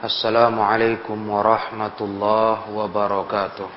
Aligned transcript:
Assalamualaikum 0.00 1.28
warahmatullahi 1.28 2.72
wabarakatuh. 2.72 3.68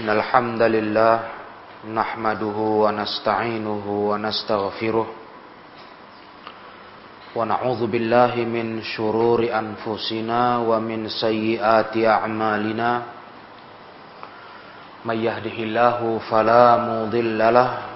Innal 0.00 0.24
hamdalillah 0.24 1.16
nahmaduhu 1.92 2.88
wa 2.88 2.96
nasta'inuhu 2.96 4.08
wa 4.08 4.16
nastaghfiruh. 4.16 5.12
Wa 7.36 7.44
min 8.48 8.80
shururi 8.80 9.52
anfusina 9.52 10.64
wa 10.64 10.80
min 10.80 11.12
sayyiati 11.12 12.08
a'malina. 12.08 13.12
May 15.04 15.20
yahdihillahu 15.28 16.16
fala 16.32 16.80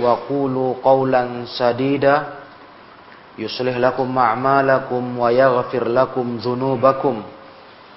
وقولوا 0.00 0.74
قولا 0.84 1.44
سديدا 1.58 2.16
يصلح 3.38 3.76
لكم 3.76 4.18
أعمالكم 4.18 5.18
ويغفر 5.18 5.84
لكم 5.88 6.26
ذنوبكم 6.36 7.22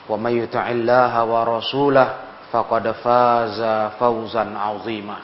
ومن 0.09 0.31
يطع 0.43 0.65
الله 0.69 1.13
ورسوله 1.23 2.07
فقد 2.51 2.91
فاز 2.91 3.59
فوزا 3.99 4.45
عظيما 4.57 5.15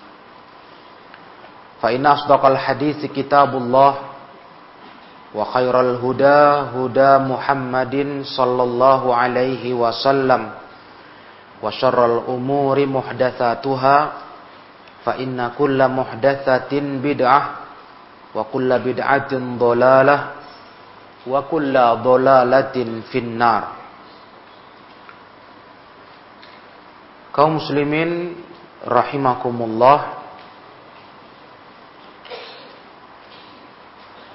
فإن 1.82 2.06
أصدق 2.06 2.46
الحديث 2.46 3.06
كتاب 3.06 3.56
الله 3.58 3.94
وخير 5.36 5.76
الهدى 5.82 6.42
هدى 6.78 7.12
محمد 7.34 7.96
صلى 8.38 8.64
الله 8.64 9.16
عليه 9.16 9.74
وسلم 9.74 10.42
وشر 11.64 12.00
الأمور 12.06 12.86
محدثاتها 12.86 13.98
fa 15.03 15.19
inna 15.19 15.55
kulla 15.55 15.87
muhdatsatin 15.87 16.99
bid'ah 16.99 17.45
wa 18.35 18.43
kulla 18.51 18.79
bid'atin 18.83 19.57
dhalalah 19.57 20.21
wa 21.29 21.41
kulla 21.47 21.99
dhalalatin 22.01 23.05
finnar. 23.11 23.79
Kaum 27.35 27.63
muslimin 27.63 28.35
rahimakumullah 28.83 30.19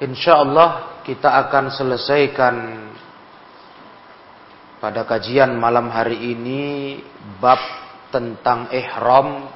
insyaallah 0.04 1.02
kita 1.04 1.32
akan 1.48 1.66
selesaikan 1.72 2.56
pada 4.84 5.08
kajian 5.08 5.56
malam 5.56 5.88
hari 5.92 6.36
ini 6.36 7.00
bab 7.40 7.60
tentang 8.12 8.68
ihram 8.72 9.48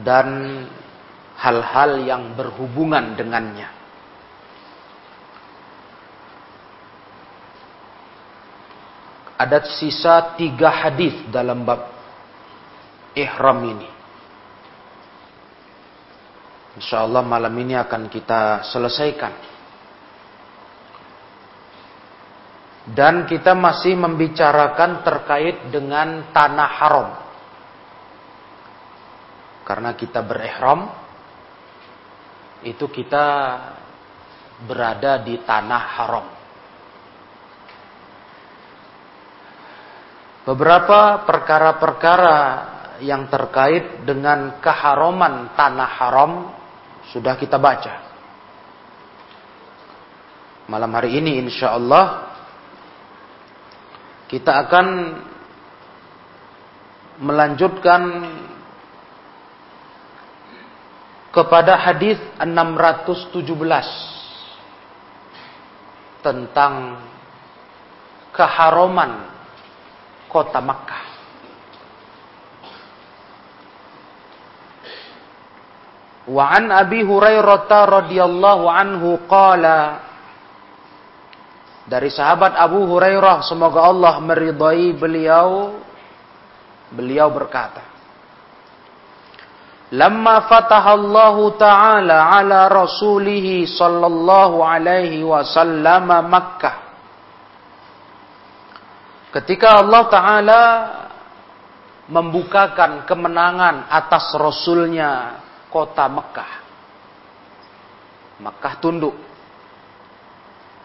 dan 0.00 0.28
hal-hal 1.36 2.00
yang 2.00 2.32
berhubungan 2.32 3.12
dengannya. 3.12 3.68
Ada 9.36 9.58
sisa 9.74 10.38
tiga 10.38 10.70
hadis 10.70 11.18
dalam 11.28 11.66
bab 11.66 11.90
ihram 13.18 13.58
ini. 13.68 13.90
Insya 16.78 17.04
Allah 17.04 17.20
malam 17.20 17.52
ini 17.58 17.76
akan 17.76 18.08
kita 18.08 18.64
selesaikan. 18.70 19.34
Dan 22.82 23.26
kita 23.30 23.54
masih 23.54 23.94
membicarakan 23.94 25.06
terkait 25.06 25.70
dengan 25.70 26.32
tanah 26.34 26.70
haram. 26.82 27.08
Karena 29.62 29.94
kita 29.94 30.20
berihram, 30.26 30.90
itu 32.62 32.86
kita 32.90 33.26
berada 34.66 35.18
di 35.22 35.38
tanah 35.42 35.82
haram. 35.98 36.26
Beberapa 40.42 41.22
perkara-perkara 41.22 42.38
yang 43.02 43.30
terkait 43.30 44.02
dengan 44.02 44.58
keharuman 44.58 45.54
tanah 45.54 45.90
haram 46.02 46.32
sudah 47.14 47.38
kita 47.38 47.58
baca. 47.58 47.94
Malam 50.70 50.90
hari 50.94 51.18
ini 51.18 51.42
insya 51.42 51.74
Allah 51.74 52.34
kita 54.30 54.66
akan 54.66 54.86
melanjutkan 57.22 58.02
kepada 61.32 61.80
hadis 61.80 62.20
617 62.36 63.40
tentang 66.20 67.00
keharuman 68.36 69.32
kota 70.28 70.60
Makkah. 70.60 71.04
Wa 76.22 76.54
an 76.54 76.70
Abi 76.70 77.02
Hurairah 77.02 77.66
radhiyallahu 77.66 78.64
anhu 78.70 79.18
qala 79.26 80.06
dari 81.82 82.08
sahabat 82.14 82.54
Abu 82.54 82.86
Hurairah 82.86 83.42
semoga 83.42 83.82
Allah 83.82 84.22
meridai 84.22 84.94
beliau 84.94 85.82
beliau 86.94 87.26
berkata 87.34 87.91
Lamma 89.92 90.48
fatahallahu 90.48 91.60
ta'ala 91.60 92.32
ala 92.32 92.72
rasulih 92.72 93.68
sallallahu 93.68 94.64
alaihi 94.64 95.20
wasallam 95.20 96.08
Makkah 96.32 96.92
Ketika 99.32 99.80
Allah 99.80 100.02
Ta'ala 100.12 100.62
membukakan 102.12 103.08
kemenangan 103.08 103.88
atas 103.88 104.36
Rasulnya 104.36 105.40
kota 105.72 106.04
Mekah. 106.04 106.52
Mekah 108.44 108.74
tunduk. 108.76 109.16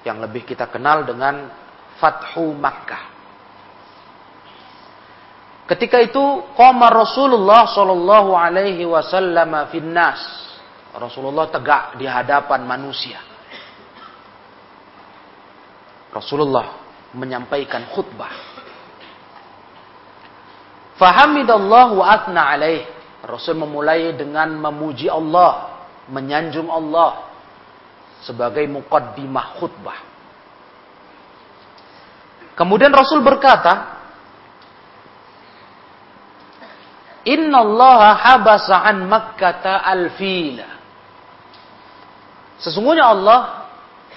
Yang 0.07 0.17
lebih 0.23 0.47
kita 0.47 0.71
kenal 0.71 1.03
dengan 1.03 1.51
Fathu 1.99 2.55
Makkah. 2.55 3.16
Ketika 5.67 5.99
itu 5.99 6.23
qama 6.55 6.87
Rasulullah 6.87 7.67
sallallahu 7.67 8.31
alaihi 8.31 8.87
wasallam 8.87 9.67
finnas. 9.67 10.47
Rasulullah 10.95 11.51
tegak 11.51 11.99
di 11.99 12.07
hadapan 12.07 12.63
manusia. 12.63 13.19
Rasulullah 16.09 16.79
menyampaikan 17.11 17.83
khutbah. 17.91 18.31
Fahamidallahu 20.97 21.99
atna 22.01 22.57
alaih. 22.57 22.87
Rasul 23.27 23.59
memulai 23.59 24.15
dengan 24.15 24.55
memuji 24.55 25.11
Allah, 25.11 25.83
menyanjung 26.07 26.71
Allah 26.71 27.27
sebagai 28.23 28.63
muqaddimah 28.71 29.59
khutbah. 29.59 29.99
Kemudian 32.55 32.89
Rasul 32.89 33.21
berkata, 33.21 33.96
Inna 37.27 37.59
Allah 37.59 37.99
habasa 38.23 38.87
an 38.87 39.03
Makkata 39.03 39.83
al-fila. 39.83 40.79
Sesungguhnya 42.63 43.03
Allah 43.03 43.67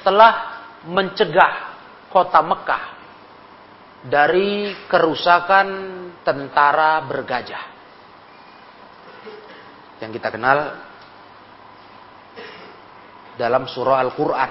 telah 0.07 0.35
mencegah 0.87 1.53
kota 2.09 2.41
Mekah 2.41 2.85
dari 4.07 4.73
kerusakan 4.87 5.67
tentara 6.23 7.03
bergajah. 7.05 7.65
Yang 10.01 10.11
kita 10.17 10.29
kenal 10.33 10.59
dalam 13.37 13.67
surah 13.69 14.01
Al-Quran. 14.07 14.51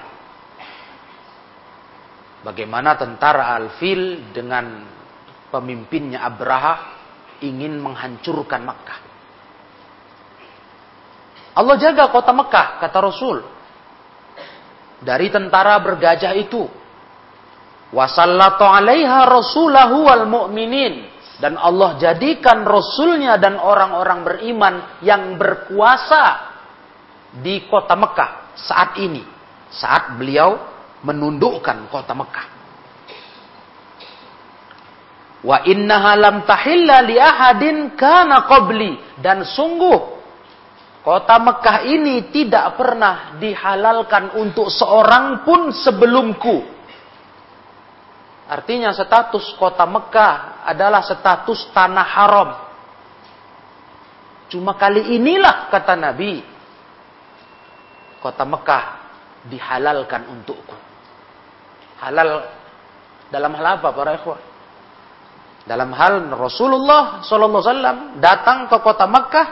Bagaimana 2.44 3.00
tentara 3.00 3.55
Al-Fil 3.55 4.35
dengan 4.35 4.83
pemimpinnya 5.50 6.27
Abraha 6.27 6.99
ingin 7.41 7.80
menghancurkan 7.80 8.63
Mekah. 8.63 9.00
Allah 11.59 11.75
jaga 11.75 12.07
kota 12.13 12.31
Mekah, 12.31 12.80
kata 12.80 12.97
Rasul. 13.03 13.38
Dari 15.03 15.27
tentara 15.31 15.80
bergajah 15.80 16.36
itu. 16.36 16.68
Wasallatu 17.89 18.63
alaiha 18.63 19.25
rasulahu 19.25 20.07
wal 20.07 20.25
mu'minin. 20.30 21.09
Dan 21.39 21.56
Allah 21.56 21.95
jadikan 21.95 22.68
Rasulnya 22.68 23.39
dan 23.39 23.56
orang-orang 23.56 24.27
beriman 24.27 25.00
yang 25.00 25.39
berkuasa 25.39 26.51
di 27.39 27.63
kota 27.71 27.95
Mekah 27.95 28.59
saat 28.59 29.00
ini. 29.00 29.24
Saat 29.71 30.19
beliau 30.19 30.59
menundukkan 31.00 31.88
kota 31.88 32.12
Mekah. 32.12 32.58
Wa 35.39 35.63
innaha 35.63 36.19
lam 36.19 36.44
tahilla 36.44 37.00
li 37.07 37.15
ahadin 37.15 37.95
kana 37.95 38.44
qabli. 38.44 39.00
Dan 39.15 39.47
sungguh 39.47 40.19
kota 41.00 41.39
Mekah 41.39 41.77
ini 41.88 42.27
tidak 42.31 42.75
pernah 42.75 43.39
dihalalkan 43.39 44.36
untuk 44.36 44.68
seorang 44.68 45.47
pun 45.47 45.71
sebelumku. 45.71 46.80
Artinya 48.50 48.89
status 48.91 49.53
kota 49.56 49.86
Mekah 49.86 50.65
adalah 50.65 51.06
status 51.06 51.69
tanah 51.69 52.07
haram. 52.18 52.50
Cuma 54.50 54.74
kali 54.74 55.13
inilah 55.13 55.69
kata 55.69 55.94
Nabi, 55.94 56.41
kota 58.18 58.44
Mekah 58.50 58.83
dihalalkan 59.45 60.25
untukku. 60.33 60.74
Halal 62.01 62.50
dalam 63.30 63.53
hal 63.53 63.77
apa 63.77 63.94
para 63.94 64.18
ikhwah? 64.18 64.49
Dalam 65.69 65.94
hal 65.94 66.33
Rasulullah 66.33 67.21
SAW 67.21 68.18
datang 68.18 68.66
ke 68.66 68.77
kota 68.81 69.06
Mekah 69.06 69.48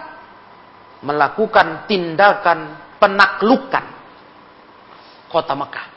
melakukan 1.06 1.86
tindakan 1.86 2.74
penaklukan 2.98 3.86
kota 5.30 5.54
Mekah. 5.54 5.88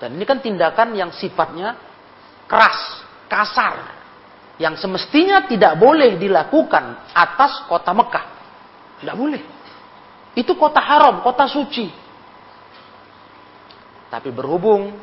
Dan 0.00 0.16
ini 0.16 0.24
kan 0.24 0.40
tindakan 0.40 0.96
yang 0.96 1.12
sifatnya 1.12 1.76
keras, 2.48 3.04
kasar. 3.28 3.92
Yang 4.56 4.80
semestinya 4.80 5.44
tidak 5.44 5.76
boleh 5.76 6.16
dilakukan 6.16 7.12
atas 7.12 7.68
kota 7.68 7.92
Mekah. 7.92 8.24
Tidak 9.04 9.16
boleh. 9.20 9.42
Itu 10.32 10.56
kota 10.56 10.80
haram, 10.80 11.20
kota 11.20 11.44
suci. 11.44 11.92
Tapi 14.08 14.32
berhubung 14.32 14.96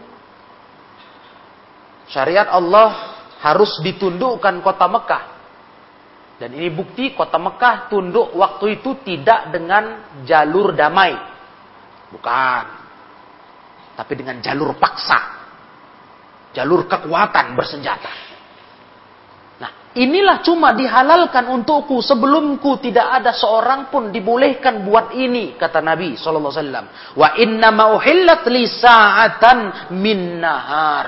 syariat 2.10 2.48
Allah 2.50 3.11
harus 3.42 3.82
ditundukkan 3.82 4.62
kota 4.62 4.86
Mekah. 4.86 5.24
Dan 6.38 6.58
ini 6.58 6.74
bukti 6.74 7.14
kota 7.14 7.38
Mekah 7.38 7.90
tunduk 7.90 8.34
waktu 8.34 8.82
itu 8.82 8.98
tidak 9.06 9.54
dengan 9.54 10.18
jalur 10.26 10.74
damai. 10.74 11.14
Bukan 12.10 12.82
tapi 14.02 14.18
dengan 14.18 14.42
jalur 14.42 14.76
paksa. 14.82 15.20
Jalur 16.58 16.90
kekuatan 16.90 17.56
bersenjata. 17.56 18.12
Nah, 19.62 19.94
inilah 19.96 20.44
cuma 20.44 20.76
dihalalkan 20.76 21.48
untukku 21.48 22.02
sebelumku 22.04 22.82
tidak 22.84 23.22
ada 23.22 23.32
seorang 23.32 23.94
pun 23.94 24.12
dibolehkan 24.12 24.84
buat 24.84 25.16
ini 25.16 25.56
kata 25.56 25.80
Nabi 25.80 26.18
wasallam. 26.18 26.90
Wa 27.16 27.40
inna 27.40 27.70
ma 27.72 27.94
uhillat 27.96 28.44
li 28.52 28.68
sa'atan 28.68 29.94
min 29.96 30.42
nahar. 30.44 31.08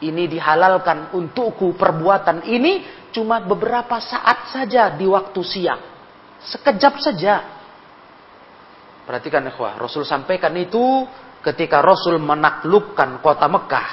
Ini 0.00 0.24
dihalalkan 0.32 1.12
untukku 1.12 1.76
perbuatan 1.76 2.48
ini 2.48 2.88
cuma 3.12 3.44
beberapa 3.44 4.00
saat 4.00 4.48
saja 4.48 4.88
di 4.96 5.04
waktu 5.04 5.40
siang. 5.44 5.82
Sekejap 6.40 6.94
saja. 7.04 7.34
Perhatikan 9.04 9.44
ikhwah, 9.52 9.76
Rasul 9.76 10.08
sampaikan 10.08 10.56
itu 10.56 11.04
ketika 11.44 11.84
Rasul 11.84 12.16
menaklukkan 12.16 13.20
kota 13.20 13.44
Mekah. 13.44 13.88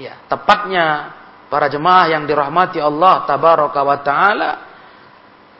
Ya, 0.00 0.16
tepatnya 0.26 1.12
para 1.52 1.68
jemaah 1.68 2.08
yang 2.08 2.24
dirahmati 2.24 2.80
Allah 2.80 3.22
tabaraka 3.28 3.80
wa 3.84 3.98
taala 4.02 4.50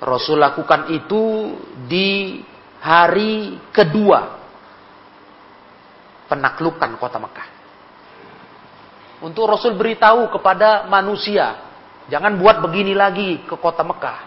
Rasul 0.03 0.43
lakukan 0.43 0.91
itu 0.91 1.55
di 1.87 2.43
hari 2.83 3.57
kedua 3.71 4.37
penaklukan 6.29 6.99
kota 6.99 7.19
Mekah. 7.23 7.54
Untuk 9.25 9.49
Rasul 9.49 9.73
beritahu 9.81 10.29
kepada 10.29 10.85
manusia, 10.85 11.57
jangan 12.13 12.37
buat 12.37 12.61
begini 12.61 12.93
lagi 12.93 13.41
ke 13.49 13.57
kota 13.57 13.81
Mekah. 13.81 14.21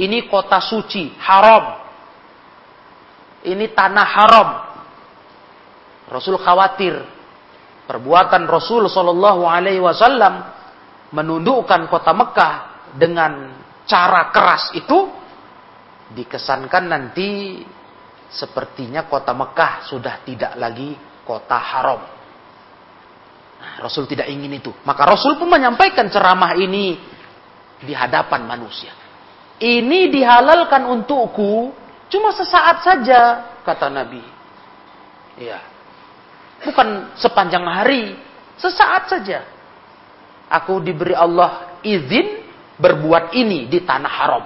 Ini 0.00 0.24
kota 0.32 0.56
suci, 0.56 1.12
haram. 1.20 1.76
Ini 3.44 3.68
tanah 3.76 4.08
haram. 4.08 4.48
Rasul 6.08 6.40
khawatir 6.40 6.96
perbuatan 7.84 8.48
Rasul 8.48 8.88
Shallallahu 8.88 9.44
Alaihi 9.44 9.84
Wasallam 9.84 10.48
menundukkan 11.12 11.92
kota 11.92 12.16
Mekah 12.16 12.54
dengan 12.96 13.52
cara 13.84 14.32
keras 14.32 14.72
itu 14.72 15.12
dikesankan 16.16 16.84
nanti 16.88 17.60
sepertinya 18.32 19.04
kota 19.04 19.36
Mekah 19.36 19.84
sudah 19.84 20.24
tidak 20.24 20.56
lagi 20.56 20.96
kota 21.28 21.60
haram. 21.60 22.17
Rasul 23.78 24.06
tidak 24.06 24.30
ingin 24.30 24.58
itu. 24.58 24.70
Maka 24.86 25.06
Rasul 25.06 25.38
pun 25.38 25.50
menyampaikan 25.50 26.06
ceramah 26.10 26.54
ini 26.58 26.98
di 27.82 27.94
hadapan 27.94 28.46
manusia. 28.46 28.90
Ini 29.58 30.10
dihalalkan 30.10 30.86
untukku 30.86 31.74
cuma 32.10 32.30
sesaat 32.34 32.86
saja, 32.86 33.20
kata 33.66 33.90
Nabi. 33.90 34.22
Ya. 35.38 35.62
Bukan 36.62 37.14
sepanjang 37.18 37.62
hari, 37.66 38.18
sesaat 38.58 39.10
saja. 39.10 39.46
Aku 40.50 40.82
diberi 40.82 41.14
Allah 41.14 41.78
izin 41.86 42.46
berbuat 42.78 43.34
ini 43.34 43.66
di 43.70 43.82
tanah 43.82 44.12
haram. 44.14 44.44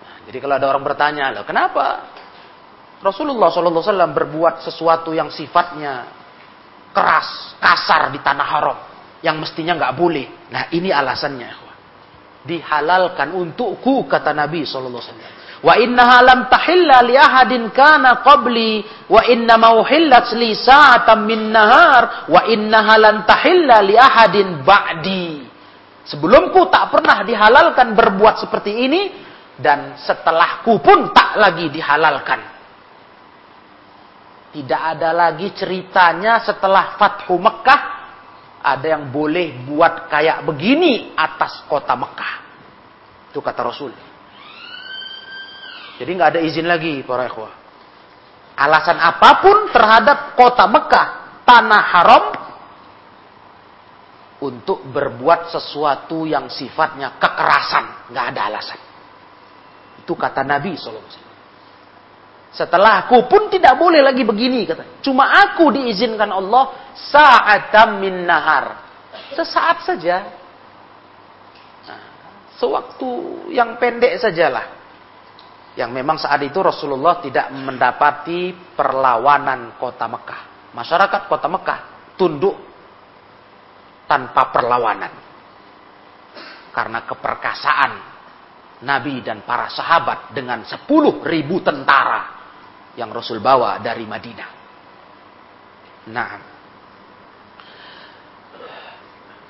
Nah, 0.00 0.16
jadi 0.28 0.38
kalau 0.40 0.54
ada 0.56 0.66
orang 0.68 0.84
bertanya, 0.84 1.32
kenapa 1.44 2.08
Rasulullah 3.04 3.52
SAW 3.52 3.84
berbuat 4.12 4.64
sesuatu 4.64 5.12
yang 5.12 5.28
sifatnya 5.28 6.23
keras, 6.94 7.58
kasar 7.58 8.14
di 8.14 8.22
tanah 8.22 8.46
haram, 8.46 8.78
yang 9.20 9.36
mestinya 9.42 9.74
nggak 9.74 9.94
boleh. 9.98 10.26
Nah 10.54 10.70
ini 10.70 10.94
alasannya. 10.94 11.66
Dihalalkan 12.44 13.34
untukku 13.34 14.06
kata 14.06 14.30
Nabi 14.30 14.62
SAW. 14.62 15.00
Wa 15.64 15.80
innaha 15.80 16.20
lam 16.20 16.40
tahilla 16.52 17.00
li 17.00 17.16
ahadin 17.16 17.72
kana 17.72 18.20
qabli 18.20 18.84
wa 19.08 19.24
inna 19.24 19.56
mauhillat 19.56 20.36
li 20.36 20.52
sa'atan 20.52 21.24
min 21.24 21.48
nahar 21.48 22.28
wa 22.28 22.44
innaha 22.44 23.00
lan 23.00 23.24
tahilla 23.24 23.80
li 23.80 23.96
ahadin 23.96 24.60
ba'di. 24.60 25.40
Sebelumku 26.04 26.68
tak 26.68 26.92
pernah 26.92 27.24
dihalalkan 27.24 27.96
berbuat 27.96 28.44
seperti 28.44 28.76
ini 28.76 29.02
dan 29.56 29.96
setelahku 29.96 30.84
pun 30.84 31.16
tak 31.16 31.40
lagi 31.40 31.72
dihalalkan. 31.72 32.53
Tidak 34.54 34.80
ada 34.94 35.10
lagi 35.10 35.50
ceritanya 35.50 36.38
setelah 36.38 36.94
Fathu 36.94 37.34
Mekah 37.34 37.80
ada 38.62 38.86
yang 38.86 39.10
boleh 39.10 39.66
buat 39.66 40.06
kayak 40.06 40.46
begini 40.46 41.10
atas 41.18 41.66
kota 41.66 41.98
Mekah. 41.98 42.34
Itu 43.34 43.42
kata 43.42 43.60
Rasul. 43.66 43.90
Jadi 45.98 46.10
nggak 46.14 46.38
ada 46.38 46.40
izin 46.40 46.70
lagi 46.70 47.02
para 47.02 47.26
ikhwah. 47.26 47.50
Alasan 48.54 49.02
apa 49.02 49.42
pun 49.42 49.74
terhadap 49.74 50.38
kota 50.38 50.70
Mekah, 50.70 51.06
tanah 51.42 51.82
haram, 51.90 52.24
untuk 54.44 54.84
berbuat 54.92 55.48
sesuatu 55.48 56.28
yang 56.28 56.52
sifatnya 56.52 57.16
kekerasan. 57.16 58.12
Nggak 58.12 58.26
ada 58.36 58.40
alasan. 58.52 58.80
Itu 60.04 60.12
kata 60.12 60.44
Nabi 60.44 60.76
SAW. 60.76 61.23
Setelah 62.54 63.02
aku 63.02 63.26
pun 63.26 63.50
tidak 63.50 63.74
boleh 63.74 63.98
lagi 63.98 64.22
begini 64.22 64.62
kata. 64.62 65.02
Cuma 65.02 65.26
aku 65.26 65.74
diizinkan 65.74 66.30
Allah 66.30 66.94
sa'atam 66.94 67.98
min 67.98 68.22
nahar. 68.22 68.78
Sesaat 69.34 69.82
saja. 69.82 70.22
Nah, 71.90 72.02
sewaktu 72.54 73.10
yang 73.50 73.74
pendek 73.82 74.22
sajalah 74.22 74.70
yang 75.74 75.90
memang 75.90 76.14
saat 76.14 76.38
itu 76.46 76.62
Rasulullah 76.62 77.18
tidak 77.18 77.50
mendapati 77.50 78.54
perlawanan 78.78 79.74
kota 79.74 80.06
Mekah. 80.06 80.70
Masyarakat 80.70 81.26
kota 81.26 81.50
Mekah 81.50 81.80
tunduk 82.14 82.54
tanpa 84.06 84.54
perlawanan. 84.54 85.10
Karena 86.70 87.02
keperkasaan 87.02 87.92
Nabi 88.86 89.22
dan 89.26 89.42
para 89.42 89.66
sahabat 89.70 90.30
dengan 90.30 90.62
10 90.62 90.86
ribu 91.26 91.58
tentara 91.62 92.33
yang 92.94 93.10
Rasul 93.10 93.42
bawa 93.42 93.78
dari 93.82 94.06
Madinah. 94.06 94.50
Nah, 96.04 96.54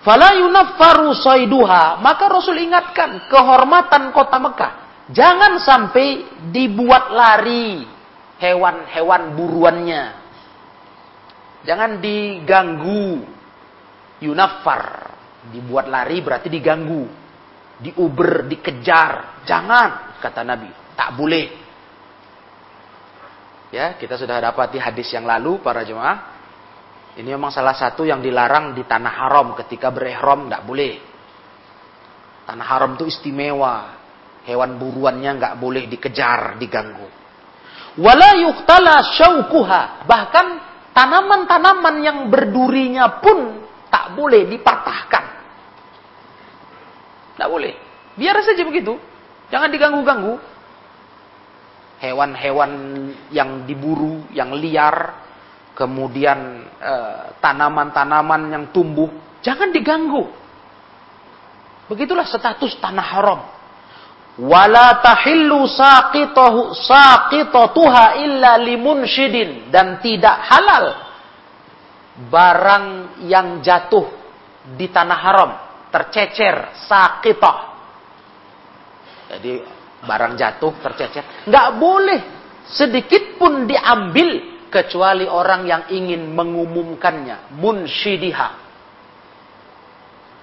Fala 0.05 0.37
yunaffaru 0.37 1.17
saiduha. 1.17 1.99
Maka 2.05 2.29
Rasul 2.29 2.61
ingatkan 2.61 3.25
kehormatan 3.33 4.13
kota 4.13 4.37
Mekah. 4.37 4.73
Jangan 5.09 5.57
sampai 5.65 6.29
dibuat 6.53 7.09
lari 7.09 7.89
hewan-hewan 8.37 9.33
buruannya. 9.33 10.05
Jangan 11.65 12.05
diganggu. 12.05 13.25
Yunaffar. 14.21 15.09
Dibuat 15.49 15.89
lari 15.89 16.21
berarti 16.21 16.53
diganggu. 16.53 17.09
Diuber, 17.81 18.45
dikejar. 18.45 19.45
Jangan, 19.49 20.21
kata 20.21 20.45
Nabi. 20.45 20.69
Tak 20.93 21.17
boleh. 21.17 21.64
Ya, 23.75 23.99
kita 23.99 24.15
sudah 24.15 24.39
dapati 24.39 24.79
hadis 24.79 25.11
yang 25.11 25.27
lalu 25.27 25.59
para 25.59 25.83
jemaah 25.83 26.35
ini 27.15 27.31
memang 27.31 27.55
salah 27.55 27.79
satu 27.79 28.03
yang 28.03 28.19
dilarang 28.19 28.75
di 28.75 28.83
tanah 28.83 29.15
haram 29.15 29.55
ketika 29.55 29.95
berihram 29.95 30.51
nggak 30.51 30.67
boleh. 30.67 30.99
Tanah 32.43 32.67
haram 32.67 32.99
itu 32.99 33.07
istimewa. 33.07 34.03
Hewan 34.45 34.77
buruannya 34.77 35.31
nggak 35.39 35.55
boleh 35.57 35.87
dikejar, 35.87 36.59
diganggu. 36.59 37.07
Wala 38.03 38.35
yuktala 38.43 39.15
syaukuha. 39.15 40.05
Bahkan 40.11 40.47
tanaman-tanaman 40.91 41.95
yang 42.03 42.19
berdurinya 42.27 43.23
pun 43.23 43.63
tak 43.95 44.19
boleh 44.19 44.51
dipatahkan. 44.51 45.25
Tak 47.39 47.49
boleh. 47.49 47.79
Biar 48.19 48.43
saja 48.43 48.67
begitu. 48.67 48.99
Jangan 49.55 49.71
diganggu-ganggu. 49.71 50.35
Hewan-hewan 52.03 52.73
yang 53.31 53.65
diburu, 53.65 54.27
yang 54.35 54.53
liar, 54.55 55.25
kemudian 55.75 56.67
eh, 56.79 57.35
tanaman-tanaman 57.43 58.43
uh, 58.47 58.53
yang 58.55 58.65
tumbuh, 58.71 59.11
jangan 59.43 59.75
diganggu. 59.75 60.27
Begitulah 61.91 62.25
status 62.25 62.79
tanah 62.81 63.07
haram. 63.07 63.41
Wala 64.35 64.99
tahillu 64.99 65.63
saqitatuha 66.75 68.05
illa 68.19 68.59
limunshidin 68.59 69.71
dan 69.71 70.03
tidak 70.03 70.43
halal 70.51 70.99
barang 72.35 73.19
yang 73.31 73.63
jatuh 73.63 74.11
di 74.75 74.91
tanah 74.91 75.19
haram 75.23 75.51
tercecer 75.95 76.75
saqitah. 76.91 77.59
Jadi 79.35 79.63
barang 80.05 80.37
jatuh 80.39 80.73
tercecer 80.81 81.49
nggak 81.49 81.69
boleh 81.81 82.21
sedikit 82.69 83.37
pun 83.37 83.69
diambil 83.69 84.55
kecuali 84.73 85.29
orang 85.29 85.63
yang 85.69 85.83
ingin 85.93 86.35
mengumumkannya. 86.35 87.55
Munsyidiha 87.55 88.65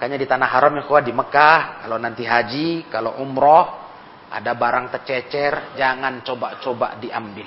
makanya 0.02 0.18
di 0.18 0.26
tanah 0.26 0.48
haram 0.50 0.74
ya 0.74 0.98
di 0.98 1.14
Mekah 1.14 1.86
kalau 1.86 1.94
nanti 1.94 2.26
haji 2.26 2.90
kalau 2.90 3.22
umroh 3.22 3.86
ada 4.34 4.50
barang 4.50 4.90
tercecer 4.90 5.78
jangan 5.78 6.26
coba-coba 6.26 6.98
diambil. 6.98 7.46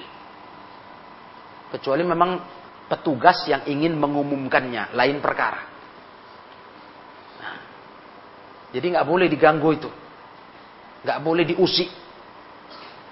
Kecuali 1.76 2.08
memang 2.08 2.32
petugas 2.88 3.44
yang 3.52 3.68
ingin 3.68 4.00
mengumumkannya 4.00 4.96
lain 4.96 5.20
perkara. 5.20 5.62
Nah, 7.44 7.58
jadi 8.72 8.86
nggak 8.96 9.08
boleh 9.10 9.28
diganggu 9.28 9.70
itu. 9.76 9.90
Nggak 11.04 11.20
boleh 11.26 11.44
diusik 11.44 11.90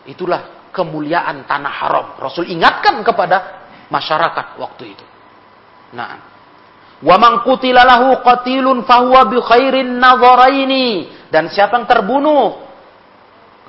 itulah 0.09 0.71
kemuliaan 0.73 1.45
tanah 1.45 1.73
haram 1.83 2.07
Rasul 2.17 2.49
ingatkan 2.49 2.99
kepada 3.05 3.67
masyarakat 3.93 4.57
waktu 4.57 4.83
itu. 4.97 5.05
Nah, 5.93 6.17
wa 7.03 7.15
man 7.21 7.45
qutila 7.45 7.85
lahu 7.85 8.17
qatilun 8.25 8.83
fahuwa 8.87 9.29
bi 9.29 9.37
khairin 9.37 10.01
nadharaini 10.01 10.87
dan 11.29 11.53
siapa 11.53 11.77
yang 11.77 11.85
terbunuh 11.85 12.63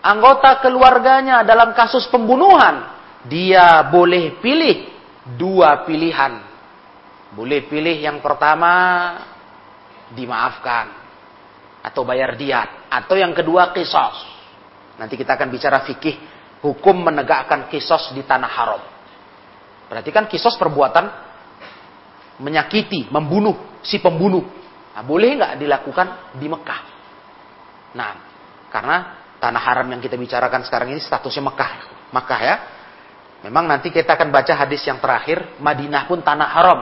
anggota 0.04 0.60
keluarganya 0.60 1.40
dalam 1.48 1.72
kasus 1.72 2.04
pembunuhan, 2.12 2.92
dia 3.24 3.80
boleh 3.88 4.36
pilih 4.44 4.92
dua 5.40 5.88
pilihan. 5.88 6.44
Boleh 7.32 7.66
pilih 7.66 7.96
yang 7.98 8.20
pertama 8.20 9.16
dimaafkan 10.12 10.92
atau 11.82 12.06
bayar 12.06 12.36
diat 12.38 12.92
atau 12.92 13.16
yang 13.16 13.32
kedua 13.32 13.72
kisos. 13.72 14.33
Nanti 14.94 15.14
kita 15.18 15.34
akan 15.34 15.48
bicara 15.50 15.82
fikih 15.82 16.16
hukum 16.62 17.04
menegakkan 17.04 17.66
kisos 17.68 18.14
di 18.14 18.22
tanah 18.22 18.50
haram. 18.50 18.82
Berarti 19.90 20.10
kan 20.14 20.24
kisos 20.30 20.56
perbuatan 20.56 21.04
menyakiti, 22.40 23.10
membunuh 23.12 23.78
si 23.84 24.00
pembunuh. 24.00 24.42
Nah, 24.94 25.02
boleh 25.02 25.38
nggak 25.38 25.54
dilakukan 25.58 26.06
di 26.38 26.46
Mekah? 26.46 26.80
Nah, 27.94 28.10
karena 28.70 28.96
tanah 29.38 29.62
haram 29.62 29.86
yang 29.90 30.00
kita 30.00 30.18
bicarakan 30.18 30.64
sekarang 30.66 30.94
ini 30.94 31.02
statusnya 31.02 31.44
Mekah. 31.44 31.70
Mekah 32.10 32.40
ya. 32.40 32.56
Memang 33.44 33.68
nanti 33.68 33.92
kita 33.92 34.16
akan 34.16 34.32
baca 34.32 34.56
hadis 34.56 34.80
yang 34.88 34.96
terakhir, 35.04 35.60
Madinah 35.60 36.08
pun 36.08 36.24
tanah 36.24 36.48
haram. 36.48 36.80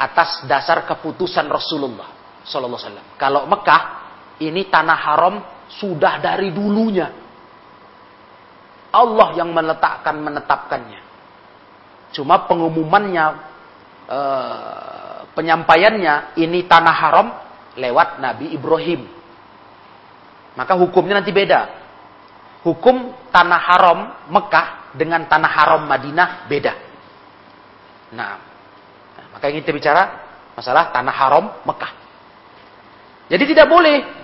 Atas 0.00 0.42
dasar 0.48 0.82
keputusan 0.88 1.44
Rasulullah 1.46 2.08
Sallallahu 2.42 2.80
Alaihi 2.80 2.88
Wasallam. 2.88 3.06
Kalau 3.20 3.42
Mekah 3.46 3.82
ini 4.42 4.66
tanah 4.66 4.98
haram 4.98 5.34
sudah 5.80 6.20
dari 6.20 6.52
dulunya. 6.52 7.08
Allah 8.92 9.28
yang 9.40 9.56
meletakkan 9.56 10.20
menetapkannya. 10.20 11.00
Cuma 12.12 12.44
pengumumannya 12.44 13.24
e, 14.04 14.20
penyampaiannya 15.32 16.36
ini 16.36 16.68
tanah 16.68 16.92
haram 16.92 17.26
lewat 17.80 18.20
Nabi 18.20 18.52
Ibrahim. 18.52 19.08
Maka 20.52 20.76
hukumnya 20.76 21.24
nanti 21.24 21.32
beda. 21.32 21.80
Hukum 22.68 23.16
tanah 23.32 23.60
haram 23.64 23.98
Mekah 24.28 24.92
dengan 24.92 25.24
tanah 25.24 25.50
haram 25.50 25.88
Madinah 25.88 26.44
beda. 26.46 26.72
Nah, 28.12 28.36
maka 29.32 29.48
yang 29.48 29.64
kita 29.64 29.72
bicara 29.72 30.02
masalah 30.52 30.92
tanah 30.92 31.14
haram 31.16 31.44
Mekah. 31.64 31.92
Jadi 33.32 33.56
tidak 33.56 33.72
boleh 33.72 34.21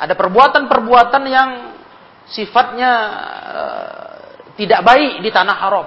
ada 0.00 0.16
perbuatan-perbuatan 0.16 1.22
yang 1.28 1.50
sifatnya 2.24 2.92
uh, 3.52 4.10
tidak 4.56 4.80
baik 4.80 5.20
di 5.20 5.28
tanah 5.28 5.56
haram. 5.60 5.86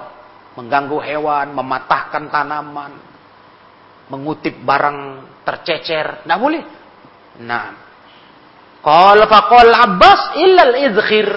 Mengganggu 0.54 1.02
hewan, 1.02 1.50
mematahkan 1.50 2.30
tanaman, 2.30 2.94
mengutip 4.06 4.54
barang 4.62 4.98
tercecer. 5.42 6.22
Tidak 6.22 6.38
boleh. 6.38 6.62
Nah. 7.42 7.82
Qala 8.84 9.26
faqal 9.26 9.74
Abbas 9.74 10.38
illal 10.38 10.74
izkhir. 10.78 11.30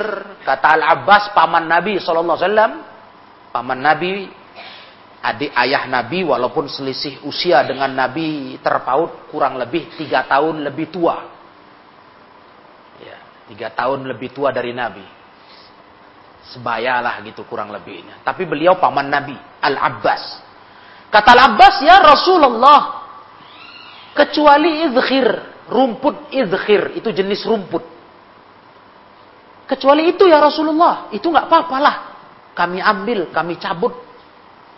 Kata 0.46 0.78
Al-Abbas 0.78 1.34
paman 1.34 1.66
Nabi 1.66 1.98
wasallam, 1.98 2.86
paman 3.52 3.80
Nabi 3.82 4.30
adik 5.28 5.52
ayah 5.56 5.90
Nabi 5.90 6.24
walaupun 6.24 6.70
selisih 6.72 7.26
usia 7.28 7.66
dengan 7.68 7.92
Nabi 7.92 8.56
terpaut 8.64 9.28
kurang 9.34 9.58
lebih 9.58 9.98
tiga 9.98 10.24
tahun 10.30 10.62
lebih 10.62 10.94
tua. 10.94 11.37
Tiga 13.48 13.72
tahun 13.72 14.04
lebih 14.12 14.36
tua 14.36 14.51
dari 14.51 14.75
Nabi. 14.75 15.04
Sebayalah 16.51 17.24
gitu 17.24 17.48
kurang 17.48 17.72
lebihnya. 17.72 18.20
Tapi 18.24 18.44
beliau 18.44 18.75
paman 18.75 19.08
Nabi, 19.08 19.36
Al-Abbas. 19.63 20.24
Kata 21.08 21.32
Al-Abbas, 21.32 21.75
ya 21.84 21.98
Rasulullah, 22.04 22.80
kecuali 24.12 24.84
izkhir, 24.92 25.27
rumput 25.72 26.32
izkhir, 26.32 27.00
itu 27.00 27.08
jenis 27.12 27.44
rumput. 27.48 27.84
Kecuali 29.68 30.12
itu 30.12 30.27
ya 30.27 30.39
Rasulullah, 30.39 31.12
itu 31.12 31.27
nggak 31.27 31.48
apa-apalah. 31.48 31.96
Kami 32.56 32.80
ambil, 32.84 33.32
kami 33.32 33.60
cabut. 33.60 33.96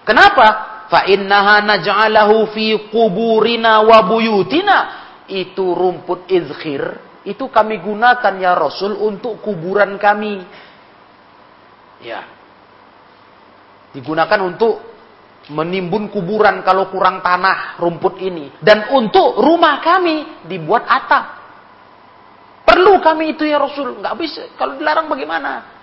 Kenapa? 0.05 0.77
Fa 0.89 1.05
innaha 1.05 1.61
naj'alahu 1.61 2.49
fi 2.53 2.89
kuburina 2.89 3.81
wa 3.85 4.01
buyutina. 4.09 4.77
Itu 5.29 5.77
rumput 5.77 6.25
izkhir 6.25 7.08
itu 7.29 7.45
kami 7.45 7.77
gunakan 7.77 8.33
ya 8.41 8.57
Rasul 8.57 8.97
untuk 8.97 9.37
kuburan 9.45 10.01
kami. 10.01 10.41
Ya. 12.01 12.25
Digunakan 13.93 14.39
untuk 14.49 14.81
menimbun 15.53 16.09
kuburan 16.09 16.65
kalau 16.65 16.89
kurang 16.89 17.21
tanah 17.21 17.77
rumput 17.77 18.17
ini. 18.17 18.49
Dan 18.57 18.89
untuk 18.97 19.37
rumah 19.37 19.77
kami 19.77 20.45
dibuat 20.49 20.89
atap. 20.89 21.25
Perlu 22.65 22.97
kami 22.97 23.37
itu 23.37 23.45
ya 23.45 23.61
Rasul. 23.61 24.01
Nggak 24.01 24.15
bisa. 24.17 24.41
Kalau 24.57 24.81
dilarang 24.81 25.05
bagaimana? 25.05 25.77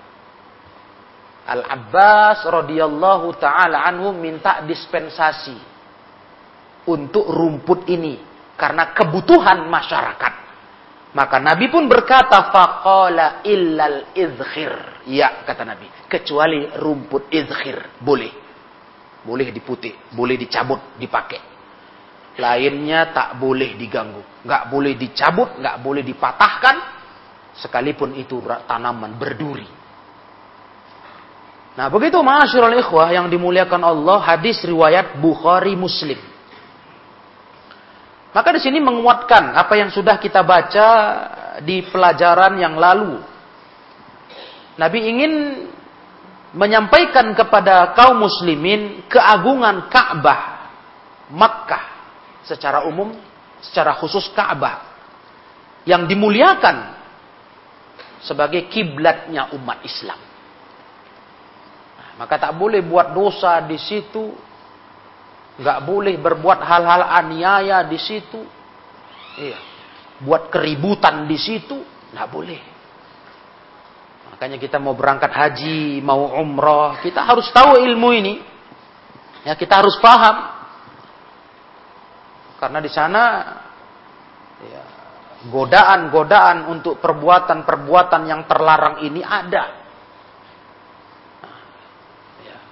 Al-Abbas 1.47 2.43
radhiyallahu 2.43 3.39
taala 3.39 3.87
anhu 3.87 4.11
minta 4.11 4.67
dispensasi 4.67 5.55
untuk 6.91 7.31
rumput 7.31 7.87
ini 7.87 8.19
karena 8.59 8.91
kebutuhan 8.91 9.63
masyarakat. 9.71 10.46
Maka 11.17 11.41
Nabi 11.41 11.73
pun 11.73 11.89
berkata 11.89 12.53
faqala 12.53 13.41
illal 13.49 14.13
izkhir. 14.13 15.01
Ya 15.09 15.49
kata 15.49 15.65
Nabi, 15.65 15.89
kecuali 16.13 16.69
rumput 16.77 17.33
izkhir 17.33 18.05
boleh. 18.05 18.45
Boleh 19.25 19.49
diputik, 19.49 20.13
boleh 20.13 20.37
dicabut, 20.37 21.01
dipakai. 21.01 21.41
Lainnya 22.37 23.17
tak 23.17 23.41
boleh 23.41 23.81
diganggu, 23.81 24.45
nggak 24.45 24.69
boleh 24.69 24.93
dicabut, 24.93 25.57
nggak 25.57 25.77
boleh 25.81 26.05
dipatahkan, 26.05 26.77
sekalipun 27.65 28.13
itu 28.21 28.37
tanaman 28.69 29.17
berduri. 29.17 29.65
Nah 31.81 31.89
begitu 31.89 32.21
ma'asyiral 32.21 32.77
ikhwah 32.77 33.09
yang 33.09 33.33
dimuliakan 33.33 33.81
Allah 33.81 34.21
hadis 34.21 34.61
riwayat 34.69 35.17
Bukhari 35.17 35.73
Muslim. 35.81 36.21
Maka 38.37 38.53
di 38.53 38.61
sini 38.61 38.85
menguatkan 38.85 39.57
apa 39.57 39.81
yang 39.81 39.89
sudah 39.89 40.21
kita 40.21 40.45
baca 40.45 40.89
di 41.65 41.81
pelajaran 41.89 42.61
yang 42.61 42.77
lalu. 42.77 43.17
Nabi 44.77 45.09
ingin 45.09 45.33
menyampaikan 46.53 47.33
kepada 47.33 47.97
kaum 47.97 48.21
muslimin 48.21 49.09
keagungan 49.09 49.89
Ka'bah 49.89 50.69
Makkah 51.33 51.85
secara 52.45 52.85
umum, 52.85 53.17
secara 53.65 53.97
khusus 53.97 54.29
Ka'bah 54.37 54.85
yang 55.89 56.05
dimuliakan 56.05 56.93
sebagai 58.21 58.69
kiblatnya 58.69 59.49
umat 59.57 59.81
Islam. 59.81 60.21
Nah, 61.97 62.11
maka 62.21 62.37
tak 62.37 62.53
boleh 62.53 62.85
buat 62.85 63.17
dosa 63.17 63.65
di 63.65 63.81
situ, 63.81 64.37
nggak 65.57 65.79
boleh 65.89 66.15
berbuat 66.21 66.61
hal-hal 66.61 67.03
aniaya 67.17 67.85
di 67.89 67.97
situ. 67.97 68.41
Iya. 69.37 69.59
Buat 70.25 70.49
keributan 70.49 71.29
di 71.29 71.37
situ, 71.37 71.77
nggak 72.13 72.29
boleh. 72.29 72.61
Makanya 74.33 74.61
kita 74.61 74.77
mau 74.77 74.93
berangkat 74.93 75.33
haji, 75.33 76.05
mau 76.05 76.37
umroh, 76.41 77.01
kita 77.01 77.25
harus 77.25 77.49
tahu 77.53 77.81
ilmu 77.81 78.09
ini. 78.13 78.35
Ya, 79.49 79.57
kita 79.57 79.81
harus 79.81 79.97
paham. 80.03 80.57
Karena 82.61 82.79
di 82.81 82.91
sana 82.93 83.23
ya, 84.61 84.83
godaan-godaan 85.49 86.69
untuk 86.73 86.99
perbuatan-perbuatan 87.01 88.23
yang 88.29 88.45
terlarang 88.49 89.05
ini 89.05 89.21
ada. 89.23 89.86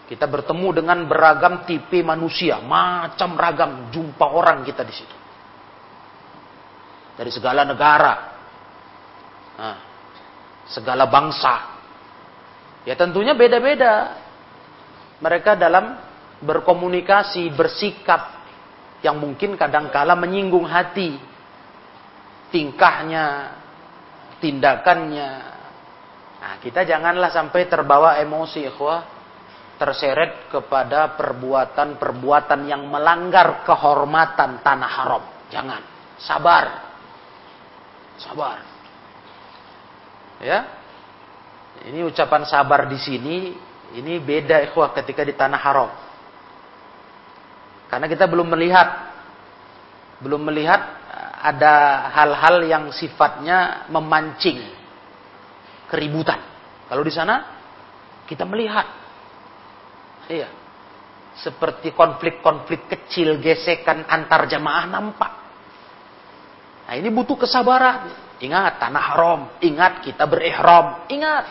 Kita 0.04 0.28
bertemu 0.28 0.84
dengan 0.84 0.98
beragam 1.08 1.64
tipe 1.64 2.04
manusia, 2.04 2.60
macam 2.60 3.40
ragam 3.40 3.88
jumpa 3.88 4.26
orang 4.28 4.60
kita 4.60 4.84
di 4.84 4.92
situ. 4.92 5.16
Dari 7.16 7.30
segala 7.32 7.64
negara, 7.64 8.14
nah, 9.56 9.78
segala 10.68 11.08
bangsa. 11.08 11.72
Ya 12.84 12.92
tentunya 13.00 13.32
beda-beda. 13.32 14.20
Mereka 15.24 15.56
dalam 15.56 15.96
berkomunikasi, 16.44 17.48
bersikap 17.56 18.44
yang 19.00 19.16
mungkin 19.16 19.56
kadangkala 19.56 20.12
menyinggung 20.20 20.68
hati. 20.68 21.16
Tingkahnya, 22.52 23.56
tindakannya. 24.44 25.30
Nah, 26.44 26.54
kita 26.60 26.84
janganlah 26.84 27.32
sampai 27.32 27.72
terbawa 27.72 28.20
emosi, 28.20 28.68
ikhwah 28.68 29.13
terseret 29.74 30.48
kepada 30.50 31.18
perbuatan-perbuatan 31.18 32.60
yang 32.66 32.86
melanggar 32.86 33.66
kehormatan 33.66 34.62
tanah 34.62 34.90
haram. 34.90 35.24
Jangan. 35.50 35.82
Sabar. 36.18 36.64
Sabar. 38.18 38.58
Ya. 40.38 40.58
Ini 41.84 42.06
ucapan 42.06 42.46
sabar 42.46 42.86
di 42.86 42.96
sini 42.96 43.36
ini 43.94 44.18
beda 44.18 44.62
ikhwah 44.70 44.94
ketika 44.94 45.22
di 45.22 45.34
tanah 45.34 45.60
haram. 45.60 45.90
Karena 47.90 48.06
kita 48.10 48.26
belum 48.26 48.50
melihat 48.50 49.14
belum 50.18 50.50
melihat 50.50 50.80
ada 51.44 52.08
hal-hal 52.14 52.64
yang 52.64 52.84
sifatnya 52.90 53.86
memancing 53.92 54.64
keributan. 55.92 56.40
Kalau 56.88 57.04
di 57.04 57.12
sana 57.12 57.44
kita 58.24 58.48
melihat 58.48 59.03
Iya. 60.28 60.48
Seperti 61.34 61.90
konflik-konflik 61.90 62.86
kecil, 62.86 63.42
gesekan 63.42 64.06
antar 64.06 64.46
jamaah 64.46 64.86
nampak. 64.86 65.32
Nah 66.86 66.94
ini 66.94 67.10
butuh 67.10 67.34
kesabaran. 67.34 68.12
Ingat, 68.38 68.78
tanah 68.78 69.02
haram. 69.02 69.40
Ingat, 69.58 70.04
kita 70.06 70.28
berihram. 70.30 71.08
Ingat. 71.10 71.44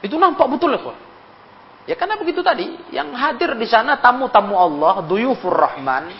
Itu 0.00 0.16
nampak 0.16 0.46
betul 0.46 0.78
ya, 0.78 0.94
Ya 1.90 1.94
karena 1.98 2.14
begitu 2.20 2.44
tadi, 2.44 2.70
yang 2.94 3.10
hadir 3.16 3.56
di 3.56 3.66
sana 3.66 3.98
tamu-tamu 3.98 4.54
Allah, 4.54 5.02
duyufur 5.02 5.52
rahman, 5.52 6.12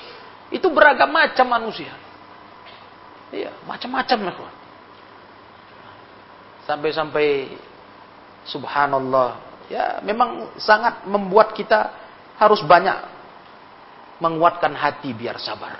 itu 0.50 0.66
beragam 0.72 1.14
macam 1.14 1.46
manusia. 1.46 1.94
Iya, 3.30 3.54
macam-macam 3.62 4.18
ya, 4.18 4.50
Sampai-sampai 6.66 7.54
subhanallah 8.50 9.49
ya 9.70 10.02
memang 10.02 10.58
sangat 10.58 11.06
membuat 11.06 11.54
kita 11.54 11.94
harus 12.36 12.58
banyak 12.66 12.98
menguatkan 14.18 14.74
hati 14.74 15.14
biar 15.14 15.38
sabar. 15.38 15.78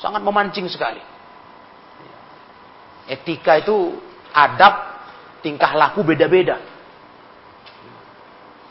Sangat 0.00 0.24
memancing 0.24 0.66
sekali. 0.66 1.00
Etika 3.06 3.60
itu 3.60 4.00
adab, 4.34 4.74
tingkah 5.44 5.76
laku 5.76 6.02
beda-beda. 6.02 6.58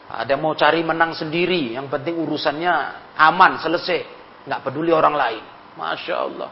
Ada 0.06 0.38
mau 0.38 0.54
cari 0.54 0.84
menang 0.86 1.15
sendiri, 1.15 1.74
yang 1.74 1.88
penting 1.88 2.19
urusannya 2.19 2.74
aman, 3.15 3.58
selesai. 3.58 4.06
Nggak 4.45 4.62
peduli 4.62 4.91
orang 4.93 5.15
lain. 5.15 5.43
Masya 5.80 6.15
Allah. 6.15 6.52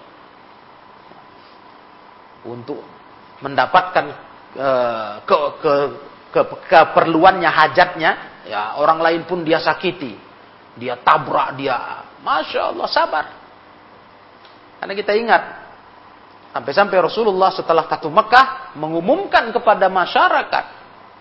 Untuk 2.43 2.81
mendapatkan 3.39 4.05
uh, 4.57 5.13
ke, 5.23 5.37
ke 5.63 5.73
ke, 6.33 6.41
keperluannya, 6.65 7.45
hajatnya, 7.45 8.11
ya 8.49 8.81
orang 8.81 8.97
lain 8.97 9.21
pun 9.29 9.45
dia 9.45 9.61
sakiti. 9.61 10.17
Dia 10.73 10.97
tabrak, 10.97 11.53
dia, 11.53 11.77
masya 12.25 12.73
Allah, 12.73 12.87
sabar. 12.89 13.25
Karena 14.81 14.93
kita 14.97 15.13
ingat, 15.13 15.43
sampai-sampai 16.49 16.97
Rasulullah 16.97 17.53
setelah 17.53 17.85
katu 17.85 18.09
Mekah 18.09 18.73
mengumumkan 18.73 19.53
kepada 19.53 19.85
masyarakat, 19.85 20.65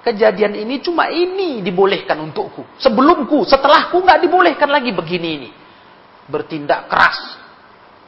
kejadian 0.09 0.57
ini 0.57 0.81
cuma 0.81 1.13
ini 1.13 1.61
dibolehkan 1.61 2.17
untukku. 2.25 2.65
Sebelumku, 2.81 3.45
setelahku 3.45 4.01
nggak 4.01 4.25
dibolehkan 4.25 4.73
lagi 4.73 4.89
begini 4.97 5.29
ini. 5.37 5.51
Bertindak 6.33 6.89
keras, 6.89 7.19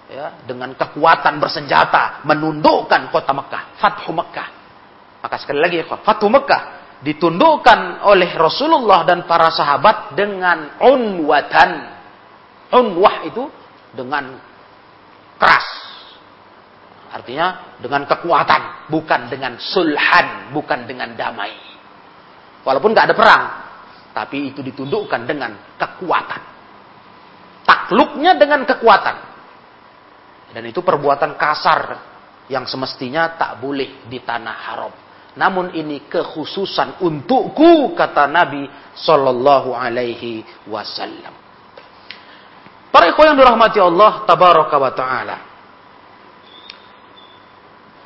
ya, 0.08 0.40
dengan 0.48 0.72
kekuatan 0.72 1.36
bersenjata 1.36 2.24
menundukkan 2.24 3.12
kota 3.12 3.36
Mekah, 3.36 3.62
Fathu 3.76 4.16
Mekah. 4.16 4.48
Maka 5.20 5.36
sekali 5.36 5.60
lagi, 5.60 5.76
Fathu 5.84 6.32
Mekah 6.32 6.83
ditundukkan 7.04 8.00
oleh 8.08 8.32
Rasulullah 8.32 9.04
dan 9.04 9.28
para 9.28 9.52
sahabat 9.52 10.16
dengan 10.16 10.80
unwatan. 10.80 11.92
Unwah 12.74 13.28
itu 13.28 13.44
dengan 13.92 14.34
keras. 15.36 15.68
Artinya 17.14 17.78
dengan 17.78 18.08
kekuatan, 18.10 18.90
bukan 18.90 19.30
dengan 19.30 19.54
sulhan, 19.60 20.50
bukan 20.50 20.88
dengan 20.88 21.14
damai. 21.14 21.54
Walaupun 22.66 22.90
nggak 22.90 23.06
ada 23.12 23.14
perang, 23.14 23.44
tapi 24.16 24.50
itu 24.50 24.64
ditundukkan 24.64 25.22
dengan 25.28 25.54
kekuatan. 25.78 26.42
Takluknya 27.62 28.34
dengan 28.34 28.66
kekuatan. 28.66 29.16
Dan 30.50 30.62
itu 30.66 30.82
perbuatan 30.82 31.38
kasar 31.38 31.80
yang 32.50 32.66
semestinya 32.66 33.38
tak 33.38 33.62
boleh 33.62 34.08
di 34.10 34.18
tanah 34.18 34.56
haram. 34.66 35.03
Namun 35.34 35.74
ini 35.74 36.06
kekhususan 36.06 37.02
untukku 37.02 37.98
kata 37.98 38.30
Nabi 38.30 38.70
sallallahu 38.94 39.74
alaihi 39.74 40.46
wasallam. 40.70 41.34
Para 42.94 43.10
ikhwan 43.10 43.34
yang 43.34 43.38
dirahmati 43.42 43.82
Allah 43.82 44.22
tabaraka 44.22 44.76
wa 44.78 44.92
taala. 44.94 45.36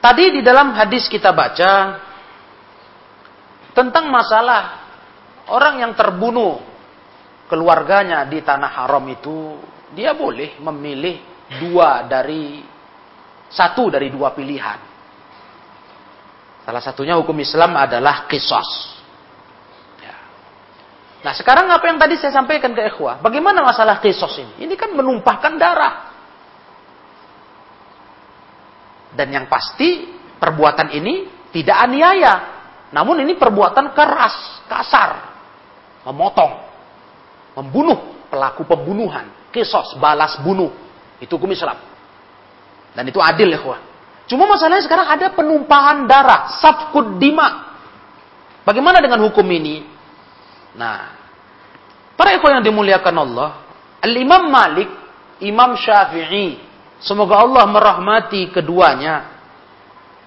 Tadi 0.00 0.24
di 0.32 0.40
dalam 0.40 0.72
hadis 0.72 1.04
kita 1.12 1.36
baca 1.36 2.00
tentang 3.76 4.08
masalah 4.08 4.88
orang 5.52 5.84
yang 5.84 5.92
terbunuh 5.92 6.64
keluarganya 7.52 8.24
di 8.24 8.40
tanah 8.40 8.72
haram 8.72 9.04
itu 9.12 9.60
dia 9.92 10.16
boleh 10.16 10.56
memilih 10.64 11.20
dua 11.60 12.08
dari 12.08 12.64
satu 13.52 13.92
dari 13.92 14.08
dua 14.08 14.32
pilihan. 14.32 14.87
Salah 16.68 16.84
satunya 16.84 17.16
hukum 17.16 17.32
Islam 17.40 17.80
adalah 17.80 18.28
kisos. 18.28 19.00
Nah 21.24 21.32
sekarang 21.32 21.64
apa 21.72 21.80
yang 21.88 21.96
tadi 21.96 22.20
saya 22.20 22.28
sampaikan 22.36 22.76
ke 22.76 22.92
ikhwah? 22.92 23.24
Bagaimana 23.24 23.64
masalah 23.64 24.04
kisos 24.04 24.36
ini? 24.36 24.68
Ini 24.68 24.76
kan 24.76 24.92
menumpahkan 24.92 25.56
darah. 25.56 26.12
Dan 29.16 29.32
yang 29.32 29.48
pasti 29.48 30.12
perbuatan 30.36 30.92
ini 30.92 31.24
tidak 31.56 31.88
aniaya. 31.88 32.34
Namun 32.92 33.24
ini 33.24 33.32
perbuatan 33.32 33.96
keras, 33.96 34.60
kasar. 34.68 35.24
Memotong. 36.04 36.52
Membunuh. 37.56 38.28
Pelaku 38.28 38.68
pembunuhan. 38.68 39.24
Kisos, 39.48 39.96
balas 39.96 40.36
bunuh. 40.44 40.68
Itu 41.16 41.40
hukum 41.40 41.48
Islam. 41.48 41.80
Dan 42.92 43.08
itu 43.08 43.24
adil 43.24 43.56
ya 43.56 43.87
Cuma 44.28 44.44
masalahnya 44.44 44.84
sekarang 44.84 45.08
ada 45.08 45.32
penumpahan 45.32 46.04
darah. 46.04 46.60
Safkud 46.60 47.16
dima. 47.16 47.72
Bagaimana 48.68 49.00
dengan 49.00 49.24
hukum 49.24 49.48
ini? 49.48 49.80
Nah, 50.76 51.16
para 52.12 52.36
ikhwan 52.36 52.60
yang 52.60 52.68
dimuliakan 52.68 53.16
Allah, 53.24 53.50
Al-Imam 54.04 54.52
Malik, 54.52 54.92
Imam 55.40 55.72
Syafi'i, 55.80 56.60
semoga 57.00 57.40
Allah 57.40 57.64
merahmati 57.64 58.52
keduanya, 58.52 59.32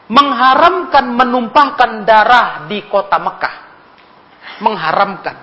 mengharamkan 0.10 1.06
menumpahkan 1.14 2.02
darah 2.02 2.66
di 2.66 2.82
kota 2.90 3.22
Mekah. 3.22 3.56
Mengharamkan. 4.66 5.38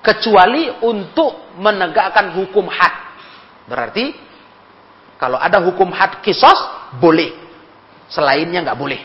Kecuali 0.00 0.70
untuk 0.86 1.58
menegakkan 1.58 2.32
hukum 2.38 2.70
had. 2.70 2.94
Berarti, 3.66 4.14
kalau 5.20 5.36
ada 5.36 5.60
hukum 5.60 5.90
had 5.92 6.22
kisos, 6.24 6.56
boleh. 6.96 7.49
Selainnya 8.10 8.66
nggak 8.66 8.78
boleh. 8.78 9.00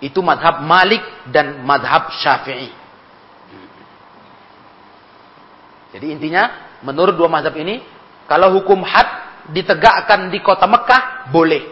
Itu 0.00 0.20
madhab 0.20 0.64
Malik 0.64 1.02
dan 1.28 1.64
madhab 1.64 2.12
Syafi'i. 2.20 2.70
Jadi 5.90 6.06
intinya, 6.06 6.76
menurut 6.86 7.18
dua 7.18 7.26
mazhab 7.26 7.56
ini, 7.58 7.82
kalau 8.30 8.54
hukum 8.60 8.80
had 8.86 9.08
ditegakkan 9.50 10.30
di 10.30 10.38
kota 10.38 10.70
Mekah, 10.70 11.32
boleh. 11.34 11.66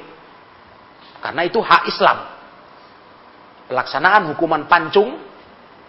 Karena 1.23 1.47
itu 1.47 1.63
hak 1.63 1.87
Islam. 1.87 2.19
Pelaksanaan 3.71 4.35
hukuman 4.35 4.67
pancung, 4.67 5.23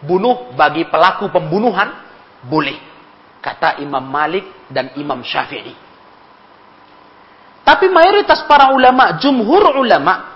bunuh 0.05 0.53
bagi 0.53 0.85
pelaku 0.85 1.33
pembunuhan, 1.33 1.89
boleh. 2.45 2.77
Kata 3.41 3.81
Imam 3.81 4.03
Malik 4.03 4.69
dan 4.69 4.93
Imam 4.99 5.25
Syafi'i. 5.25 5.73
Tapi 7.65 7.85
mayoritas 7.89 8.45
para 8.45 8.73
ulama, 8.73 9.17
jumhur 9.17 9.73
ulama, 9.79 10.28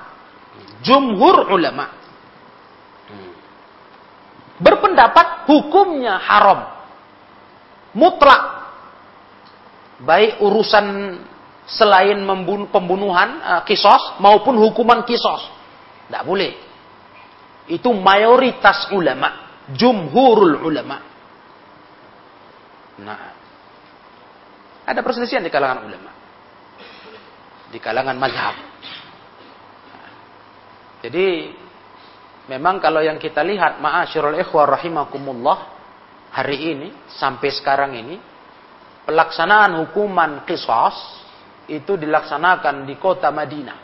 jumhur 0.83 1.49
ulama, 1.49 1.89
berpendapat 4.59 5.47
hukumnya 5.49 6.19
haram. 6.19 6.59
Mutlak. 7.95 8.61
Baik 10.03 10.43
urusan 10.43 11.15
selain 11.63 12.19
membunuh, 12.19 12.67
pembunuhan 12.67 13.39
uh, 13.39 13.61
kisos 13.63 14.19
maupun 14.19 14.59
hukuman 14.59 15.07
kisos. 15.07 15.47
Tidak 16.09 16.23
boleh. 16.27 16.51
Itu 17.71 17.95
mayoritas 17.95 18.91
ulama. 18.91 19.63
Jumhurul 19.71 20.59
ulama. 20.67 20.99
Nah 22.99 23.31
ada 24.83 24.99
perselisihan 24.99 25.39
di 25.39 25.47
kalangan 25.47 25.87
ulama. 25.87 26.11
Di 27.71 27.79
kalangan 27.79 28.19
mazhab 28.19 28.72
jadi 31.03 31.51
memang 32.47 32.79
kalau 32.79 33.03
yang 33.03 33.19
kita 33.19 33.43
lihat 33.43 33.83
ma'asyirul 33.83 34.39
ikhwar 34.39 34.71
rahimakumullah 34.71 35.67
hari 36.31 36.71
ini 36.71 36.89
sampai 37.11 37.51
sekarang 37.51 37.91
ini 37.99 38.15
pelaksanaan 39.03 39.83
hukuman 39.83 40.47
qisas 40.47 40.95
itu 41.67 41.99
dilaksanakan 41.99 42.87
di 42.87 42.95
kota 42.95 43.35
Madinah. 43.35 43.79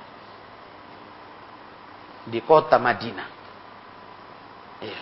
Di 2.23 2.39
kota 2.43 2.79
Madinah. 2.79 3.27
Iya. 4.79 5.01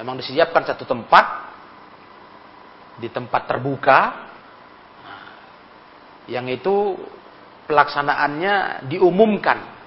Memang 0.00 0.20
disiapkan 0.20 0.68
satu 0.68 0.84
tempat 0.84 1.24
di 3.00 3.08
tempat 3.08 3.48
terbuka 3.48 3.98
yang 6.28 6.44
itu 6.52 6.96
pelaksanaannya 7.64 8.84
diumumkan 8.84 9.81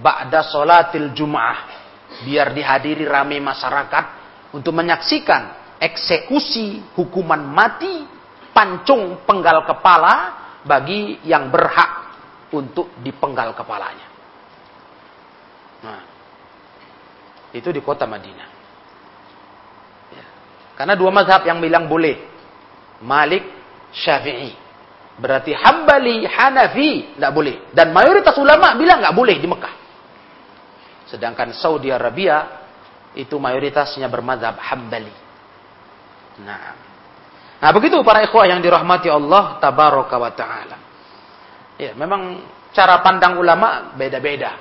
ba'da 0.00 0.46
salatil 0.46 1.12
Jum'ah 1.12 1.58
biar 2.24 2.52
dihadiri 2.52 3.04
ramai 3.08 3.40
masyarakat 3.40 4.04
untuk 4.52 4.76
menyaksikan 4.76 5.76
eksekusi 5.80 6.94
hukuman 6.94 7.40
mati 7.40 8.04
pancung 8.52 9.24
penggal 9.24 9.64
kepala 9.64 10.14
bagi 10.62 11.18
yang 11.26 11.50
berhak 11.50 12.14
untuk 12.52 12.92
dipenggal 13.00 13.56
kepalanya. 13.56 14.06
Nah, 15.82 16.00
itu 17.50 17.68
di 17.74 17.80
kota 17.82 18.06
Madinah. 18.06 18.48
Ya. 20.14 20.26
Karena 20.78 20.94
dua 20.94 21.10
mazhab 21.10 21.42
yang 21.42 21.58
bilang 21.58 21.90
boleh. 21.90 22.30
Malik, 23.02 23.42
Syafi'i. 23.90 24.54
Berarti 25.18 25.52
Hambali, 25.52 26.22
Hanafi, 26.24 27.18
tidak 27.18 27.32
boleh. 27.34 27.56
Dan 27.74 27.90
mayoritas 27.90 28.38
ulama 28.38 28.78
bilang 28.78 29.02
nggak 29.02 29.16
boleh 29.16 29.36
di 29.42 29.48
Mekah. 29.50 29.81
Sedangkan 31.12 31.52
Saudi 31.52 31.92
Arabia 31.92 32.64
itu 33.12 33.36
mayoritasnya 33.36 34.08
bermadhab 34.08 34.56
hambali. 34.56 35.12
Nah, 36.40 36.72
nah 37.60 37.70
begitu 37.76 38.00
para 38.00 38.24
ikhwah 38.24 38.48
yang 38.48 38.64
dirahmati 38.64 39.12
Allah 39.12 39.60
tabaraka 39.60 40.16
wa 40.16 40.32
taala. 40.32 40.76
Ya, 41.76 41.92
memang 41.92 42.40
cara 42.72 43.04
pandang 43.04 43.36
ulama 43.36 43.92
beda-beda. 43.92 44.56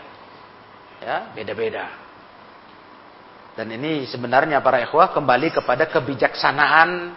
Ya, 1.00 1.32
beda-beda. 1.32 1.88
Dan 3.56 3.72
ini 3.72 4.04
sebenarnya 4.12 4.60
para 4.60 4.84
ikhwah 4.84 5.16
kembali 5.16 5.56
kepada 5.56 5.88
kebijaksanaan 5.88 7.16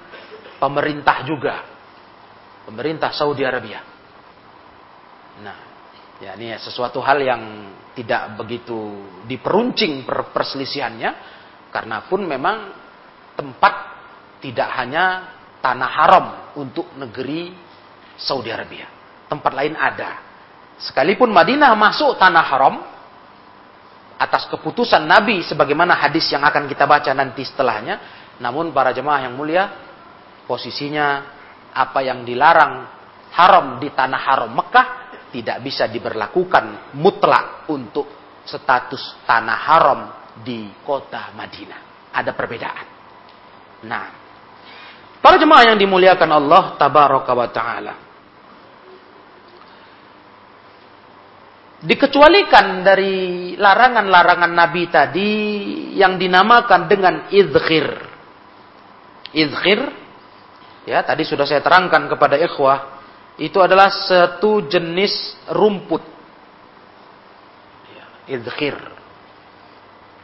pemerintah 0.62 1.26
juga. 1.26 1.66
Pemerintah 2.70 3.10
Saudi 3.10 3.42
Arabia. 3.42 3.82
Nah, 5.42 5.58
ya 6.22 6.38
ini 6.38 6.54
sesuatu 6.62 7.02
hal 7.02 7.18
yang 7.18 7.42
tidak 7.94 8.34
begitu 8.36 9.06
diperuncing 9.24 10.02
per 10.02 10.34
perselisihannya 10.34 11.10
karena 11.70 12.06
pun 12.06 12.26
memang 12.26 12.74
tempat 13.38 13.74
tidak 14.42 14.68
hanya 14.78 15.04
tanah 15.62 15.90
haram 15.90 16.26
untuk 16.58 16.92
negeri 16.98 17.54
Saudi 18.20 18.52
Arabia. 18.52 18.86
Tempat 19.26 19.52
lain 19.56 19.74
ada. 19.74 20.20
Sekalipun 20.78 21.30
Madinah 21.30 21.72
masuk 21.74 22.18
tanah 22.18 22.44
haram 22.44 22.74
atas 24.18 24.46
keputusan 24.50 25.02
Nabi 25.02 25.42
sebagaimana 25.42 25.98
hadis 25.98 26.30
yang 26.30 26.44
akan 26.46 26.70
kita 26.70 26.86
baca 26.86 27.10
nanti 27.16 27.42
setelahnya, 27.42 27.98
namun 28.38 28.70
para 28.70 28.94
jemaah 28.94 29.26
yang 29.26 29.34
mulia 29.34 29.70
posisinya 30.44 31.24
apa 31.74 32.04
yang 32.06 32.22
dilarang 32.22 32.86
haram 33.34 33.82
di 33.82 33.90
tanah 33.90 34.20
haram 34.20 34.50
Mekah 34.54 35.03
tidak 35.34 35.58
bisa 35.66 35.90
diberlakukan 35.90 36.94
mutlak 36.94 37.66
untuk 37.66 38.38
status 38.46 39.26
tanah 39.26 39.58
haram 39.66 40.00
di 40.46 40.70
kota 40.86 41.34
Madinah. 41.34 42.14
Ada 42.14 42.30
perbedaan. 42.30 42.86
Nah, 43.82 44.06
para 45.18 45.34
jemaah 45.34 45.74
yang 45.74 45.78
dimuliakan 45.82 46.30
Allah 46.30 46.62
tabaraka 46.78 47.32
wa 47.34 47.48
taala. 47.50 47.94
Dikecualikan 51.84 52.80
dari 52.80 53.14
larangan-larangan 53.58 54.52
Nabi 54.54 54.88
tadi 54.88 55.30
yang 55.98 56.16
dinamakan 56.16 56.88
dengan 56.88 57.14
izkhir. 57.28 57.86
Izkhir, 59.34 59.80
ya 60.88 61.04
tadi 61.04 61.26
sudah 61.26 61.44
saya 61.44 61.60
terangkan 61.60 62.08
kepada 62.08 62.40
ikhwah, 62.40 62.93
itu 63.34 63.58
adalah 63.58 63.90
satu 63.90 64.62
jenis 64.70 65.34
rumput. 65.50 66.02
Idkhir. 68.30 68.78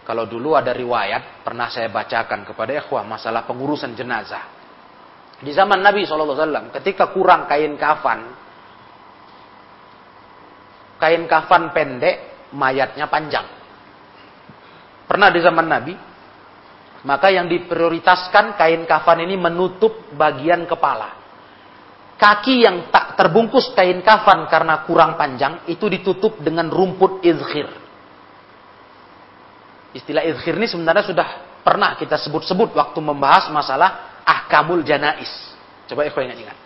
Kalau 0.07 0.25
dulu 0.27 0.55
ada 0.55 0.71
riwayat, 0.71 1.43
pernah 1.43 1.67
saya 1.71 1.91
bacakan 1.91 2.47
kepada 2.47 2.73
ikhwah 2.79 3.03
masalah 3.03 3.47
pengurusan 3.47 3.95
jenazah. 3.99 4.47
Di 5.41 5.51
zaman 5.55 5.83
Nabi 5.83 6.07
SAW, 6.07 6.71
ketika 6.81 7.11
kurang 7.11 7.47
kain 7.51 7.75
kafan, 7.77 8.31
kain 10.99 11.25
kafan 11.27 11.71
pendek, 11.75 12.49
mayatnya 12.55 13.07
panjang. 13.11 13.47
Pernah 15.07 15.29
di 15.31 15.41
zaman 15.43 15.67
Nabi, 15.67 15.95
maka 17.05 17.29
yang 17.31 17.51
diprioritaskan 17.51 18.55
kain 18.55 18.83
kafan 18.87 19.27
ini 19.27 19.35
menutup 19.35 20.11
bagian 20.15 20.65
kepala 20.67 21.20
kaki 22.21 22.69
yang 22.69 22.93
tak 22.93 23.17
terbungkus 23.17 23.73
kain 23.73 24.05
kafan 24.05 24.45
karena 24.53 24.85
kurang 24.85 25.17
panjang 25.17 25.65
itu 25.65 25.89
ditutup 25.89 26.37
dengan 26.45 26.69
rumput 26.69 27.25
izhir. 27.25 27.73
Istilah 29.97 30.29
izhir 30.29 30.61
ini 30.61 30.69
sebenarnya 30.69 31.09
sudah 31.09 31.29
pernah 31.65 31.97
kita 31.97 32.21
sebut-sebut 32.21 32.77
waktu 32.77 33.01
membahas 33.01 33.49
masalah 33.49 34.21
ahkamul 34.29 34.85
janais. 34.85 35.33
Coba 35.89 36.05
ikhwan 36.05 36.29
ingat-ingat. 36.29 36.59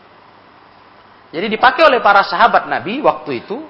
Jadi 1.30 1.46
dipakai 1.46 1.86
oleh 1.86 2.02
para 2.02 2.26
sahabat 2.26 2.66
Nabi 2.66 2.98
waktu 3.00 3.46
itu 3.46 3.62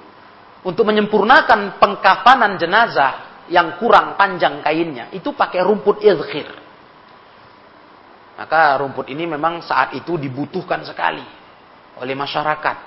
untuk 0.65 0.89
menyempurnakan 0.89 1.77
pengkafanan 1.77 2.57
jenazah 2.57 3.45
yang 3.53 3.77
kurang 3.77 4.17
panjang 4.17 4.59
kainnya. 4.65 5.13
Itu 5.13 5.37
pakai 5.37 5.61
rumput 5.61 6.01
izkhir. 6.01 6.49
Maka 8.35 8.75
rumput 8.81 9.07
ini 9.07 9.29
memang 9.29 9.63
saat 9.63 9.95
itu 9.95 10.19
dibutuhkan 10.19 10.83
sekali 10.83 11.44
oleh 12.01 12.15
masyarakat. 12.17 12.77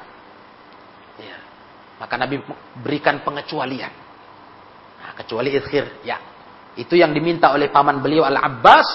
Ya. 1.21 1.39
Maka 2.01 2.15
Nabi 2.17 2.43
berikan 2.81 3.21
pengecualian. 3.25 3.93
Nah, 5.01 5.13
kecuali 5.17 5.55
izkhir. 5.55 6.05
Ya. 6.05 6.21
Itu 6.79 6.95
yang 6.95 7.11
diminta 7.11 7.51
oleh 7.51 7.73
paman 7.73 7.99
beliau 7.99 8.23
Al-Abbas 8.23 8.87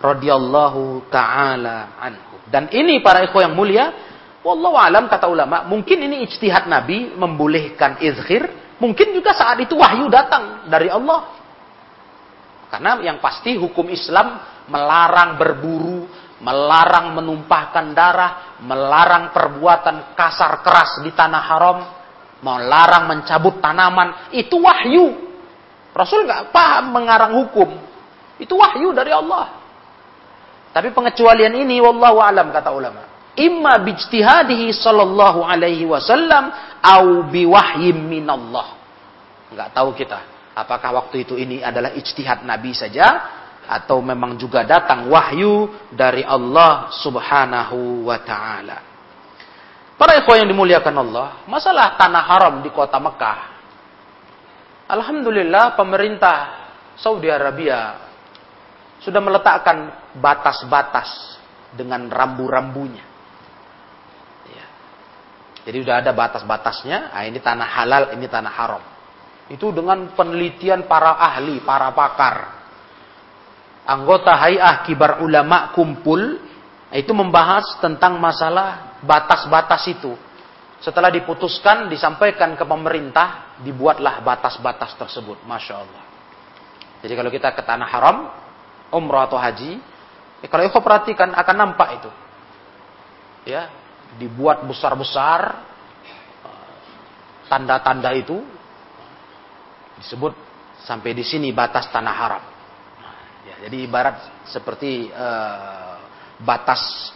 radhiyallahu 0.00 1.10
taala 1.12 1.98
anhu. 2.00 2.40
Dan 2.48 2.72
ini 2.72 3.04
para 3.04 3.20
ikhwah 3.26 3.44
yang 3.44 3.52
mulia, 3.52 3.92
Wallahu 4.38 4.78
alam 4.78 5.10
kata 5.10 5.26
ulama, 5.26 5.66
mungkin 5.66 5.98
ini 6.08 6.24
ijtihad 6.24 6.70
Nabi 6.70 7.12
membolehkan 7.12 8.00
izhir, 8.00 8.48
mungkin 8.78 9.12
juga 9.12 9.34
saat 9.34 9.58
itu 9.60 9.74
wahyu 9.76 10.06
datang 10.08 10.70
dari 10.70 10.88
Allah. 10.88 11.36
Karena 12.70 13.02
yang 13.02 13.18
pasti 13.18 13.58
hukum 13.58 13.90
Islam 13.90 14.38
melarang 14.70 15.36
berburu, 15.36 16.06
melarang 16.42 17.18
menumpahkan 17.18 17.94
darah, 17.94 18.60
melarang 18.62 19.34
perbuatan 19.34 20.14
kasar 20.14 20.62
keras 20.62 21.02
di 21.02 21.10
tanah 21.10 21.42
haram, 21.42 21.78
melarang 22.42 23.10
mencabut 23.10 23.58
tanaman, 23.58 24.30
itu 24.34 24.58
wahyu. 24.58 25.28
Rasul 25.92 26.24
nggak 26.24 26.54
paham 26.54 26.94
mengarang 26.94 27.32
hukum. 27.42 27.68
Itu 28.38 28.54
wahyu 28.54 28.94
dari 28.94 29.10
Allah. 29.10 29.50
Tapi 30.70 30.94
pengecualian 30.94 31.58
ini 31.58 31.82
wallahu 31.82 32.22
alam 32.22 32.54
kata 32.54 32.70
ulama 32.70 33.08
imma 33.38 33.78
bijtihadihi 33.78 34.74
sallallahu 34.74 35.46
alaihi 35.46 35.86
wasallam 35.86 36.50
au 36.82 37.22
biwahyim 37.30 37.94
minallah. 37.94 38.74
Enggak 39.54 39.70
tahu 39.72 39.94
kita 39.94 40.18
apakah 40.58 40.90
waktu 40.98 41.22
itu 41.22 41.38
ini 41.38 41.62
adalah 41.62 41.94
ijtihad 41.94 42.42
Nabi 42.42 42.74
saja 42.74 43.06
atau 43.68 44.00
memang 44.00 44.40
juga 44.40 44.64
datang 44.64 45.12
wahyu 45.12 45.68
dari 45.92 46.24
Allah 46.24 46.88
Subhanahu 47.04 48.08
wa 48.08 48.18
taala. 48.24 48.78
Para 50.00 50.16
ikhwan 50.16 50.46
yang 50.46 50.50
dimuliakan 50.50 50.94
Allah, 51.04 51.28
masalah 51.44 52.00
tanah 52.00 52.24
haram 52.24 52.54
di 52.64 52.70
kota 52.72 52.96
Mekah. 52.96 53.40
Alhamdulillah 54.88 55.76
pemerintah 55.76 56.36
Saudi 56.96 57.28
Arabia 57.28 58.08
sudah 59.04 59.20
meletakkan 59.20 59.92
batas-batas 60.16 61.36
dengan 61.76 62.08
rambu-rambunya. 62.08 63.08
Jadi 65.68 65.84
sudah 65.84 66.00
ada 66.00 66.16
batas-batasnya. 66.16 67.12
Nah, 67.12 67.24
ini 67.28 67.44
tanah 67.44 67.68
halal, 67.68 68.04
ini 68.16 68.24
tanah 68.24 68.52
haram. 68.56 68.80
Itu 69.52 69.68
dengan 69.68 70.16
penelitian 70.16 70.88
para 70.88 71.20
ahli, 71.20 71.60
para 71.60 71.92
pakar. 71.92 72.57
Anggota 73.88 74.36
Hay'ah 74.36 74.84
Kibar 74.84 75.24
Ulama 75.24 75.72
kumpul 75.72 76.36
itu 76.92 77.12
membahas 77.16 77.64
tentang 77.80 78.20
masalah 78.20 79.00
batas-batas 79.00 79.88
itu. 79.88 80.12
Setelah 80.84 81.08
diputuskan, 81.08 81.88
disampaikan 81.88 82.52
ke 82.52 82.68
pemerintah, 82.68 83.56
dibuatlah 83.64 84.20
batas-batas 84.20 84.92
tersebut. 84.94 85.40
Masya 85.48 85.74
Allah. 85.74 86.02
Jadi 87.00 87.12
kalau 87.16 87.30
kita 87.32 87.48
ke 87.56 87.62
tanah 87.64 87.88
haram, 87.88 88.16
umrah 88.92 89.24
atau 89.24 89.40
haji, 89.40 89.80
ya 90.44 90.46
kalau 90.52 90.68
ikhwan 90.68 90.84
perhatikan 90.84 91.32
akan 91.32 91.56
nampak 91.56 91.88
itu. 91.96 92.10
Ya, 93.48 93.72
dibuat 94.20 94.68
besar-besar 94.68 95.64
tanda-tanda 97.48 98.12
itu 98.12 98.44
disebut 99.96 100.36
sampai 100.84 101.16
di 101.16 101.24
sini 101.24 101.50
batas 101.56 101.88
tanah 101.88 102.14
haram. 102.14 102.57
Jadi 103.58 103.76
ibarat 103.84 104.46
seperti 104.46 105.10
uh, 105.10 105.98
batas 106.38 107.10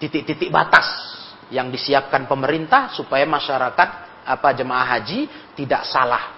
titik-titik 0.00 0.48
batas 0.48 0.86
yang 1.52 1.68
disiapkan 1.68 2.24
pemerintah 2.24 2.92
supaya 2.96 3.28
masyarakat 3.28 3.88
apa 4.24 4.48
jemaah 4.56 4.96
haji 4.96 5.28
tidak 5.52 5.84
salah. 5.84 6.32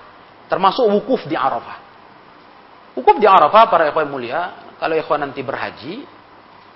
Termasuk 0.50 0.86
wukuf 0.86 1.26
di 1.26 1.38
Arafah. 1.38 1.78
Wukuf 2.94 3.16
di 3.18 3.26
Arafah 3.26 3.70
para 3.70 3.90
ikhwan 3.90 4.10
mulia, 4.10 4.74
kalau 4.78 4.94
ikhwan 4.98 5.26
nanti 5.26 5.42
berhaji, 5.42 6.06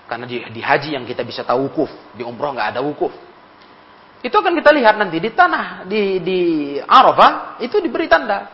karena 0.06 0.26
di, 0.26 0.42
di 0.50 0.61
haji 0.62 0.98
yang 0.98 1.04
kita 1.06 1.22
bisa 1.22 1.46
tahu 1.46 1.70
wukuf, 1.70 1.90
di 2.14 2.22
umroh 2.22 2.54
nggak 2.54 2.74
ada 2.76 2.80
wukuf. 2.83 3.14
Itu 4.20 4.37
akan 4.37 4.52
kita 4.52 4.70
lihat 4.74 5.00
nanti 5.00 5.16
di 5.16 5.30
tanah 5.33 5.88
di 5.88 6.20
di 6.20 6.40
Arafah 6.76 7.62
itu 7.62 7.80
diberi 7.80 8.04
tanda. 8.04 8.52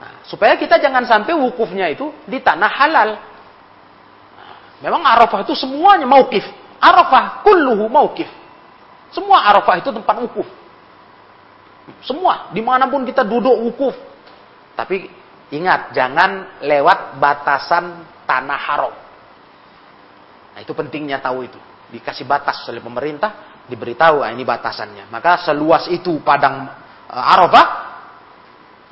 Nah, 0.00 0.24
supaya 0.24 0.54
kita 0.56 0.80
jangan 0.80 1.04
sampai 1.04 1.34
wukufnya 1.34 1.90
itu 1.90 2.14
di 2.24 2.38
tanah 2.40 2.70
halal. 2.70 3.10
Memang 4.80 5.04
Arafah 5.04 5.44
itu 5.44 5.52
semuanya 5.52 6.08
maukif. 6.08 6.44
Arafah 6.80 7.44
kulluhu 7.44 7.86
maukif. 7.92 8.28
Semua 9.12 9.44
Arafah 9.44 9.76
itu 9.76 9.92
tempat 9.92 10.16
wukuf. 10.24 10.48
Semua, 12.00 12.48
di 12.54 12.62
mana 12.64 12.86
pun 12.88 13.04
kita 13.04 13.26
duduk 13.26 13.52
wukuf. 13.60 13.94
Tapi 14.78 15.10
ingat, 15.52 15.92
jangan 15.92 16.62
lewat 16.64 17.20
batasan 17.20 18.06
tanah 18.24 18.60
haram. 18.70 18.94
Nah, 20.54 20.60
itu 20.62 20.72
pentingnya 20.72 21.18
tahu 21.18 21.44
itu. 21.44 21.60
Dikasih 21.90 22.24
batas 22.24 22.62
oleh 22.70 22.78
pemerintah, 22.78 23.62
diberitahu 23.66 24.22
ah, 24.22 24.30
ini 24.30 24.46
batasannya. 24.46 25.10
Maka 25.10 25.42
seluas 25.42 25.90
itu 25.90 26.22
padang 26.22 26.70
uh, 27.10 27.32
Arafah, 27.34 27.66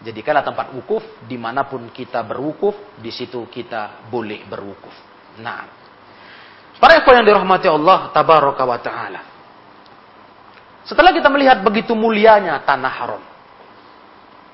jadikanlah 0.03 0.43
tempat 0.43 0.75
wukuf 0.75 1.23
di 1.25 1.39
mana 1.39 1.65
pun 1.65 1.89
kita 1.95 2.27
berwukuf, 2.27 2.99
di 2.99 3.15
situ 3.15 3.47
kita 3.47 4.11
boleh 4.11 4.43
berwukuf. 4.51 4.95
Nah, 5.39 5.67
para 6.83 6.99
ikhwan 7.03 7.23
yang 7.23 7.27
dirahmati 7.35 7.67
Allah 7.71 8.11
tabaraka 8.11 8.63
wa 8.67 8.79
taala. 8.83 9.21
Setelah 10.89 11.13
kita 11.13 11.29
melihat 11.29 11.61
begitu 11.61 11.93
mulianya 11.93 12.65
tanah 12.65 12.93
haram, 12.93 13.23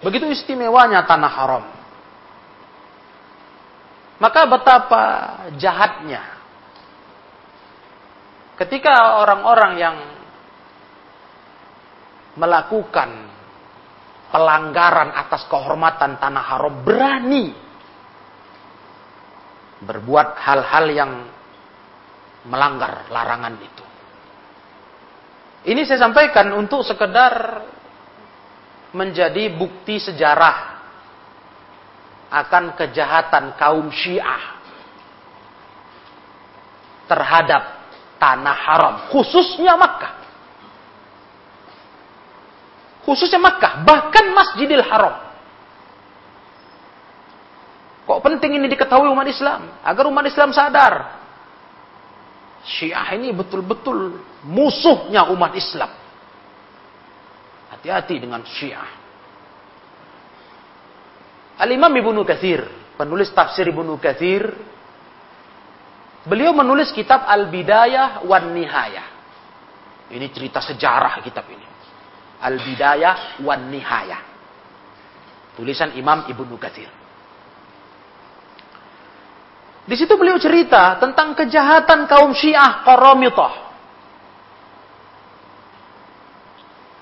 begitu 0.02 0.26
istimewanya 0.34 1.06
tanah 1.06 1.30
haram, 1.30 1.64
maka 4.18 4.40
betapa 4.50 5.02
jahatnya 5.54 6.34
Ketika 8.54 9.18
orang-orang 9.18 9.72
yang 9.82 9.96
melakukan 12.38 13.10
pelanggaran 14.30 15.10
atas 15.10 15.46
kehormatan 15.50 16.18
tanah 16.22 16.44
haram 16.54 16.74
berani 16.86 17.54
berbuat 19.84 20.40
hal-hal 20.40 20.86
yang 20.90 21.12
melanggar 22.48 23.08
larangan 23.08 23.54
itu. 23.60 23.84
Ini 25.64 25.80
saya 25.88 26.04
sampaikan 26.08 26.52
untuk 26.52 26.84
sekedar 26.84 27.64
menjadi 28.92 29.48
bukti 29.56 29.96
sejarah 29.96 30.76
akan 32.28 32.76
kejahatan 32.76 33.56
kaum 33.56 33.88
Syiah 33.88 34.60
terhadap 37.08 37.62
tanah 38.20 38.56
haram, 38.56 38.94
khususnya 39.12 39.76
Makkah. 39.76 40.12
Khususnya 43.04 43.36
Makkah, 43.36 43.84
bahkan 43.84 44.32
Masjidil 44.32 44.80
Haram. 44.80 45.33
Kok 48.04 48.20
penting 48.20 48.60
ini 48.60 48.68
diketahui 48.68 49.08
umat 49.08 49.28
Islam? 49.28 49.80
Agar 49.80 50.04
umat 50.08 50.24
Islam 50.28 50.52
sadar. 50.52 51.24
Syiah 52.64 53.12
ini 53.16 53.32
betul-betul 53.32 54.20
musuhnya 54.44 55.28
umat 55.32 55.52
Islam. 55.56 55.92
Hati-hati 57.72 58.16
dengan 58.20 58.44
Syiah. 58.44 58.88
Al-Imam 61.60 61.92
Ibnu 61.92 62.24
Katsir, 62.24 62.66
penulis 62.96 63.30
tafsir 63.30 63.68
Ibnu 63.68 63.94
Katsir 64.00 64.48
Beliau 66.24 66.56
menulis 66.56 66.88
kitab 66.88 67.28
Al-Bidayah 67.28 68.24
wan 68.24 68.56
Nihayah. 68.56 69.06
Ini 70.08 70.26
cerita 70.32 70.64
sejarah 70.64 71.20
kitab 71.20 71.44
ini. 71.52 71.68
Al-Bidayah 72.40 73.44
wan 73.44 73.68
Nihayah. 73.68 74.20
Tulisan 75.52 75.92
Imam 76.00 76.24
Ibnu 76.24 76.56
Katsir. 76.56 76.88
Di 79.84 79.94
situ 80.00 80.16
beliau 80.16 80.40
cerita 80.40 80.96
tentang 80.96 81.36
kejahatan 81.36 82.08
kaum 82.08 82.32
Syiah 82.32 82.80
Qaramitah. 82.88 83.54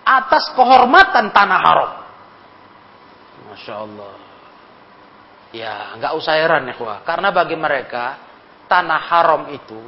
Atas 0.03 0.51
kehormatan 0.59 1.31
tanah 1.31 1.61
haram. 1.63 1.93
Masya 3.55 3.75
Allah. 3.87 4.15
Ya, 5.55 5.95
nggak 5.95 6.13
usah 6.19 6.35
heran 6.35 6.67
ya, 6.67 6.75
Karena 7.07 7.31
bagi 7.31 7.55
mereka, 7.55 8.19
tanah 8.67 9.01
haram 9.07 9.43
itu 9.55 9.79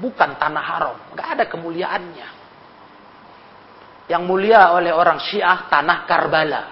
bukan 0.00 0.40
tanah 0.40 0.64
haram. 0.64 0.96
Nggak 1.12 1.28
ada 1.36 1.44
kemuliaannya. 1.44 2.28
Yang 4.08 4.22
mulia 4.24 4.72
oleh 4.72 4.96
orang 4.96 5.20
Syiah 5.20 5.68
tanah 5.68 6.08
Karbala. 6.08 6.62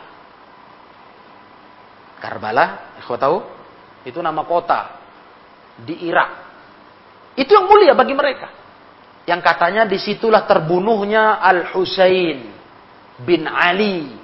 Karbala, 2.25 2.65
kau 3.05 3.21
tahu? 3.21 3.39
Itu 4.09 4.25
nama 4.25 4.43
kota 4.49 4.98
di 5.83 6.09
Irak. 6.09 6.31
Itu 7.39 7.55
yang 7.55 7.71
mulia 7.71 7.95
bagi 7.95 8.15
mereka. 8.17 8.51
Yang 9.29 9.41
katanya 9.45 9.83
di 9.85 10.01
situlah 10.01 10.49
terbunuhnya 10.49 11.39
Al 11.39 11.71
Husain 11.77 12.49
bin 13.23 13.45
Ali, 13.45 14.17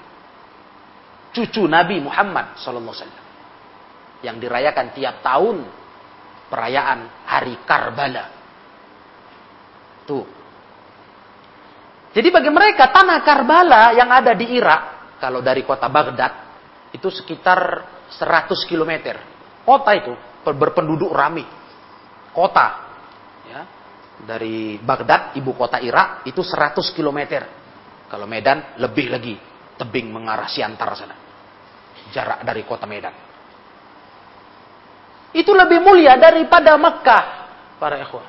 cucu 1.35 1.69
Nabi 1.69 2.01
Muhammad 2.01 2.57
Sallallahu 2.59 3.23
yang 4.25 4.41
dirayakan 4.41 4.97
tiap 4.97 5.21
tahun 5.21 5.63
perayaan 6.49 7.29
Hari 7.29 7.55
Karbala. 7.69 8.25
Tuh. 10.09 10.25
Jadi 12.15 12.29
bagi 12.31 12.49
mereka 12.49 12.89
tanah 12.89 13.21
Karbala 13.21 13.93
yang 13.93 14.09
ada 14.09 14.33
di 14.33 14.55
Irak, 14.57 15.19
kalau 15.21 15.45
dari 15.45 15.67
kota 15.67 15.91
Baghdad, 15.91 16.33
itu 16.95 17.11
sekitar 17.11 17.85
100 18.09 18.55
km. 18.71 19.19
Kota 19.67 19.91
itu 19.93 20.15
berpenduduk 20.53 21.09
rame. 21.09 21.49
Kota. 22.35 22.67
Ya. 23.49 23.63
Dari 24.29 24.77
Baghdad, 24.77 25.33
ibu 25.39 25.57
kota 25.57 25.81
Irak, 25.81 26.29
itu 26.29 26.45
100 26.45 26.77
km. 26.93 27.41
Kalau 28.11 28.29
Medan, 28.29 28.77
lebih 28.77 29.09
lagi. 29.09 29.35
Tebing 29.75 30.13
mengarah 30.13 30.47
Siantar 30.47 30.93
sana. 30.95 31.17
Jarak 32.13 32.45
dari 32.45 32.63
kota 32.63 32.85
Medan. 32.85 33.15
Itu 35.35 35.51
lebih 35.51 35.83
mulia 35.83 36.15
daripada 36.15 36.79
Mekah, 36.79 37.25
para 37.81 37.99
ikhwah. 37.99 38.29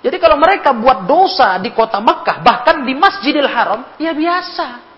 Jadi 0.00 0.16
kalau 0.16 0.36
mereka 0.36 0.76
buat 0.76 1.08
dosa 1.08 1.56
di 1.60 1.72
kota 1.72 2.00
Mekah, 2.00 2.40
bahkan 2.44 2.84
di 2.84 2.92
Masjidil 2.92 3.48
Haram, 3.48 3.96
ya 3.96 4.12
biasa. 4.12 4.90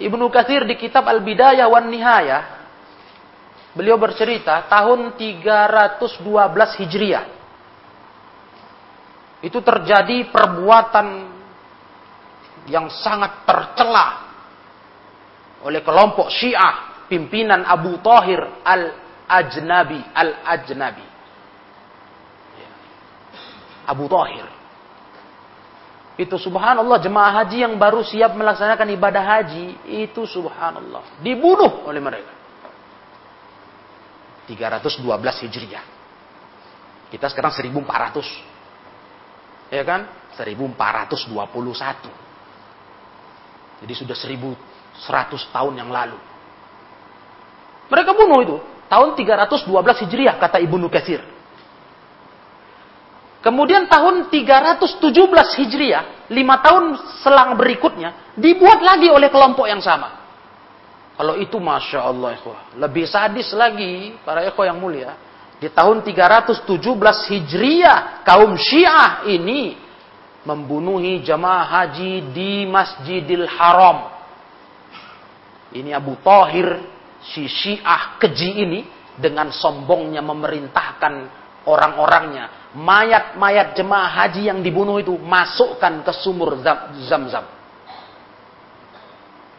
Ibnu 0.00 0.32
Katsir 0.32 0.64
di 0.64 0.80
kitab 0.80 1.04
Al-Bidayah 1.04 1.68
wan 1.68 1.92
Nihayah 1.92 2.61
Beliau 3.72 3.96
bercerita 3.96 4.68
tahun 4.68 5.16
312 5.16 6.78
Hijriah. 6.80 7.26
Itu 9.42 9.64
terjadi 9.64 10.28
perbuatan 10.28 11.06
yang 12.68 12.86
sangat 12.92 13.42
tercela 13.48 14.06
oleh 15.64 15.80
kelompok 15.82 16.30
Syiah 16.30 17.06
pimpinan 17.08 17.64
Abu 17.66 17.98
Tahir 18.04 18.44
Al-Ajnabi, 18.62 20.00
Al-Ajnabi. 20.14 21.06
Abu 23.88 24.04
Tahir. 24.06 24.46
Itu 26.20 26.36
subhanallah 26.36 27.00
jemaah 27.00 27.40
haji 27.42 27.64
yang 27.64 27.74
baru 27.80 28.04
siap 28.04 28.36
melaksanakan 28.36 28.84
ibadah 28.94 29.24
haji, 29.24 29.80
itu 30.04 30.28
subhanallah 30.28 31.24
dibunuh 31.24 31.88
oleh 31.88 31.98
mereka. 32.04 32.41
312 34.46 35.42
Hijriah. 35.46 35.84
Kita 37.12 37.28
sekarang 37.28 37.52
1400. 37.52 38.24
Ya 39.72 39.84
kan? 39.84 40.06
1421. 40.34 42.08
Jadi 43.82 43.94
sudah 43.98 44.16
1100 44.16 44.56
tahun 45.52 45.74
yang 45.76 45.90
lalu. 45.90 46.16
Mereka 47.92 48.14
bunuh 48.14 48.40
itu. 48.40 48.56
Tahun 48.88 49.14
312 49.16 50.02
Hijriah 50.06 50.38
kata 50.40 50.58
Ibnu 50.62 50.88
Katsir. 50.88 51.20
Kemudian 53.42 53.90
tahun 53.90 54.30
317 54.30 55.58
Hijriah, 55.58 56.30
lima 56.30 56.62
tahun 56.62 56.94
selang 57.26 57.58
berikutnya, 57.58 58.38
dibuat 58.38 58.78
lagi 58.86 59.10
oleh 59.10 59.34
kelompok 59.34 59.66
yang 59.66 59.82
sama. 59.82 60.21
Kalau 61.12 61.36
itu 61.36 61.60
Masya 61.60 62.00
Allah 62.00 62.34
ikhwah. 62.40 62.76
Lebih 62.80 63.04
sadis 63.04 63.52
lagi 63.52 64.16
para 64.24 64.42
ikhwah 64.48 64.66
yang 64.72 64.80
mulia. 64.80 65.12
Di 65.60 65.70
tahun 65.70 66.02
317 66.02 66.66
Hijriah 67.30 68.26
kaum 68.26 68.58
Syiah 68.58 69.22
ini 69.30 69.78
membunuhi 70.42 71.22
jamaah 71.22 71.86
haji 71.86 72.34
di 72.34 72.66
Masjidil 72.66 73.46
Haram. 73.46 74.10
Ini 75.70 75.94
Abu 75.94 76.18
Tahir 76.18 76.82
si 77.22 77.46
Syiah 77.46 78.18
keji 78.18 78.50
ini 78.58 78.80
dengan 79.14 79.54
sombongnya 79.54 80.24
memerintahkan 80.24 81.14
orang-orangnya 81.68 82.72
mayat-mayat 82.72 83.76
jemaah 83.76 84.08
haji 84.24 84.48
yang 84.48 84.64
dibunuh 84.64 84.96
itu 84.96 85.12
masukkan 85.20 86.00
ke 86.00 86.12
sumur 86.24 86.58
zam-zam. 87.04 87.44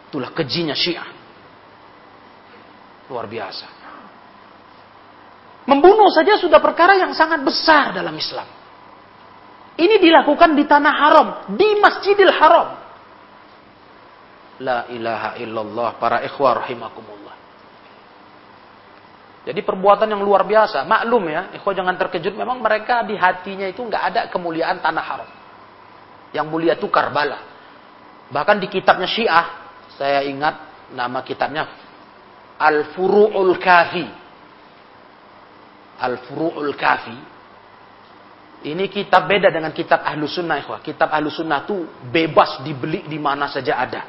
Itulah 0.10 0.34
kejinya 0.34 0.74
Syiah. 0.74 1.13
Luar 3.14 3.30
biasa. 3.30 3.68
Membunuh 5.70 6.10
saja 6.10 6.34
sudah 6.42 6.58
perkara 6.58 6.98
yang 6.98 7.14
sangat 7.14 7.46
besar 7.46 7.94
dalam 7.94 8.18
Islam. 8.18 8.50
Ini 9.78 10.02
dilakukan 10.02 10.58
di 10.58 10.66
tanah 10.66 10.94
haram, 10.98 11.28
di 11.54 11.78
Masjidil 11.78 12.34
Haram. 12.34 12.68
La 14.66 14.90
ilaha 14.90 15.38
illallah 15.38 15.90
para 16.02 16.26
ikhwah 16.26 16.66
rahimakumullah. 16.66 17.36
Jadi 19.46 19.60
perbuatan 19.62 20.10
yang 20.10 20.26
luar 20.26 20.42
biasa. 20.50 20.82
Maklum 20.82 21.30
ya, 21.30 21.54
ikhwah 21.54 21.74
jangan 21.78 21.94
terkejut. 22.02 22.34
Memang 22.34 22.66
mereka 22.66 23.06
di 23.06 23.14
hatinya 23.14 23.70
itu 23.70 23.86
nggak 23.86 24.04
ada 24.10 24.22
kemuliaan 24.34 24.82
tanah 24.82 25.06
haram. 25.06 25.30
Yang 26.34 26.48
mulia 26.50 26.74
itu 26.74 26.90
Karbala. 26.90 27.46
Bahkan 28.34 28.58
di 28.58 28.68
kitabnya 28.74 29.06
Syiah, 29.06 29.46
saya 30.02 30.26
ingat 30.26 30.58
nama 30.96 31.22
kitabnya 31.22 31.70
Al-Furu'ul 32.64 33.60
Kafi. 33.60 34.08
Al-Furu'ul 36.00 36.72
Kafi. 36.80 37.18
Ini 38.64 38.88
kitab 38.88 39.28
beda 39.28 39.52
dengan 39.52 39.76
kitab 39.76 40.08
Ahlu 40.08 40.24
Sunnah. 40.24 40.64
Ikhwah. 40.64 40.80
Kitab 40.80 41.12
Ahlu 41.12 41.28
Sunnah 41.28 41.68
itu 41.68 41.84
bebas 42.08 42.64
dibeli 42.64 43.04
di 43.04 43.20
mana 43.20 43.52
saja 43.52 43.76
ada. 43.76 44.08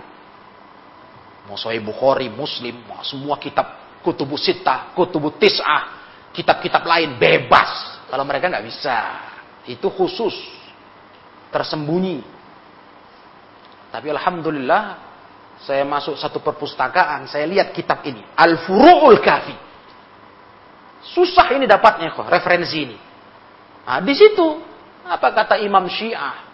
Mau 1.51 1.59
Sahih 1.59 1.83
Bukhari, 1.83 2.31
Muslim, 2.33 2.87
semua 3.05 3.37
kitab 3.37 3.99
Kutubu 4.01 4.39
Sittah, 4.41 4.97
Kutubu 4.97 5.35
Tis'ah, 5.37 5.83
kitab-kitab 6.33 6.87
lain 6.87 7.21
bebas. 7.21 8.01
Kalau 8.09 8.25
mereka 8.25 8.49
nggak 8.49 8.65
bisa. 8.65 8.97
Itu 9.67 9.91
khusus. 9.91 10.33
Tersembunyi. 11.51 12.23
Tapi 13.91 14.07
Alhamdulillah 14.11 14.83
saya 15.65 15.81
masuk 15.89 16.21
satu 16.21 16.45
perpustakaan, 16.45 17.25
saya 17.25 17.49
lihat 17.49 17.73
kitab 17.73 18.05
ini, 18.05 18.21
Al-Furu'ul 18.37 19.19
Kafi. 19.25 19.57
Susah 21.05 21.53
ini 21.57 21.65
dapatnya 21.65 22.13
kok, 22.13 22.29
referensi 22.29 22.77
ini. 22.85 22.97
Nah, 23.85 24.01
di 24.05 24.13
situ 24.13 24.45
apa 25.05 25.29
kata 25.33 25.61
Imam 25.61 25.89
Syiah? 25.89 26.53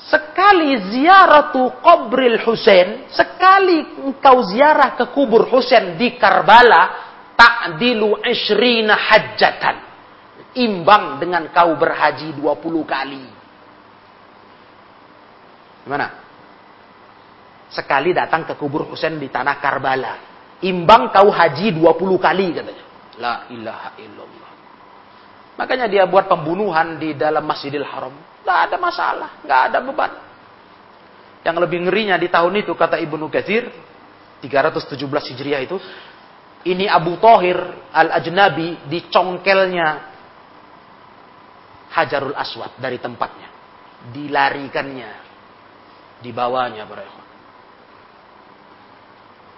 Sekali 0.00 0.80
ziaratu 0.90 1.82
qabril 1.82 2.40
Husain, 2.46 3.10
sekali 3.10 4.06
engkau 4.06 4.42
ziarah 4.46 4.96
ke 4.96 5.10
kubur 5.10 5.50
Husain 5.50 5.98
di 5.98 6.14
Karbala, 6.14 7.10
ta'dilu 7.34 8.22
ishrina 8.22 8.94
hajjatan. 8.96 9.76
Imbang 10.50 11.22
dengan 11.22 11.46
kau 11.54 11.78
berhaji 11.78 12.34
20 12.34 12.82
kali. 12.82 13.22
Gimana? 15.86 16.19
Sekali 17.70 18.10
datang 18.10 18.44
ke 18.44 18.58
kubur 18.58 18.90
Husain 18.90 19.16
di 19.16 19.30
tanah 19.30 19.56
Karbala. 19.62 20.14
Imbang 20.60 21.08
kau 21.14 21.32
haji 21.32 21.72
20 21.72 22.20
kali 22.20 22.46
katanya. 22.52 22.84
La 23.16 23.34
ilaha 23.48 23.90
illallah. 23.96 24.50
Makanya 25.56 25.86
dia 25.88 26.04
buat 26.04 26.28
pembunuhan 26.28 27.00
di 27.00 27.16
dalam 27.16 27.46
Masjidil 27.46 27.86
Haram. 27.86 28.12
Tidak 28.12 28.58
ada 28.68 28.76
masalah, 28.76 29.30
nggak 29.44 29.60
ada 29.72 29.78
beban. 29.84 30.12
Yang 31.40 31.56
lebih 31.64 31.78
ngerinya 31.88 32.16
di 32.20 32.28
tahun 32.28 32.60
itu 32.60 32.72
kata 32.76 33.00
Ibnu 33.00 33.28
Katsir 33.32 33.68
317 34.44 34.96
Hijriah 35.32 35.60
itu 35.64 35.76
ini 36.68 36.84
Abu 36.84 37.16
Tohir 37.16 37.56
Al-Ajnabi 37.92 38.88
dicongkelnya 38.88 39.88
Hajarul 41.96 42.36
Aswad 42.36 42.76
dari 42.76 43.00
tempatnya. 43.00 43.48
Dilarikannya. 44.12 45.10
Dibawanya 46.20 46.84
para 46.84 47.19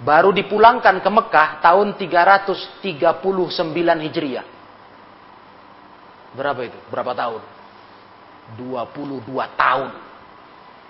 baru 0.02 0.34
dipulangkan 0.34 0.98
ke 0.98 1.10
Mekah 1.10 1.48
tahun 1.62 1.94
339 1.94 2.98
Hijriah. 4.10 4.46
Berapa 6.34 6.60
itu? 6.66 6.78
Berapa 6.90 7.12
tahun? 7.14 7.42
22 8.58 9.24
tahun. 9.56 9.90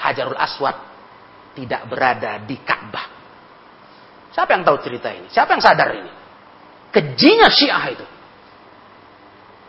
Hajarul 0.01 0.39
Aswad 0.41 0.77
tidak 1.53 1.87
berada 1.87 2.41
di 2.43 2.57
Ka'bah. 2.59 3.07
Siapa 4.33 4.57
yang 4.57 4.65
tahu 4.65 4.81
cerita 4.81 5.13
ini? 5.13 5.29
Siapa 5.29 5.53
yang 5.53 5.63
sadar 5.63 5.93
ini? 5.93 6.11
Kejinya 6.91 7.53
Syiah 7.53 7.85
itu. 7.93 8.07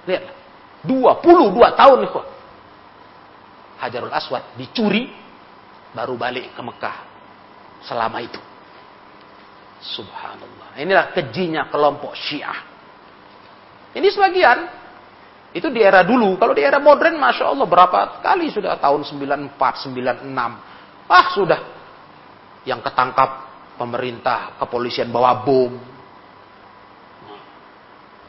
Lihat. 0.08 0.24
22 0.84 1.80
tahun 1.80 2.00
kok. 2.12 2.28
Hajarul 3.84 4.12
Aswad 4.12 4.56
dicuri 4.56 5.12
baru 5.91 6.16
balik 6.16 6.56
ke 6.56 6.62
Mekah 6.64 6.98
selama 7.84 8.24
itu. 8.24 8.53
Subhanallah. 9.84 10.79
Inilah 10.79 11.11
kejinya 11.11 11.67
kelompok 11.67 12.15
Syiah. 12.15 12.63
Ini 13.91 14.07
sebagian. 14.07 14.59
Itu 15.53 15.69
di 15.69 15.84
era 15.84 16.01
dulu. 16.01 16.39
Kalau 16.39 16.55
di 16.55 16.63
era 16.63 16.79
modern, 16.81 17.19
Masya 17.19 17.51
Allah, 17.51 17.67
berapa 17.67 18.23
kali 18.25 18.49
sudah 18.49 18.79
tahun 18.79 19.05
94, 19.05 19.59
96. 19.86 20.34
Ah, 21.05 21.27
sudah. 21.36 21.61
Yang 22.63 22.79
ketangkap 22.89 23.29
pemerintah, 23.77 24.57
kepolisian 24.57 25.11
bawa 25.11 25.43
bom. 25.45 25.77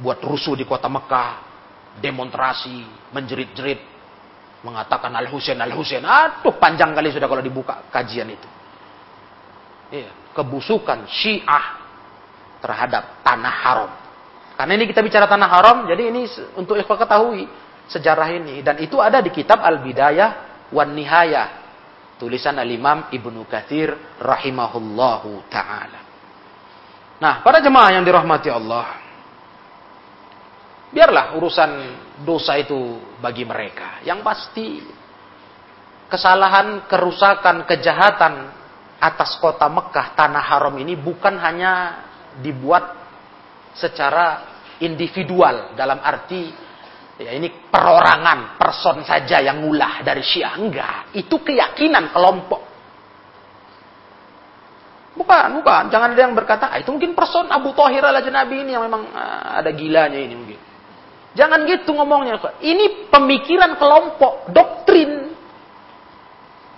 Buat 0.02 0.20
rusuh 0.26 0.58
di 0.58 0.66
kota 0.66 0.90
Mekah. 0.90 1.54
Demonstrasi, 2.02 3.08
menjerit-jerit. 3.14 3.80
Mengatakan 4.66 5.14
Al-Husain, 5.14 5.56
Al-Husain. 5.62 6.02
Aduh, 6.02 6.58
panjang 6.58 6.92
kali 6.92 7.14
sudah 7.14 7.30
kalau 7.30 7.40
dibuka 7.40 7.88
kajian 7.88 8.26
itu. 8.28 8.48
Iya, 9.94 10.23
kebusukan 10.34 11.06
Syiah 11.08 11.80
terhadap 12.58 13.22
tanah 13.22 13.54
haram. 13.64 13.90
Karena 14.54 14.72
ini 14.76 14.84
kita 14.90 15.02
bicara 15.02 15.30
tanah 15.30 15.48
haram, 15.50 15.76
jadi 15.86 16.10
ini 16.10 16.26
untuk 16.58 16.78
ikhwah 16.78 16.98
ketahui 16.98 17.46
sejarah 17.86 18.28
ini 18.32 18.64
dan 18.64 18.80
itu 18.80 18.96
ada 18.98 19.20
di 19.20 19.28
kitab 19.28 19.60
Al-Bidayah 19.60 20.30
wan 20.72 20.96
Nihayah 20.96 21.64
tulisan 22.16 22.56
Al-Imam 22.56 23.10
Ibnu 23.10 23.44
Katsir 23.50 23.92
rahimahullahu 24.22 25.50
taala. 25.50 26.00
Nah, 27.18 27.44
para 27.46 27.62
jemaah 27.62 27.94
yang 27.94 28.04
dirahmati 28.06 28.48
Allah, 28.50 28.86
biarlah 30.90 31.34
urusan 31.38 31.70
dosa 32.22 32.58
itu 32.58 33.00
bagi 33.18 33.46
mereka. 33.46 34.02
Yang 34.06 34.20
pasti 34.22 34.68
kesalahan, 36.10 36.86
kerusakan, 36.86 37.66
kejahatan 37.66 38.34
atas 39.04 39.36
kota 39.36 39.68
Mekah, 39.68 40.16
tanah 40.16 40.40
haram 40.40 40.72
ini 40.80 40.96
bukan 40.96 41.36
hanya 41.36 41.72
dibuat 42.40 42.96
secara 43.76 44.56
individual 44.80 45.76
dalam 45.76 46.00
arti 46.00 46.48
ya 47.20 47.30
ini 47.36 47.68
perorangan, 47.68 48.56
person 48.56 49.04
saja 49.04 49.44
yang 49.44 49.60
ngulah 49.62 50.00
dari 50.00 50.24
Syiah 50.24 50.56
enggak, 50.56 51.14
itu 51.14 51.36
keyakinan 51.44 52.10
kelompok. 52.10 52.74
Bukan, 55.14 55.62
bukan. 55.62 55.94
Jangan 55.94 56.10
ada 56.10 56.22
yang 56.26 56.34
berkata, 56.34 56.74
ah, 56.74 56.78
itu 56.82 56.90
mungkin 56.90 57.14
person 57.14 57.46
Abu 57.46 57.70
Thahir 57.70 58.02
al-Janabi 58.02 58.66
ini 58.66 58.74
yang 58.74 58.82
memang 58.82 59.14
ah, 59.14 59.62
ada 59.62 59.70
gilanya 59.70 60.18
ini 60.18 60.34
mungkin. 60.34 60.58
Jangan 61.38 61.66
gitu 61.70 61.94
ngomongnya. 61.94 62.38
Ini 62.58 63.10
pemikiran 63.10 63.78
kelompok, 63.78 64.50
doktrin. 64.50 65.23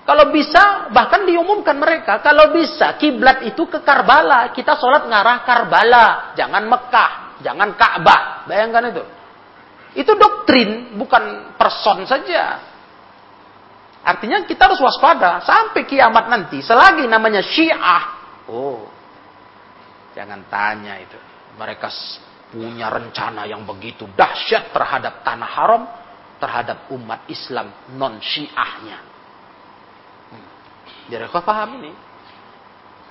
Kalau 0.06 0.30
bisa, 0.30 0.86
bahkan 0.94 1.26
diumumkan 1.26 1.74
mereka, 1.74 2.22
kalau 2.22 2.54
bisa 2.54 2.94
kiblat 2.94 3.42
itu 3.42 3.66
ke 3.66 3.82
Karbala, 3.82 4.54
kita 4.54 4.78
sholat 4.78 5.02
ngarah 5.10 5.42
Karbala, 5.42 6.30
jangan 6.38 6.62
Mekah, 6.62 7.12
jangan 7.42 7.74
Ka'bah. 7.74 8.46
Bayangkan 8.46 8.94
itu. 8.94 9.02
Itu 9.98 10.14
doktrin, 10.14 10.94
bukan 10.94 11.58
person 11.58 12.06
saja. 12.06 12.62
Artinya 14.06 14.46
kita 14.46 14.70
harus 14.70 14.78
waspada 14.78 15.42
sampai 15.42 15.82
kiamat 15.82 16.30
nanti, 16.30 16.62
selagi 16.62 17.10
namanya 17.10 17.42
Syiah. 17.42 18.04
Oh, 18.46 18.86
jangan 20.14 20.46
tanya 20.46 21.02
itu. 21.02 21.18
Mereka 21.58 21.90
punya 22.54 22.86
rencana 22.94 23.42
yang 23.50 23.66
begitu 23.66 24.06
dahsyat 24.14 24.70
terhadap 24.70 25.26
tanah 25.26 25.50
haram, 25.50 25.82
terhadap 26.38 26.86
umat 26.94 27.26
Islam 27.26 27.74
non 27.98 28.22
Syiahnya. 28.22 29.15
Biar 31.06 31.30
kau 31.30 31.42
paham 31.42 31.78
ini. 31.82 31.92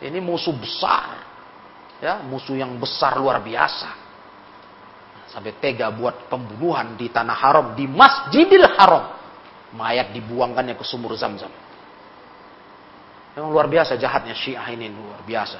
Ini 0.03 0.19
musuh 0.19 0.55
besar. 0.55 1.23
Ya, 2.03 2.19
musuh 2.19 2.59
yang 2.59 2.75
besar 2.75 3.15
luar 3.15 3.39
biasa. 3.39 3.87
Sampai 5.31 5.55
tega 5.57 5.87
buat 5.91 6.27
pembunuhan 6.27 6.99
di 6.99 7.07
tanah 7.07 7.35
haram, 7.35 7.65
di 7.73 7.87
Masjidil 7.87 8.67
Haram. 8.75 9.15
Mayat 9.75 10.11
dibuangkannya 10.15 10.75
ke 10.75 10.83
sumur 10.87 11.15
Zam-Zam. 11.15 11.51
Memang 13.35 13.51
luar 13.51 13.67
biasa 13.67 13.99
jahatnya 13.99 14.31
Syiah 14.31 14.63
ini 14.71 14.87
luar 14.87 15.19
biasa. 15.27 15.59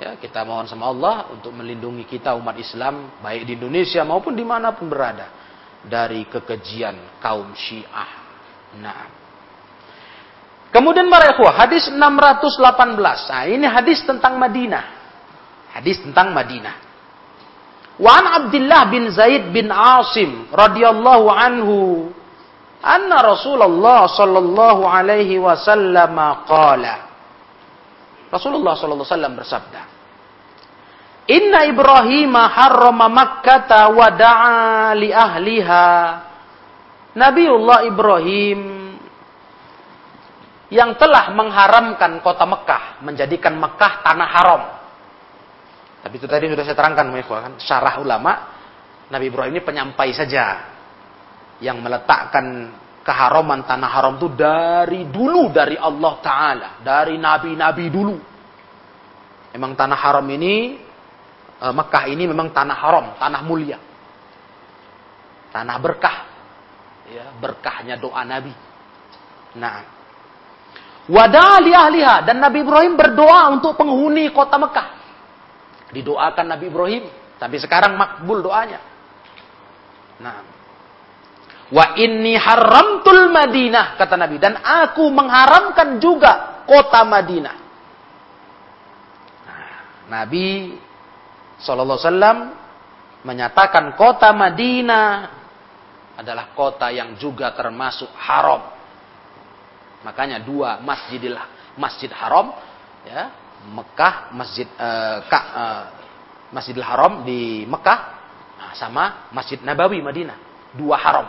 Ya, 0.00 0.16
kita 0.16 0.40
mohon 0.48 0.64
sama 0.64 0.88
Allah 0.88 1.28
untuk 1.28 1.52
melindungi 1.52 2.08
kita 2.08 2.32
umat 2.40 2.56
Islam 2.56 3.20
baik 3.20 3.44
di 3.44 3.52
Indonesia 3.60 4.00
maupun 4.00 4.32
di 4.32 4.40
mana 4.40 4.72
pun 4.72 4.88
berada 4.88 5.28
dari 5.84 6.24
kekejian 6.24 7.20
kaum 7.20 7.52
Syiah. 7.52 8.10
Nah, 8.80 9.19
Kemudian 10.70 11.10
para 11.10 11.34
ikhwah, 11.34 11.66
hadis 11.66 11.90
618. 11.90 11.98
Nah, 13.26 13.42
ini 13.50 13.66
hadis 13.66 14.06
tentang 14.06 14.38
Madinah. 14.38 14.84
Hadis 15.74 15.98
tentang 15.98 16.30
Madinah. 16.30 16.90
Wa 18.00 18.16
an 18.16 18.26
Abdullah 18.42 18.88
bin 18.88 19.12
Zaid 19.12 19.52
bin 19.52 19.68
Asim 19.68 20.48
radhiyallahu 20.48 21.26
anhu 21.28 21.76
anna 22.80 23.20
Rasulullah 23.20 24.08
sallallahu 24.08 24.88
alaihi 24.88 25.36
wasallam 25.36 26.16
qala 26.48 27.12
Rasulullah 28.32 28.72
sallallahu 28.72 29.04
alaihi 29.04 29.12
wasallam 29.12 29.34
bersabda 29.36 29.82
Inna 31.28 31.68
Ibrahim 31.68 32.32
harrama 32.32 33.06
Makkah 33.12 33.92
wa 33.92 34.08
da'a 34.08 34.96
li 34.96 35.12
ahliha 35.12 35.88
Nabiullah 37.20 37.84
Ibrahim 37.84 38.79
yang 40.70 40.94
telah 40.94 41.34
mengharamkan 41.34 42.22
kota 42.22 42.46
Mekah, 42.46 43.02
menjadikan 43.02 43.58
Mekah 43.58 43.92
tanah 44.06 44.28
haram. 44.30 44.62
Tapi 46.00 46.14
itu 46.16 46.26
tadi 46.30 46.48
sudah 46.48 46.64
saya 46.64 46.78
terangkan, 46.78 47.10
kan? 47.12 47.54
syarah 47.60 47.98
ulama, 48.00 48.32
Nabi 49.10 49.28
Ibrahim 49.28 49.58
ini 49.58 49.62
penyampai 49.66 50.14
saja 50.14 50.70
yang 51.60 51.82
meletakkan 51.82 52.72
keharaman 53.02 53.66
tanah 53.66 53.90
haram 53.90 54.14
itu 54.16 54.30
dari 54.32 55.10
dulu 55.10 55.50
dari 55.50 55.74
Allah 55.74 56.14
Taala, 56.22 56.68
dari 56.80 57.18
nabi-nabi 57.18 57.86
dulu. 57.90 58.16
Memang 59.50 59.74
tanah 59.74 59.98
haram 59.98 60.24
ini 60.30 60.78
eh, 61.58 61.72
Mekah 61.74 62.04
ini 62.06 62.24
memang 62.30 62.54
tanah 62.54 62.76
haram, 62.78 63.06
tanah 63.18 63.42
mulia. 63.42 63.78
Tanah 65.50 65.76
berkah. 65.82 66.16
Ya, 67.10 67.26
berkahnya 67.42 67.98
doa 67.98 68.22
Nabi. 68.22 68.54
Nah, 69.58 69.82
Wadali 71.10 71.74
ahliha. 71.74 72.22
Dan 72.22 72.38
Nabi 72.38 72.62
Ibrahim 72.62 72.94
berdoa 72.94 73.50
untuk 73.50 73.74
penghuni 73.74 74.30
kota 74.30 74.54
Mekah. 74.56 74.88
Didoakan 75.90 76.46
Nabi 76.46 76.70
Ibrahim. 76.70 77.04
Tapi 77.34 77.56
sekarang 77.58 77.98
makbul 77.98 78.46
doanya. 78.46 78.78
Nah. 80.22 80.38
Wa 81.70 81.98
inni 81.98 82.38
haramtul 82.38 83.34
Madinah. 83.34 83.98
Kata 83.98 84.14
Nabi. 84.14 84.38
Dan 84.38 84.54
aku 84.62 85.10
mengharamkan 85.10 85.98
juga 85.98 86.62
kota 86.62 87.02
Madinah. 87.02 87.56
Nah, 89.50 89.66
Nabi 90.06 90.78
SAW 91.58 92.54
menyatakan 93.26 93.98
kota 93.98 94.30
Madinah 94.30 95.38
adalah 96.22 96.54
kota 96.54 96.86
yang 96.94 97.18
juga 97.18 97.50
termasuk 97.56 98.08
haram 98.14 98.79
Makanya 100.00 100.40
dua 100.40 100.80
Masjidil 100.80 101.36
Masjid 101.76 102.08
Haram 102.12 102.56
ya, 103.04 103.32
Mekah, 103.68 104.32
Masjid 104.32 104.68
uh, 104.80 105.24
Ka, 105.28 105.40
uh, 105.52 105.82
Masjidil 106.50 106.84
Haram 106.84 107.22
di 107.22 107.68
Mekah 107.68 108.00
nah, 108.56 108.72
sama 108.74 109.04
Masjid 109.30 109.60
Nabawi 109.60 110.00
Madinah, 110.00 110.36
dua 110.72 110.96
haram. 110.96 111.26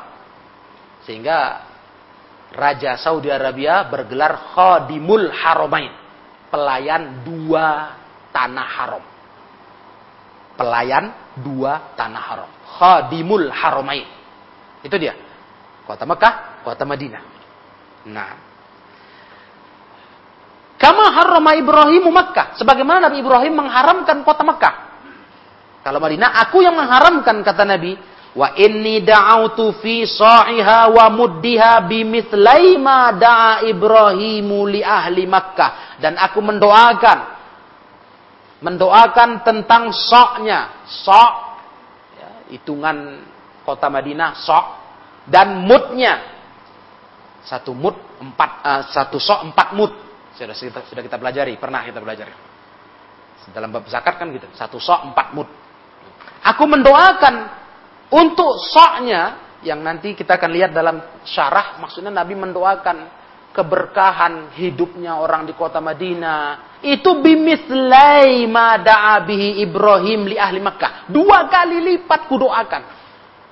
Sehingga 1.04 1.68
Raja 2.52 3.00
Saudi 3.00 3.32
Arabia 3.32 3.88
bergelar 3.88 4.56
Khadimul 4.56 5.32
Haramain, 5.32 5.92
pelayan 6.52 7.24
dua 7.24 7.96
tanah 8.32 8.68
haram. 8.68 9.04
Pelayan 10.56 11.06
dua 11.40 11.96
tanah 11.96 12.24
haram. 12.24 12.50
Khadimul 12.80 13.48
Haramain. 13.52 14.08
Itu 14.84 14.96
dia. 15.00 15.16
Kota 15.88 16.04
Mekah, 16.04 16.64
kota 16.68 16.84
Madinah. 16.84 17.24
Nah, 18.12 18.51
Kama 20.82 21.14
harrama 21.14 21.54
Ibrahim 21.54 22.10
Makkah. 22.10 22.58
Sebagaimana 22.58 23.06
Nabi 23.06 23.22
Ibrahim 23.22 23.54
mengharamkan 23.62 24.26
kota 24.26 24.42
Makkah. 24.42 24.90
Kalau 25.86 26.02
Madinah, 26.02 26.42
aku 26.42 26.66
yang 26.66 26.74
mengharamkan, 26.74 27.46
kata 27.46 27.62
Nabi. 27.70 27.94
Wa 28.34 28.58
inni 28.58 29.04
da'autu 29.06 29.78
fi 29.84 30.08
sa'iha 30.10 30.90
wa 30.90 31.06
muddiha 31.14 31.86
bimithlai 31.86 32.80
ma 32.82 33.14
da'a 33.14 33.70
Ibrahimu 33.70 34.66
li 34.66 34.82
ahli 34.82 35.30
Makkah. 35.30 36.02
Dan 36.02 36.18
aku 36.18 36.42
mendoakan. 36.42 37.20
Mendoakan 38.66 39.30
tentang 39.46 39.94
soknya. 39.94 40.82
Sok. 40.90 41.34
Ya, 42.18 42.30
hitungan 42.58 43.30
kota 43.62 43.88
Madinah 43.88 44.36
sok 44.42 44.66
dan 45.30 45.64
mudnya 45.64 46.18
satu 47.46 47.74
mud 47.74 47.96
empat 48.22 48.52
uh, 48.62 48.82
satu 48.90 49.18
sok 49.22 49.54
empat 49.54 49.68
mud 49.78 49.92
sudah 50.44 50.56
kita, 50.58 50.80
sudah 50.90 51.04
kita 51.06 51.18
pelajari 51.22 51.54
pernah 51.62 51.82
kita 51.86 52.00
pelajari 52.02 52.34
dalam 53.52 53.74
bab 53.74 53.86
zakat 53.90 54.22
kan 54.22 54.30
gitu 54.34 54.48
satu 54.54 54.78
sok 54.78 55.14
empat 55.14 55.28
mud 55.34 55.50
aku 56.46 56.64
mendoakan 56.66 57.36
untuk 58.14 58.58
soknya 58.70 59.54
yang 59.62 59.82
nanti 59.82 60.18
kita 60.18 60.38
akan 60.42 60.52
lihat 60.54 60.72
dalam 60.74 61.22
syarah 61.26 61.78
maksudnya 61.82 62.14
Nabi 62.14 62.38
mendoakan 62.38 62.98
keberkahan 63.52 64.56
hidupnya 64.56 65.20
orang 65.20 65.44
di 65.46 65.54
kota 65.54 65.84
Madinah 65.84 66.72
itu 66.82 67.22
bimislai 67.22 68.50
ma 68.50 68.80
da'a 68.82 69.22
bihi 69.22 69.62
Ibrahim 69.62 70.34
li 70.34 70.38
ahli 70.40 70.58
Makkah. 70.58 71.06
Dua 71.14 71.46
kali 71.46 71.78
lipat 71.78 72.26
kudoakan. 72.26 72.84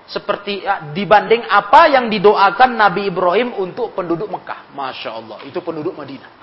Seperti 0.09 0.65
ya, 0.65 0.89
dibanding 0.89 1.45
apa 1.45 1.93
yang 1.93 2.09
didoakan 2.09 2.73
Nabi 2.73 3.13
Ibrahim 3.13 3.53
untuk 3.61 3.93
penduduk 3.93 4.25
Mekah. 4.25 4.73
Masya 4.73 5.13
Allah. 5.13 5.37
Itu 5.45 5.61
penduduk 5.61 5.93
Madinah. 5.93 6.38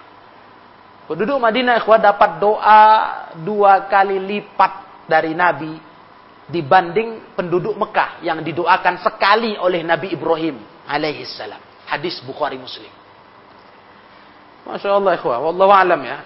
Penduduk 1.07 1.39
Madinah 1.39 1.79
ikhwah 1.79 2.03
dapat 2.03 2.43
doa 2.43 2.83
dua 3.39 3.87
kali 3.87 4.19
lipat 4.19 5.07
dari 5.07 5.39
Nabi 5.39 5.79
dibanding 6.51 7.35
penduduk 7.35 7.79
Mekah 7.79 8.23
yang 8.23 8.43
didoakan 8.43 9.03
sekali 9.03 9.55
oleh 9.59 9.87
Nabi 9.87 10.15
Ibrahim 10.15 10.59
alaihissalam. 10.87 11.63
Hadis 11.87 12.19
Bukhari 12.27 12.59
Muslim. 12.59 12.91
Masya 14.67 14.99
Allah 14.99 15.15
ikhwah. 15.15 15.39
Wallahu 15.47 15.71
alam 15.71 16.01
ya. 16.03 16.19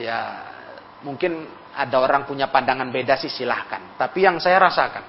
Ya 0.00 0.18
mungkin 1.04 1.44
ada 1.76 2.00
orang 2.00 2.24
punya 2.24 2.48
pandangan 2.48 2.88
beda 2.88 3.20
sih 3.20 3.28
silahkan. 3.28 3.96
Tapi 4.00 4.24
yang 4.24 4.40
saya 4.40 4.56
rasakan. 4.56 5.04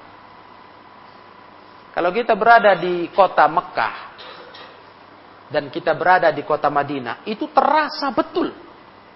Kalau 1.95 2.11
kita 2.11 2.35
berada 2.35 2.75
di 2.75 3.07
kota 3.15 3.47
Mekah. 3.47 3.95
Dan 5.47 5.71
kita 5.71 5.95
berada 5.95 6.27
di 6.31 6.43
kota 6.43 6.67
Madinah. 6.67 7.23
Itu 7.23 7.47
terasa 7.51 8.11
betul 8.11 8.51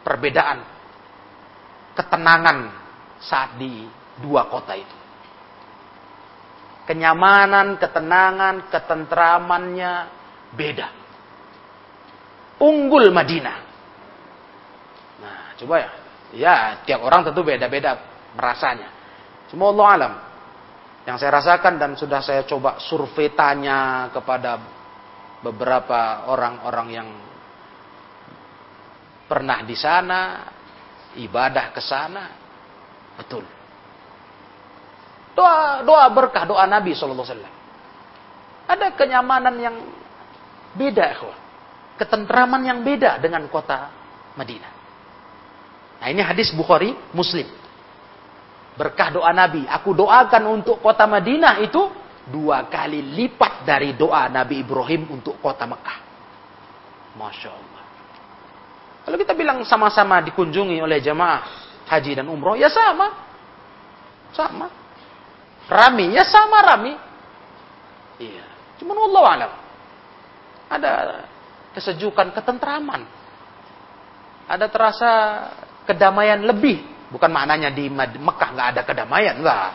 perbedaan. 0.03 0.59
Ketenangan 1.91 2.57
saat 3.19 3.59
di 3.59 3.83
dua 4.23 4.47
kota 4.47 4.73
itu. 4.73 4.97
Kenyamanan, 6.87 7.75
ketenangan, 7.77 8.71
ketentramannya 8.71 9.93
beda 10.55 11.01
unggul 12.61 13.09
Madinah. 13.09 13.57
Nah, 15.17 15.37
coba 15.57 15.75
ya. 15.81 15.91
Ya, 16.31 16.55
tiap 16.87 17.03
orang 17.03 17.27
tentu 17.27 17.43
beda-beda 17.43 17.99
merasanya. 18.37 18.87
Cuma 19.51 19.67
Allah 19.73 19.87
alam. 19.89 20.13
Yang 21.03 21.17
saya 21.25 21.31
rasakan 21.41 21.73
dan 21.75 21.91
sudah 21.97 22.21
saya 22.23 22.45
coba 22.47 22.79
survei 22.79 23.33
tanya 23.33 24.07
kepada 24.13 24.61
beberapa 25.41 26.29
orang-orang 26.29 26.87
yang 26.93 27.09
pernah 29.25 29.61
di 29.65 29.75
sana, 29.77 30.47
ibadah 31.17 31.73
ke 31.73 31.81
sana, 31.81 32.23
betul. 33.17 33.45
Doa 35.31 35.81
doa 35.81 36.05
berkah, 36.11 36.43
doa 36.45 36.65
Nabi 36.67 36.93
wasallam. 36.93 37.53
Ada 38.67 38.93
kenyamanan 38.95 39.55
yang 39.57 39.75
beda, 40.75 41.05
ikhwah 41.17 41.41
ketentraman 42.01 42.65
yang 42.65 42.81
beda 42.81 43.21
dengan 43.21 43.45
kota 43.45 43.93
Madinah. 44.33 44.73
Nah 46.01 46.07
ini 46.09 46.25
hadis 46.25 46.49
Bukhari 46.49 46.97
Muslim. 47.13 47.45
Berkah 48.73 49.13
doa 49.13 49.29
Nabi. 49.29 49.69
Aku 49.69 49.93
doakan 49.93 50.49
untuk 50.49 50.81
kota 50.81 51.05
Madinah 51.05 51.61
itu 51.61 51.77
dua 52.31 52.71
kali 52.71 53.03
lipat 53.03 53.67
dari 53.67 53.93
doa 53.93 54.31
Nabi 54.31 54.63
Ibrahim 54.63 55.19
untuk 55.19 55.37
kota 55.43 55.67
Mekah. 55.67 55.97
Masya 57.19 57.49
Allah. 57.51 57.83
Kalau 59.03 59.17
kita 59.19 59.33
bilang 59.35 59.59
sama-sama 59.67 60.23
dikunjungi 60.23 60.79
oleh 60.79 61.03
jamaah 61.03 61.41
haji 61.91 62.23
dan 62.23 62.31
umroh, 62.31 62.55
ya 62.55 62.71
sama. 62.71 63.11
Sama. 64.31 64.67
Rami, 65.67 66.15
ya 66.15 66.23
sama 66.23 66.57
rami. 66.63 66.93
Iya. 68.21 68.45
Cuman 68.79 68.97
Allah 69.11 69.25
alam. 69.27 69.51
Ada 70.71 70.91
kesejukan, 71.75 72.31
ketentraman. 72.31 73.03
Ada 74.47 74.71
terasa 74.71 75.11
kedamaian 75.83 76.39
lebih. 76.47 76.83
Bukan 77.11 77.27
maknanya 77.27 77.75
di 77.75 77.91
Mekah 77.91 78.49
nggak 78.55 78.67
ada 78.71 78.81
kedamaian, 78.87 79.35
enggak. 79.35 79.71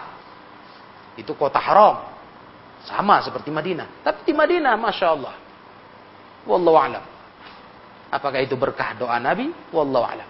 Itu 1.20 1.36
kota 1.36 1.61
haram. 1.61 2.15
Sama 2.87 3.18
seperti 3.18 3.51
Madinah. 3.51 4.07
Tapi 4.07 4.30
di 4.30 4.32
Madinah, 4.32 4.78
Masya 4.78 5.07
Allah. 5.11 5.34
Wallahu 6.47 6.78
alam. 6.78 7.05
Apakah 8.14 8.39
itu 8.39 8.55
berkah 8.55 8.95
doa 8.95 9.18
Nabi? 9.18 9.51
Wallahu 9.74 10.07
alam. 10.07 10.28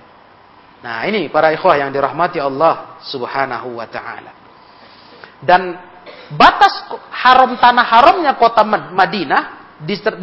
Nah 0.81 1.05
ini 1.05 1.29
para 1.29 1.53
ikhwah 1.53 1.77
yang 1.77 1.93
dirahmati 1.93 2.41
Allah 2.41 3.01
subhanahu 3.05 3.77
wa 3.77 3.85
ta'ala. 3.85 4.33
Dan 5.45 5.77
batas 6.33 6.89
haram 7.13 7.61
tanah 7.61 7.85
haramnya 7.85 8.33
kota 8.41 8.65
Madinah 8.65 9.43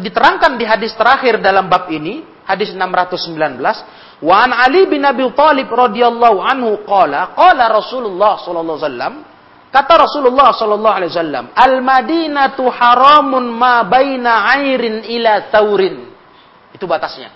diterangkan 0.02 0.58
di 0.58 0.66
hadis 0.66 0.90
terakhir 0.98 1.38
dalam 1.38 1.70
bab 1.70 1.86
ini, 1.94 2.26
hadis 2.42 2.74
619, 2.74 3.62
wa 4.26 4.34
an 4.42 4.50
Ali 4.50 4.90
bin 4.90 5.06
Abi 5.06 5.22
Thalib 5.30 5.70
radhiyallahu 5.70 6.38
anhu 6.42 6.82
qala, 6.82 7.30
qala 7.38 7.70
Rasulullah 7.70 8.42
sallallahu 8.42 8.78
alaihi 8.78 8.88
wasallam, 8.90 9.14
kata 9.74 10.06
Rasulullah 10.06 10.54
sallallahu 10.54 10.94
alaihi 10.94 11.10
wasallam, 11.10 11.44
al-Madinatu 11.50 12.70
haramun 12.70 13.50
ma 13.50 13.82
baina 13.82 14.54
airin 14.54 15.02
ila 15.18 15.50
taurin. 15.50 16.14
Itu 16.70 16.86
batasnya. 16.86 17.34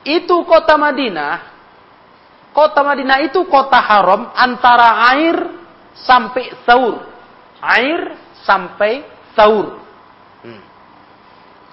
Itu 0.00 0.48
kota 0.48 0.80
Madinah, 0.80 1.44
kota 2.56 2.80
Madinah 2.80 3.20
itu 3.20 3.44
kota 3.44 3.76
haram 3.76 4.32
antara 4.32 5.12
air 5.12 5.36
sampai 5.92 6.56
taur. 6.64 7.04
Air 7.60 8.16
sampai 8.48 9.04
taur. 9.36 9.76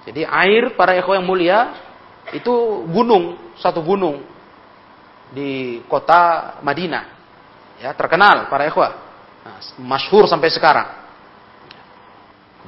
Jadi 0.08 0.24
air 0.24 0.72
para 0.72 0.96
ekor 0.96 1.20
yang 1.20 1.28
mulia 1.28 1.68
itu 2.32 2.84
gunung, 2.88 3.52
satu 3.60 3.84
gunung 3.84 4.24
di 5.36 5.80
kota 5.84 6.56
Madinah. 6.64 7.04
Ya, 7.76 7.92
terkenal 7.92 8.48
para 8.48 8.64
ekor. 8.64 9.07
Nah, 9.48 9.60
masyhur 9.80 10.28
sampai 10.28 10.52
sekarang. 10.52 10.88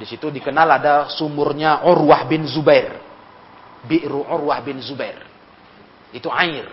Di 0.01 0.09
situ 0.09 0.33
dikenal 0.33 0.81
ada 0.81 1.13
sumurnya 1.13 1.85
Urwah 1.85 2.25
bin 2.25 2.49
Zubair. 2.49 2.97
Bi'ru 3.85 4.25
Urwah 4.25 4.57
bin 4.65 4.81
Zubair. 4.81 5.21
Itu 6.09 6.33
air. 6.33 6.65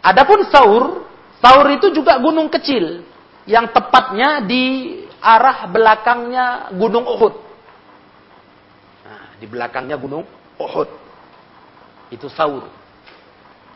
Adapun 0.00 0.40
Saur, 0.48 1.04
Saur 1.36 1.68
itu 1.68 1.92
juga 1.92 2.16
gunung 2.16 2.48
kecil 2.48 3.04
yang 3.44 3.68
tepatnya 3.76 4.40
di 4.40 4.96
arah 5.20 5.68
belakangnya 5.68 6.72
Gunung 6.72 7.04
Uhud. 7.04 7.34
Di 9.36 9.44
belakangnya 9.44 10.00
gunung 10.00 10.24
Uhud. 10.56 10.88
Itu 12.08 12.32
Saur. 12.32 12.64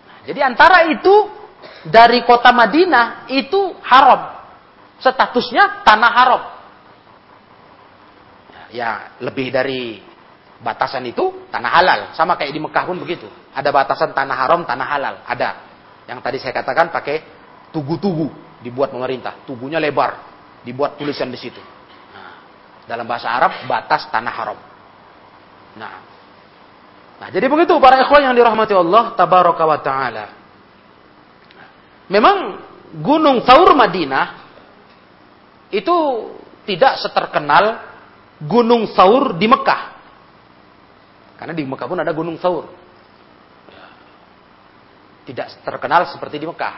Nah, 0.09 0.19
jadi 0.25 0.41
antara 0.41 0.89
itu 0.89 1.29
dari 1.85 2.25
kota 2.25 2.49
Madinah 2.49 3.29
itu 3.29 3.77
haram. 3.85 4.42
Statusnya 5.03 5.83
tanah 5.83 6.13
haram. 6.15 6.43
Ya, 8.71 9.19
lebih 9.19 9.51
dari 9.51 9.99
batasan 10.63 11.03
itu 11.11 11.51
tanah 11.51 11.71
halal. 11.75 12.01
Sama 12.15 12.39
kayak 12.39 12.55
di 12.55 12.63
Mekah 12.63 12.87
pun 12.87 12.97
begitu. 13.03 13.27
Ada 13.51 13.75
batasan 13.75 14.15
tanah 14.15 14.37
haram, 14.39 14.63
tanah 14.63 14.87
halal. 14.87 15.15
Ada. 15.27 15.51
Yang 16.07 16.19
tadi 16.23 16.39
saya 16.39 16.55
katakan 16.55 16.95
pakai 16.95 17.21
tugu-tugu 17.75 18.31
dibuat 18.63 18.95
pemerintah. 18.95 19.43
Tugunya 19.43 19.83
lebar, 19.83 20.23
dibuat 20.63 20.95
tulisan 20.95 21.29
di 21.35 21.37
situ. 21.37 21.59
Nah, 22.15 22.39
dalam 22.87 23.05
bahasa 23.05 23.27
Arab 23.27 23.67
batas 23.67 24.07
tanah 24.07 24.33
haram. 24.39 24.59
Nah. 25.77 25.95
Nah, 27.19 27.29
jadi 27.31 27.47
begitu 27.51 27.75
para 27.83 27.99
ikhwan 28.03 28.31
yang 28.31 28.35
dirahmati 28.35 28.75
Allah 28.75 29.19
tabaraka 29.19 29.63
wa 29.67 29.79
taala. 29.83 30.27
Memang 32.07 32.37
Gunung 32.99 33.41
Thaur 33.47 33.73
Madinah 33.73 34.42
itu 35.73 35.97
tidak 36.69 37.01
seterkenal 37.01 37.81
Gunung 38.45 38.93
Thaur 38.93 39.35
di 39.35 39.49
Mekah. 39.49 39.83
Karena 41.41 41.57
di 41.57 41.65
Mekah 41.65 41.87
pun 41.89 41.99
ada 41.99 42.13
Gunung 42.13 42.37
Thaur. 42.37 42.69
Tidak 45.27 45.65
terkenal 45.65 46.07
seperti 46.13 46.39
di 46.39 46.47
Mekah. 46.47 46.75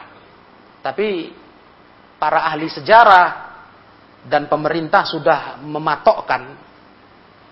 Tapi 0.79 1.33
para 2.15 2.47
ahli 2.47 2.71
sejarah 2.71 3.53
dan 4.25 4.47
pemerintah 4.47 5.05
sudah 5.05 5.59
mematokkan 5.61 6.55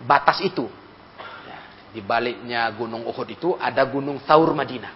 batas 0.02 0.41
itu 0.41 0.66
di 1.94 2.02
baliknya 2.02 2.74
Gunung 2.74 3.06
Uhud 3.06 3.30
itu 3.30 3.54
ada 3.54 3.86
Gunung 3.86 4.18
Thaur 4.26 4.50
Madinah. 4.58 4.94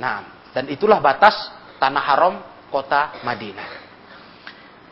Nah, 0.00 0.48
dan 0.56 0.64
itulah 0.72 0.96
batas 1.04 1.36
tanah 1.76 2.00
haram 2.00 2.34
kota 2.72 3.20
Madinah. 3.20 3.81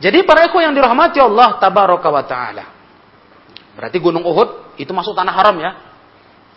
Jadi 0.01 0.25
para 0.25 0.49
ikhwan 0.49 0.73
yang 0.73 0.75
dirahmati 0.75 1.21
Allah 1.21 1.61
tabaraka 1.61 2.09
wa 2.09 2.25
taala. 2.25 2.65
Berarti 3.77 4.01
gunung 4.01 4.25
Uhud 4.25 4.81
itu 4.81 4.89
masuk 4.97 5.13
tanah 5.13 5.35
haram 5.37 5.57
ya. 5.61 5.73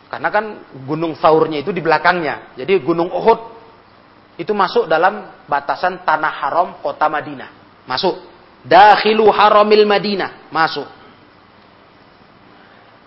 Karena 0.07 0.29
kan 0.31 0.45
gunung 0.87 1.19
Saurnya 1.19 1.59
itu 1.59 1.75
di 1.75 1.83
belakangnya. 1.83 2.55
Jadi 2.55 2.79
gunung 2.79 3.11
Uhud 3.11 3.39
itu 4.39 4.55
masuk 4.55 4.87
dalam 4.87 5.43
batasan 5.45 6.07
tanah 6.07 6.33
haram 6.39 6.67
kota 6.79 7.11
Madinah. 7.11 7.83
Masuk. 7.83 8.15
Dakhilu 8.63 9.27
haramil 9.27 9.83
Madinah. 9.83 10.47
Masuk. 10.47 10.87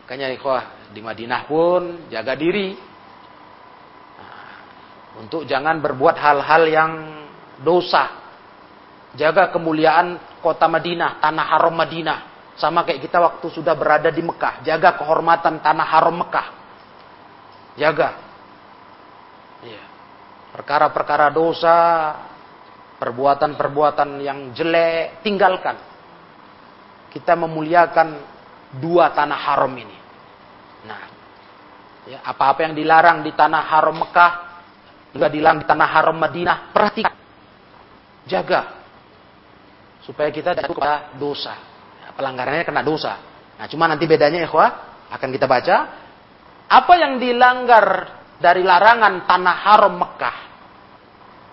Makanya 0.04 0.36
ikhwah 0.36 0.92
di 0.92 1.00
Madinah 1.00 1.40
pun 1.48 2.12
jaga 2.12 2.36
diri. 2.36 2.76
Nah, 4.20 4.52
untuk 5.24 5.48
jangan 5.48 5.80
berbuat 5.80 6.14
hal-hal 6.20 6.62
yang 6.68 6.92
dosa 7.64 8.25
Jaga 9.16 9.48
kemuliaan 9.48 10.20
kota 10.44 10.68
Madinah, 10.68 11.18
tanah 11.24 11.46
haram 11.48 11.72
Madinah. 11.72 12.52
Sama 12.56 12.84
kayak 12.84 13.04
kita 13.04 13.20
waktu 13.20 13.46
sudah 13.48 13.72
berada 13.72 14.12
di 14.12 14.20
Mekah. 14.20 14.64
Jaga 14.64 14.96
kehormatan 14.96 15.60
tanah 15.60 15.86
haram 15.88 16.16
Mekah. 16.20 16.46
Jaga. 17.76 18.08
Iya. 19.64 19.82
Perkara-perkara 20.52 21.32
dosa, 21.32 21.76
perbuatan-perbuatan 23.00 24.20
yang 24.20 24.38
jelek, 24.52 25.24
tinggalkan. 25.24 25.76
Kita 27.12 27.36
memuliakan 27.36 28.08
dua 28.80 29.12
tanah 29.12 29.40
haram 29.40 29.72
ini. 29.76 29.96
Nah, 30.84 31.02
ya, 32.08 32.20
apa-apa 32.24 32.68
yang 32.68 32.76
dilarang 32.76 33.24
di 33.24 33.32
tanah 33.32 33.64
haram 33.64 33.96
Mekah, 33.96 34.32
juga 35.12 35.28
dilarang 35.28 35.60
di 35.64 35.66
tanah 35.68 35.88
haram 35.88 36.16
Madinah, 36.16 36.72
perhatikan. 36.72 37.16
Jaga 38.26 38.75
supaya 40.06 40.30
kita 40.30 40.54
tidak 40.54 40.70
kepada 40.70 41.18
dosa. 41.18 41.58
Ya, 42.06 42.14
pelanggarannya 42.14 42.62
kena 42.62 42.86
dosa. 42.86 43.18
Nah, 43.58 43.66
cuma 43.66 43.90
nanti 43.90 44.06
bedanya 44.06 44.46
ikhwah 44.46 44.70
akan 45.10 45.28
kita 45.34 45.50
baca 45.50 45.76
apa 46.70 46.92
yang 46.94 47.18
dilanggar 47.18 48.14
dari 48.38 48.62
larangan 48.62 49.26
tanah 49.26 49.56
haram 49.66 49.94
Mekah. 49.98 50.38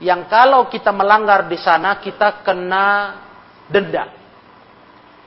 Yang 0.04 0.22
kalau 0.30 0.70
kita 0.70 0.94
melanggar 0.94 1.50
di 1.50 1.58
sana 1.58 1.98
kita 1.98 2.46
kena 2.46 3.18
denda. 3.66 4.06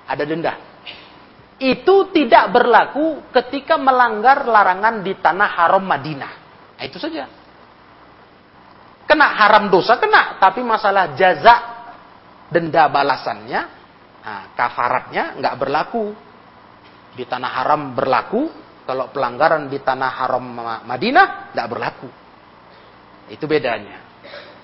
Ada 0.07 0.23
denda. 0.23 0.55
Itu 1.57 2.13
tidak 2.13 2.53
berlaku 2.53 3.33
ketika 3.33 3.81
melanggar 3.81 4.45
larangan 4.45 5.01
di 5.01 5.17
tanah 5.19 5.51
haram 5.51 5.83
Madinah. 5.83 6.33
Nah, 6.77 6.85
itu 6.85 7.01
saja. 7.01 7.27
Kena 9.09 9.27
haram 9.33 9.73
dosa, 9.73 9.97
kena. 9.97 10.37
Tapi 10.37 10.61
masalah 10.61 11.17
jaza 11.17 11.76
denda 12.51 12.87
balasannya, 12.91 13.61
nah, 14.23 14.43
kafaratnya 14.55 15.39
nggak 15.39 15.57
berlaku. 15.59 16.05
Di 17.17 17.25
tanah 17.25 17.51
haram 17.51 17.97
berlaku, 17.97 18.53
kalau 18.85 19.09
pelanggaran 19.11 19.73
di 19.73 19.81
tanah 19.81 20.11
haram 20.21 20.45
Madinah 20.85 21.57
nggak 21.57 21.69
berlaku. 21.69 22.09
Itu 23.33 23.49
bedanya. 23.51 24.05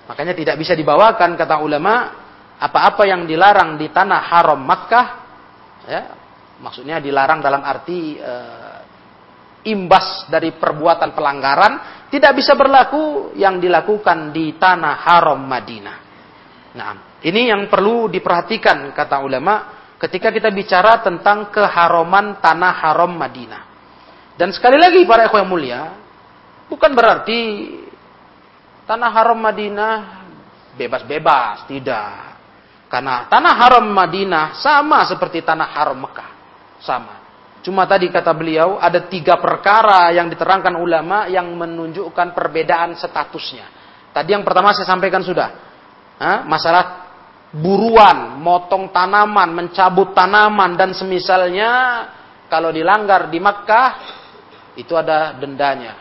Makanya 0.06 0.34
tidak 0.36 0.56
bisa 0.60 0.76
dibawakan 0.76 1.34
kata 1.34 1.58
ulama 1.62 2.22
apa-apa 2.62 3.02
yang 3.08 3.26
dilarang 3.26 3.74
di 3.74 3.90
tanah 3.90 4.20
haram 4.30 4.60
Makkah, 4.62 5.06
ya, 5.88 6.02
maksudnya 6.62 7.02
dilarang 7.02 7.42
dalam 7.42 7.62
arti 7.66 8.14
e, 8.14 8.34
imbas 9.66 10.30
dari 10.30 10.54
perbuatan 10.54 11.10
pelanggaran 11.10 11.72
tidak 12.06 12.38
bisa 12.38 12.54
berlaku 12.54 13.34
yang 13.34 13.58
dilakukan 13.58 14.30
di 14.30 14.54
tanah 14.58 14.94
haram 15.02 15.42
Madinah. 15.42 15.96
Nah, 16.78 17.11
ini 17.22 17.54
yang 17.54 17.70
perlu 17.70 18.10
diperhatikan 18.10 18.90
kata 18.90 19.22
ulama 19.22 19.82
ketika 20.02 20.34
kita 20.34 20.50
bicara 20.50 20.98
tentang 20.98 21.54
keharuman 21.54 22.42
tanah 22.42 22.74
haram 22.82 23.14
Madinah. 23.14 23.62
Dan 24.34 24.50
sekali 24.50 24.74
lagi 24.74 25.06
para 25.06 25.30
ikhwan 25.30 25.46
mulia, 25.46 25.94
bukan 26.66 26.90
berarti 26.90 27.38
tanah 28.82 29.10
haram 29.14 29.38
Madinah 29.38 29.94
bebas-bebas, 30.74 31.70
tidak. 31.70 32.34
Karena 32.90 33.30
tanah 33.30 33.54
haram 33.54 33.86
Madinah 33.86 34.58
sama 34.58 35.06
seperti 35.06 35.46
tanah 35.46 35.70
haram 35.78 36.02
Mekah. 36.02 36.30
Sama. 36.82 37.22
Cuma 37.62 37.86
tadi 37.86 38.10
kata 38.10 38.34
beliau 38.34 38.82
ada 38.82 39.06
tiga 39.06 39.38
perkara 39.38 40.10
yang 40.10 40.26
diterangkan 40.26 40.74
ulama 40.74 41.30
yang 41.30 41.46
menunjukkan 41.54 42.34
perbedaan 42.34 42.98
statusnya. 42.98 43.70
Tadi 44.10 44.34
yang 44.34 44.42
pertama 44.42 44.74
saya 44.74 44.90
sampaikan 44.90 45.22
sudah. 45.22 45.70
masalah 46.46 47.01
buruan, 47.52 48.40
motong 48.40 48.88
tanaman, 48.88 49.52
mencabut 49.52 50.16
tanaman 50.16 50.72
dan 50.74 50.96
semisalnya 50.96 51.70
kalau 52.48 52.72
dilanggar 52.72 53.28
di 53.28 53.36
Makkah 53.36 53.90
itu 54.76 54.96
ada 54.96 55.36
dendanya. 55.36 56.00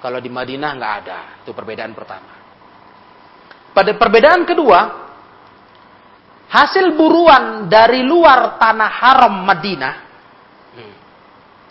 Kalau 0.00 0.20
di 0.20 0.32
Madinah 0.32 0.70
nggak 0.76 0.94
ada. 1.04 1.18
Itu 1.44 1.52
perbedaan 1.52 1.92
pertama. 1.92 2.32
Pada 3.72 3.92
perbedaan 3.96 4.44
kedua, 4.44 4.80
hasil 6.48 6.96
buruan 6.96 7.68
dari 7.68 8.04
luar 8.04 8.56
tanah 8.56 8.90
haram 8.90 9.34
Madinah, 9.44 9.94
hmm, 10.74 10.94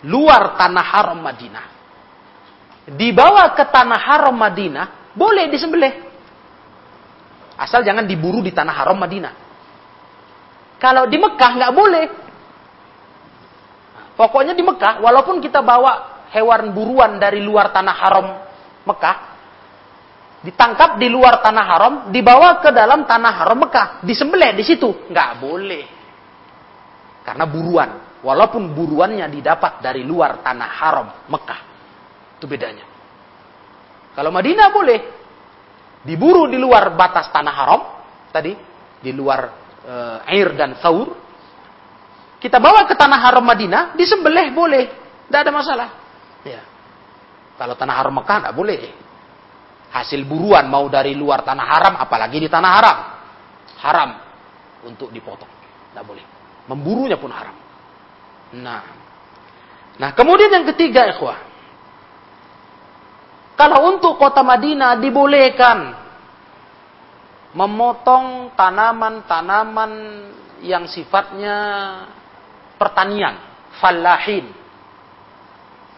luar 0.08 0.56
tanah 0.56 0.86
haram 0.94 1.18
Madinah, 1.20 1.66
dibawa 2.88 3.52
ke 3.52 3.68
tanah 3.68 4.00
haram 4.00 4.34
Madinah, 4.34 5.12
boleh 5.14 5.50
disembelih. 5.52 6.09
Asal 7.60 7.84
jangan 7.84 8.08
diburu 8.08 8.40
di 8.40 8.56
tanah 8.56 8.72
haram 8.72 8.96
Madinah. 8.96 9.34
Kalau 10.80 11.04
di 11.04 11.20
Mekah 11.20 11.50
nggak 11.60 11.74
boleh. 11.76 12.06
Pokoknya 14.16 14.56
di 14.56 14.64
Mekah, 14.64 15.04
walaupun 15.04 15.44
kita 15.44 15.60
bawa 15.60 16.24
hewan 16.32 16.72
buruan 16.72 17.20
dari 17.20 17.44
luar 17.44 17.68
tanah 17.68 17.96
haram 18.00 18.26
Mekah, 18.88 19.16
ditangkap 20.40 20.96
di 20.96 21.08
luar 21.12 21.44
tanah 21.44 21.64
haram, 21.68 21.94
dibawa 22.08 22.64
ke 22.64 22.72
dalam 22.72 23.04
tanah 23.04 23.32
haram 23.44 23.60
Mekah, 23.60 24.00
disembelih 24.04 24.56
di 24.56 24.64
situ, 24.64 25.08
nggak 25.12 25.30
boleh. 25.40 25.84
Karena 27.24 27.44
buruan, 27.44 28.20
walaupun 28.24 28.72
buruannya 28.72 29.28
didapat 29.28 29.84
dari 29.84 30.00
luar 30.00 30.40
tanah 30.40 30.70
haram 30.80 31.08
Mekah. 31.28 31.60
Itu 32.40 32.48
bedanya. 32.48 32.88
Kalau 34.16 34.32
Madinah 34.32 34.68
boleh, 34.72 35.19
diburu 36.04 36.48
di 36.48 36.56
luar 36.56 36.96
batas 36.96 37.28
tanah 37.28 37.54
haram 37.54 37.80
tadi 38.32 38.56
di 39.00 39.10
luar 39.12 39.40
e, 39.84 39.94
air 40.32 40.56
dan 40.56 40.76
saur 40.80 41.12
kita 42.40 42.56
bawa 42.56 42.88
ke 42.88 42.96
tanah 42.96 43.20
haram 43.20 43.44
Madinah 43.44 43.92
disembelih 43.96 44.48
boleh 44.56 44.84
tidak 45.30 45.46
ada 45.46 45.52
masalah. 45.54 45.88
Ya. 46.42 46.58
Kalau 47.54 47.78
tanah 47.78 47.94
haram 47.94 48.18
Mekah 48.18 48.36
tidak 48.42 48.54
boleh. 48.58 48.80
Hasil 49.94 50.26
buruan 50.26 50.66
mau 50.66 50.90
dari 50.90 51.14
luar 51.14 51.46
tanah 51.46 51.66
haram 51.70 51.94
apalagi 52.02 52.42
di 52.42 52.48
tanah 52.50 52.70
haram. 52.74 52.98
Haram 53.78 54.10
untuk 54.90 55.14
dipotong 55.14 55.46
tidak 55.92 56.02
boleh. 56.02 56.24
Memburunya 56.66 57.14
pun 57.14 57.30
haram. 57.30 57.54
Nah. 58.58 58.82
Nah 60.02 60.10
kemudian 60.18 60.50
yang 60.50 60.66
ketiga 60.74 61.06
ikhwah 61.14 61.49
kalau 63.60 63.92
untuk 63.92 64.16
kota 64.16 64.40
Madinah 64.40 64.96
dibolehkan 64.96 65.92
memotong 67.52 68.56
tanaman-tanaman 68.56 69.92
yang 70.64 70.88
sifatnya 70.88 71.56
pertanian, 72.80 73.36
falahin, 73.76 74.48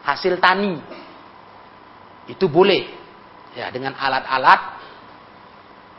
hasil 0.02 0.42
tani. 0.42 0.74
Itu 2.26 2.50
boleh 2.50 2.82
ya 3.54 3.70
dengan 3.70 3.94
alat-alat 3.94 4.60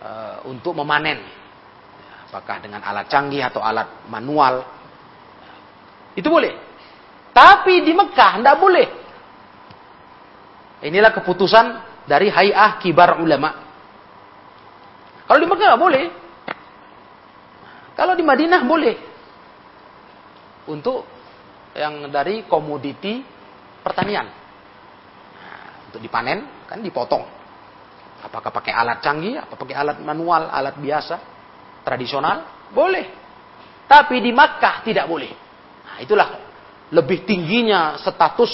e, 0.04 0.10
untuk 0.52 0.76
memanen. 0.76 1.24
Apakah 2.28 2.60
dengan 2.60 2.84
alat 2.84 3.08
canggih 3.08 3.40
atau 3.40 3.64
alat 3.64 4.04
manual. 4.12 4.68
Itu 6.12 6.28
boleh. 6.28 6.60
Tapi 7.32 7.88
di 7.88 7.96
Mekah 7.96 8.44
tidak 8.44 8.60
boleh. 8.60 9.03
Inilah 10.84 11.16
keputusan 11.16 11.66
dari 12.04 12.28
Hay'ah 12.28 12.76
Kibar 12.84 13.24
Ulama. 13.24 13.56
Kalau 15.24 15.40
di 15.40 15.48
Mekah 15.48 15.80
boleh. 15.80 16.06
Kalau 17.96 18.14
di 18.20 18.24
Madinah 18.28 18.62
boleh. 18.68 18.96
Untuk 20.68 21.08
yang 21.72 22.12
dari 22.12 22.44
komoditi 22.44 23.24
pertanian. 23.80 24.28
Nah, 25.40 25.88
untuk 25.88 26.04
dipanen, 26.04 26.68
kan 26.68 26.84
dipotong. 26.84 27.24
Apakah 28.24 28.52
pakai 28.52 28.72
alat 28.76 29.00
canggih, 29.04 29.40
apa 29.40 29.56
pakai 29.56 29.76
alat 29.76 29.98
manual, 30.04 30.52
alat 30.52 30.76
biasa, 30.80 31.16
tradisional? 31.84 32.68
Boleh. 32.72 33.08
Tapi 33.88 34.20
di 34.20 34.36
Makkah 34.36 34.84
tidak 34.84 35.08
boleh. 35.08 35.32
Nah, 35.88 35.98
itulah 36.04 36.28
lebih 36.92 37.24
tingginya 37.24 37.96
status 38.00 38.52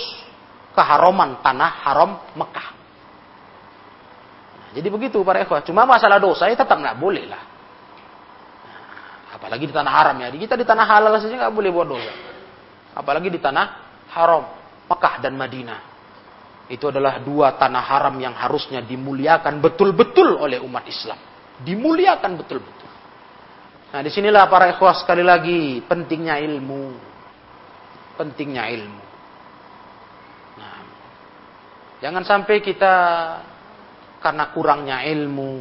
keharuman 0.73 1.41
tanah 1.41 1.71
haram 1.85 2.11
Mekah. 2.37 2.69
Nah, 4.59 4.69
jadi 4.77 4.87
begitu 4.89 5.21
para 5.25 5.41
ikhwah. 5.41 5.65
Cuma 5.65 5.85
masalah 5.85 6.21
dosa 6.21 6.45
ya 6.45 6.55
tetap 6.57 6.77
nggak 6.77 6.97
boleh 6.97 7.25
lah. 7.25 7.43
Nah, 8.63 9.35
Apalagi 9.37 9.65
di 9.65 9.73
tanah 9.73 9.93
haram 9.93 10.15
ya. 10.21 10.27
Kita 10.29 10.55
di 10.59 10.65
tanah 10.65 10.85
halal 10.85 11.17
saja 11.17 11.35
nggak 11.35 11.53
boleh 11.53 11.69
buat 11.73 11.87
dosa. 11.89 12.13
Apalagi 12.93 13.29
di 13.33 13.39
tanah 13.41 13.65
haram, 14.13 14.43
Mekah 14.89 15.15
dan 15.21 15.33
Madinah. 15.37 15.79
Itu 16.69 16.93
adalah 16.93 17.17
dua 17.25 17.57
tanah 17.57 17.81
haram 17.81 18.13
yang 18.21 18.37
harusnya 18.37 18.85
dimuliakan 18.85 19.57
betul-betul 19.57 20.37
oleh 20.37 20.61
umat 20.61 20.85
Islam. 20.85 21.17
Dimuliakan 21.65 22.37
betul-betul. 22.37 22.89
Nah, 23.89 24.05
di 24.05 24.13
sinilah 24.13 24.45
para 24.45 24.69
ikhwah 24.69 24.93
sekali 25.01 25.25
lagi 25.25 25.81
pentingnya 25.81 26.37
ilmu. 26.37 26.93
Pentingnya 28.21 28.69
ilmu. 28.69 29.08
Jangan 31.99 32.23
sampai 32.23 32.63
kita 32.63 32.95
karena 34.23 34.51
kurangnya 34.55 35.03
ilmu, 35.03 35.55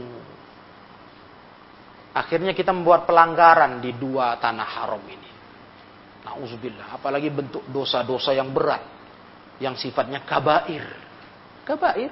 akhirnya 2.14 2.54
kita 2.54 2.70
membuat 2.70 3.06
pelanggaran 3.06 3.82
di 3.82 3.94
dua 3.94 4.38
tanah 4.38 4.68
haram 4.78 5.02
ini. 5.06 5.30
Nauzubillah, 6.26 6.94
apalagi 6.94 7.30
bentuk 7.30 7.66
dosa-dosa 7.70 8.34
yang 8.34 8.50
berat 8.54 8.82
yang 9.58 9.74
sifatnya 9.74 10.22
kabair. 10.22 10.86
Kabair. 11.66 12.10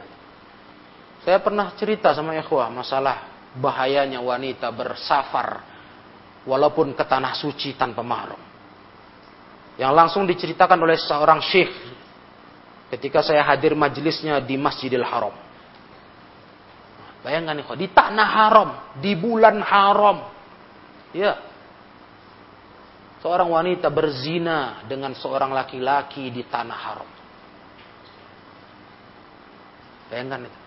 Saya 1.23 1.39
pernah 1.43 1.75
cerita 1.75 2.15
sama 2.15 2.35
ikhwah 2.39 2.71
masalah 2.71 3.51
bahayanya 3.59 4.23
wanita 4.23 4.71
bersafar 4.71 5.63
walaupun 6.47 6.95
ke 6.95 7.03
tanah 7.03 7.35
suci 7.35 7.75
tanpa 7.75 8.03
mahram. 8.03 8.39
Yang 9.77 9.93
langsung 9.93 10.23
diceritakan 10.25 10.79
oleh 10.83 10.99
seorang 10.99 11.43
syekh 11.43 11.96
ketika 12.95 13.23
saya 13.23 13.43
hadir 13.43 13.75
majelisnya 13.75 14.39
di 14.43 14.55
Masjidil 14.61 15.05
Haram. 15.05 15.35
Bayangkan 17.27 17.59
ikhwah, 17.59 17.75
di 17.75 17.91
tanah 17.91 18.29
haram, 18.31 18.71
di 19.03 19.19
bulan 19.19 19.59
haram. 19.59 20.31
Ya. 21.11 21.43
Seorang 23.19 23.51
wanita 23.51 23.91
berzina 23.91 24.87
dengan 24.87 25.11
seorang 25.19 25.51
laki-laki 25.51 26.31
di 26.31 26.47
tanah 26.47 26.79
haram. 26.79 27.11
Bayangkan 30.07 30.47
itu. 30.47 30.59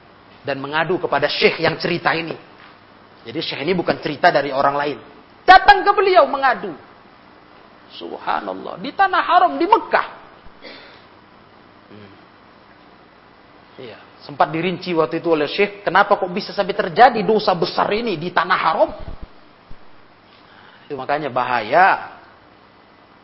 Dan 0.43 0.59
mengadu 0.59 0.99
kepada 0.99 1.31
syekh 1.31 1.63
yang 1.63 1.79
cerita 1.79 2.11
ini. 2.11 2.35
Jadi 3.23 3.39
syekh 3.39 3.63
ini 3.63 3.71
bukan 3.75 3.95
cerita 4.03 4.27
dari 4.27 4.51
orang 4.51 4.75
lain. 4.75 4.97
Datang 5.47 5.83
ke 5.87 5.91
beliau 5.95 6.27
mengadu. 6.27 6.75
Subhanallah. 7.95 8.83
Di 8.83 8.91
tanah 8.91 9.23
haram, 9.23 9.55
di 9.55 9.65
Mekah. 9.65 10.07
Hmm. 11.89 12.11
Iya. 13.79 13.97
Sempat 14.19 14.51
dirinci 14.51 14.91
waktu 14.91 15.23
itu 15.23 15.31
oleh 15.31 15.47
syekh. 15.47 15.87
Kenapa 15.87 16.19
kok 16.19 16.27
bisa 16.35 16.51
sampai 16.51 16.75
terjadi 16.75 17.23
dosa 17.23 17.55
besar 17.55 17.87
ini 17.95 18.19
di 18.19 18.29
tanah 18.35 18.59
haram? 18.59 18.91
Itu 20.85 20.99
makanya 20.99 21.31
bahaya. 21.31 22.19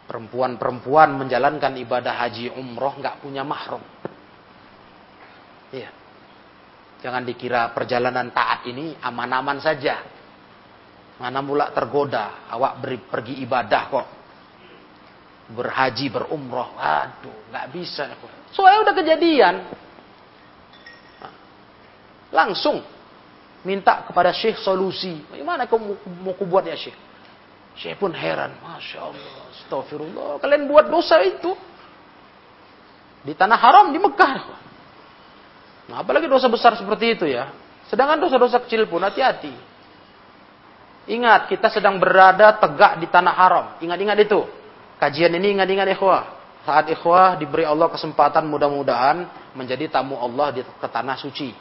Perempuan-perempuan 0.08 1.18
menjalankan 1.18 1.76
ibadah 1.82 2.14
haji 2.24 2.56
umroh 2.56 2.96
nggak 2.96 3.20
punya 3.20 3.44
mahram. 3.44 3.84
Iya. 5.76 5.92
Jangan 7.04 7.26
dikira 7.28 7.76
perjalanan 7.76 8.32
taat 8.32 8.64
ini 8.70 8.96
aman-aman 9.04 9.60
saja. 9.60 10.00
Mana 11.20 11.40
mula 11.44 11.72
tergoda, 11.72 12.48
awak 12.48 12.80
beri, 12.80 12.98
pergi 13.02 13.44
ibadah 13.44 13.84
kok. 13.92 14.08
Berhaji, 15.52 16.06
berumroh. 16.10 16.80
Aduh, 16.80 17.52
nggak 17.52 17.66
bisa. 17.76 18.04
Soalnya 18.54 18.80
udah 18.90 18.96
kejadian. 18.96 19.56
Langsung 22.36 22.84
minta 23.64 24.04
kepada 24.04 24.36
Syekh 24.36 24.60
solusi. 24.60 25.24
Bagaimana 25.32 25.66
kau 25.66 25.80
mau 25.80 26.36
kubuat 26.36 26.68
ya 26.68 26.76
Syekh? 26.76 26.96
Syekh 27.80 27.96
pun 27.96 28.12
heran. 28.12 28.56
Masya 28.60 29.00
Allah, 29.00 29.36
astagfirullah. 29.56 30.44
Kalian 30.44 30.68
buat 30.68 30.92
dosa 30.92 31.24
itu. 31.24 31.56
Di 33.26 33.34
tanah 33.34 33.58
haram, 33.58 33.86
di 33.90 33.98
Mekah. 33.98 34.34
Nah, 35.90 35.98
apalagi 36.06 36.30
dosa 36.30 36.46
besar 36.46 36.78
seperti 36.78 37.18
itu 37.18 37.26
ya. 37.26 37.50
Sedangkan 37.90 38.22
dosa-dosa 38.22 38.62
kecil 38.62 38.86
pun 38.86 39.02
hati-hati. 39.02 39.54
Ingat, 41.06 41.50
kita 41.50 41.70
sedang 41.70 42.02
berada 42.02 42.58
tegak 42.58 42.98
di 43.02 43.06
tanah 43.10 43.34
haram. 43.34 43.66
Ingat-ingat 43.82 44.18
itu. 44.26 44.42
Kajian 44.98 45.34
ini 45.38 45.58
ingat-ingat 45.58 45.90
ikhwah. 45.94 46.24
Saat 46.66 46.90
ikhwah 46.90 47.38
diberi 47.38 47.62
Allah 47.62 47.94
kesempatan 47.94 48.50
mudah-mudahan 48.50 49.30
menjadi 49.54 49.86
tamu 49.90 50.18
Allah 50.18 50.50
di 50.50 50.62
ke 50.66 50.88
tanah 50.90 51.14
suci. 51.18 51.54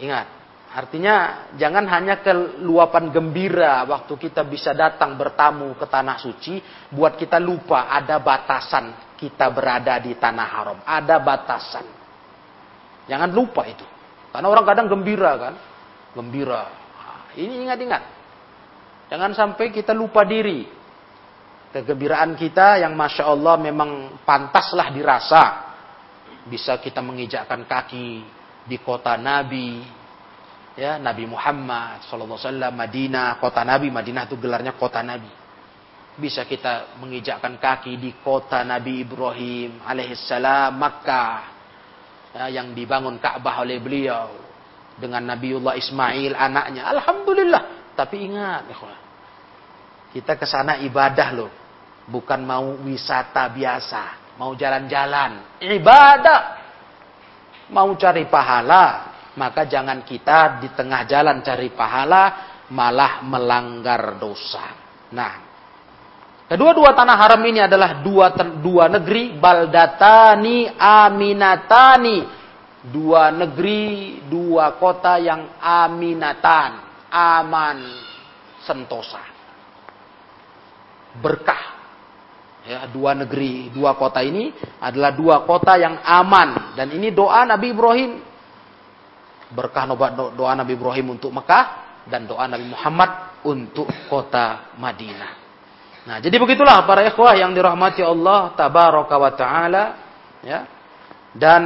Ingat, 0.00 0.26
artinya 0.72 1.46
jangan 1.60 1.84
hanya 1.92 2.24
keluapan 2.24 3.12
gembira 3.12 3.84
waktu 3.84 4.16
kita 4.16 4.48
bisa 4.48 4.72
datang 4.72 5.20
bertamu 5.20 5.76
ke 5.76 5.84
tanah 5.84 6.16
suci, 6.16 6.56
buat 6.88 7.20
kita 7.20 7.36
lupa 7.36 7.92
ada 7.92 8.16
batasan 8.16 9.10
kita 9.20 9.52
berada 9.52 10.00
di 10.00 10.16
tanah 10.16 10.48
haram. 10.48 10.78
Ada 10.80 11.20
batasan. 11.20 11.84
Jangan 13.04 13.28
lupa 13.28 13.68
itu. 13.68 13.84
Karena 14.32 14.48
orang 14.48 14.64
kadang 14.64 14.88
gembira 14.88 15.36
kan. 15.36 15.54
Gembira. 16.16 16.64
Ini 17.36 17.68
ingat-ingat. 17.68 18.02
Jangan 19.12 19.36
sampai 19.36 19.68
kita 19.68 19.92
lupa 19.92 20.24
diri. 20.24 20.64
Kegembiraan 21.70 22.34
kita 22.34 22.80
yang 22.80 22.96
Masya 22.96 23.28
Allah 23.28 23.60
memang 23.60 24.16
pantaslah 24.24 24.88
dirasa. 24.88 25.44
Bisa 26.48 26.80
kita 26.80 27.04
mengijakkan 27.04 27.68
kaki 27.68 28.39
di 28.70 28.78
kota 28.78 29.18
Nabi. 29.18 29.98
Ya, 30.78 31.02
Nabi 31.02 31.26
Muhammad 31.26 32.06
Wasallam 32.06 32.72
Madinah, 32.72 33.42
kota 33.42 33.66
Nabi. 33.66 33.90
Madinah 33.90 34.30
itu 34.30 34.38
gelarnya 34.38 34.78
kota 34.78 35.02
Nabi. 35.02 35.28
Bisa 36.14 36.46
kita 36.46 36.94
mengijakkan 37.02 37.58
kaki 37.58 37.98
di 37.98 38.14
kota 38.22 38.62
Nabi 38.62 39.02
Ibrahim 39.02 39.82
alaihissalam, 39.82 40.78
Makkah 40.78 41.36
ya, 42.32 42.62
yang 42.62 42.70
dibangun 42.70 43.18
Ka'bah 43.18 43.66
oleh 43.66 43.82
beliau 43.82 44.30
dengan 44.94 45.26
Nabiullah 45.26 45.74
Ismail 45.74 46.38
anaknya. 46.38 46.86
Alhamdulillah. 46.86 47.62
Tapi 47.98 48.16
ingat, 48.30 48.70
kita 50.14 50.38
ke 50.38 50.46
sana 50.48 50.80
ibadah 50.80 51.28
loh, 51.34 51.50
bukan 52.08 52.40
mau 52.40 52.78
wisata 52.86 53.44
biasa, 53.52 54.36
mau 54.40 54.56
jalan-jalan, 54.56 55.60
ibadah. 55.60 56.59
Mau 57.70 57.94
cari 57.94 58.26
pahala, 58.26 59.14
maka 59.38 59.66
jangan 59.66 60.02
kita 60.02 60.58
di 60.58 60.68
tengah 60.74 61.06
jalan 61.06 61.40
cari 61.40 61.70
pahala 61.70 62.22
malah 62.70 63.22
melanggar 63.26 64.18
dosa. 64.18 64.66
Nah, 65.10 65.50
Kedua-dua 66.50 66.98
tanah 66.98 67.14
haram 67.14 67.38
ini 67.46 67.62
adalah 67.62 68.02
dua 68.02 68.34
dua 68.58 68.90
negeri 68.90 69.38
baldatani 69.38 70.66
aminatani. 70.74 72.42
Dua 72.90 73.30
negeri, 73.30 74.18
dua 74.26 74.74
kota 74.74 75.20
yang 75.20 75.60
aminatan, 75.62 76.70
aman, 77.12 77.78
sentosa. 78.66 79.20
Berkah. 81.22 81.79
Ya, 82.60 82.84
dua 82.92 83.16
negeri, 83.16 83.72
dua 83.72 83.96
kota 83.96 84.20
ini 84.20 84.52
adalah 84.84 85.16
dua 85.16 85.48
kota 85.48 85.80
yang 85.80 85.96
aman 86.04 86.76
dan 86.76 86.92
ini 86.92 87.08
doa 87.08 87.48
Nabi 87.48 87.72
Ibrahim. 87.72 88.20
Berkah 89.50 89.88
doa 90.36 90.52
Nabi 90.54 90.76
Ibrahim 90.76 91.16
untuk 91.18 91.32
Mekah 91.32 91.64
dan 92.06 92.28
doa 92.28 92.44
Nabi 92.46 92.68
Muhammad 92.68 93.40
untuk 93.48 93.88
kota 94.12 94.76
Madinah. 94.76 95.32
Nah, 96.00 96.16
jadi 96.20 96.36
begitulah 96.36 96.84
para 96.88 97.04
ikhwah 97.04 97.36
yang 97.36 97.52
dirahmati 97.52 98.00
Allah 98.00 98.52
tabaraka 98.56 99.14
wa 99.16 99.32
taala 99.36 99.84
ya. 100.44 100.60
Dan 101.30 101.62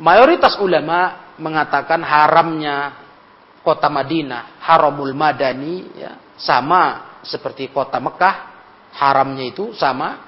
mayoritas 0.00 0.56
ulama 0.62 1.28
mengatakan 1.36 2.00
haramnya 2.00 2.96
kota 3.60 3.92
Madinah, 3.92 4.64
haramul 4.64 5.12
madani 5.12 5.92
ya, 5.92 6.16
sama 6.40 7.20
seperti 7.20 7.68
kota 7.68 8.00
Mekah, 8.00 8.47
haramnya 8.98 9.46
itu 9.46 9.70
sama. 9.78 10.26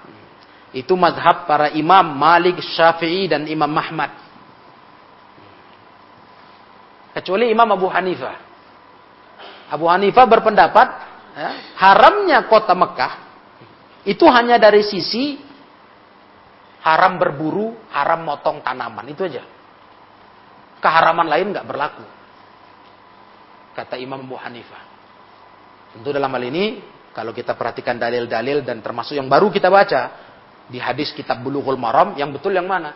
Itu 0.71 0.95
mazhab 0.95 1.51
para 1.51 1.75
imam 1.75 2.15
Malik, 2.15 2.63
Syafi'i 2.63 3.27
dan 3.27 3.43
Imam 3.51 3.75
Ahmad. 3.75 4.15
Kecuali 7.11 7.51
Imam 7.51 7.67
Abu 7.75 7.91
Hanifah. 7.91 8.39
Abu 9.75 9.91
Hanifah 9.91 10.27
berpendapat 10.31 10.89
ya, 11.35 11.51
haramnya 11.75 12.47
kota 12.47 12.75
Mekah 12.79 13.13
itu 14.07 14.23
hanya 14.31 14.63
dari 14.63 14.87
sisi 14.87 15.43
haram 16.87 17.19
berburu, 17.19 17.75
haram 17.91 18.23
motong 18.23 18.63
tanaman 18.63 19.11
itu 19.11 19.27
aja. 19.27 19.43
Keharaman 20.79 21.27
lain 21.27 21.51
nggak 21.51 21.67
berlaku. 21.67 22.07
Kata 23.75 23.99
Imam 23.99 24.23
Abu 24.23 24.39
Hanifah. 24.39 24.83
Tentu 25.99 26.15
dalam 26.15 26.31
hal 26.31 26.45
ini 26.47 26.79
kalau 27.11 27.35
kita 27.35 27.59
perhatikan 27.59 27.99
dalil-dalil 27.99 28.63
dan 28.63 28.79
termasuk 28.79 29.19
yang 29.19 29.27
baru 29.27 29.51
kita 29.51 29.67
baca 29.67 30.03
di 30.71 30.79
hadis 30.79 31.11
kitab 31.11 31.43
Bulughul 31.43 31.75
Maram 31.75 32.15
yang 32.15 32.31
betul 32.31 32.55
yang 32.55 32.71
mana? 32.71 32.95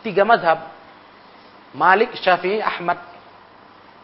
Tiga 0.00 0.24
mazhab. 0.24 0.72
Malik, 1.76 2.16
Syafi'i, 2.16 2.64
Ahmad 2.64 2.96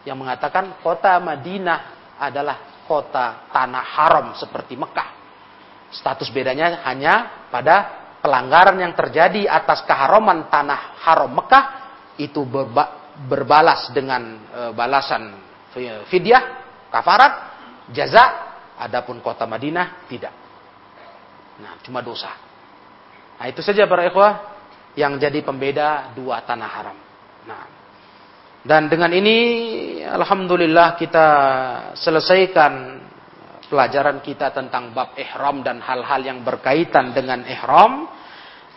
yang 0.05 0.19
mengatakan 0.19 0.77
kota 0.85 1.17
Madinah 1.17 2.13
adalah 2.21 2.85
kota 2.85 3.49
tanah 3.49 3.83
haram 3.97 4.27
seperti 4.37 4.77
Mekah. 4.77 5.09
Status 5.89 6.29
bedanya 6.29 6.85
hanya 6.85 7.47
pada 7.49 8.03
pelanggaran 8.21 8.77
yang 8.77 8.93
terjadi 8.93 9.49
atas 9.49 9.81
keharaman 9.89 10.51
tanah 10.53 11.01
haram 11.01 11.33
Mekah 11.33 11.65
itu 12.21 12.45
berba 12.45 13.01
berbalas 13.29 13.93
dengan 13.93 14.41
e, 14.49 14.61
balasan 14.73 15.37
fidyah, 16.09 16.43
kafarat, 16.89 17.33
jaza, 17.93 18.52
adapun 18.83 19.23
kota 19.23 19.47
Madinah 19.47 20.07
tidak. 20.11 20.33
Nah, 21.63 21.79
cuma 21.85 22.03
dosa. 22.03 22.33
Nah, 23.39 23.45
itu 23.47 23.63
saja 23.63 23.87
para 23.87 24.05
ikhwah 24.07 24.53
yang 24.99 25.17
jadi 25.17 25.41
pembeda 25.41 26.13
dua 26.13 26.43
tanah 26.43 26.69
haram. 26.69 26.97
Nah, 27.47 27.63
dan 28.63 28.87
dengan 28.87 29.11
ini 29.11 29.37
alhamdulillah 30.07 30.95
kita 30.95 31.27
selesaikan 31.99 33.03
pelajaran 33.67 34.23
kita 34.23 34.55
tentang 34.55 34.95
bab 34.95 35.19
ihram 35.19 35.59
dan 35.59 35.83
hal-hal 35.83 36.23
yang 36.23 36.39
berkaitan 36.47 37.11
dengan 37.11 37.43
ihram 37.43 38.07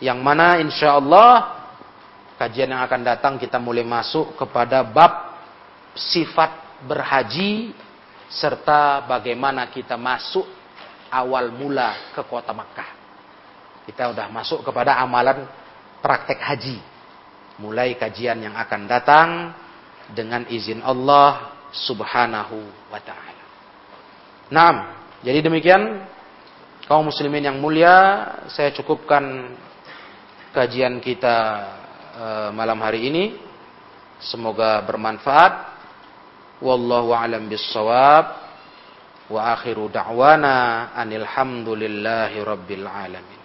yang 0.03 0.19
mana 0.19 0.59
insya 0.59 0.99
Allah 0.99 1.63
kajian 2.35 2.75
yang 2.75 2.83
akan 2.83 3.01
datang 3.07 3.35
kita 3.39 3.63
mulai 3.63 3.87
masuk 3.87 4.35
kepada 4.35 4.83
bab 4.83 5.39
sifat 5.95 6.83
berhaji 6.83 7.73
serta 8.31 9.07
bagaimana 9.07 9.70
kita 9.70 9.95
masuk 9.95 10.47
awal 11.11 11.55
mula 11.55 12.12
ke 12.14 12.22
kota 12.27 12.51
Makkah. 12.51 12.91
Kita 13.87 14.11
sudah 14.11 14.27
masuk 14.29 14.66
kepada 14.66 14.99
amalan 14.99 15.47
praktek 16.03 16.43
haji. 16.43 16.79
Mulai 17.62 17.97
kajian 17.97 18.43
yang 18.43 18.55
akan 18.59 18.83
datang 18.85 19.29
dengan 20.12 20.45
izin 20.51 20.83
Allah 20.83 21.57
Subhanahu 21.72 22.91
wa 22.93 23.01
taala. 23.01 23.45
Nah, 24.53 24.72
jadi 25.24 25.43
demikian 25.43 26.07
kaum 26.87 27.09
muslimin 27.09 27.47
yang 27.47 27.59
mulia, 27.59 28.29
saya 28.47 28.70
cukupkan 28.70 29.57
kajian 30.55 31.03
kita 31.03 31.37
e, 32.14 32.27
malam 32.55 32.79
hari 32.79 33.11
ini. 33.11 33.24
Semoga 34.22 34.81
bermanfaat. 34.87 35.76
Wallahu 36.63 37.13
a'lam 37.13 37.49
bissawab. 37.49 38.25
Wa 39.27 39.59
akhiru 39.59 39.91
da'wana 39.91 40.95
anil 40.95 41.27
hamdulillahi 41.27 42.41
rabbil 42.47 42.87
alamin. 42.87 43.36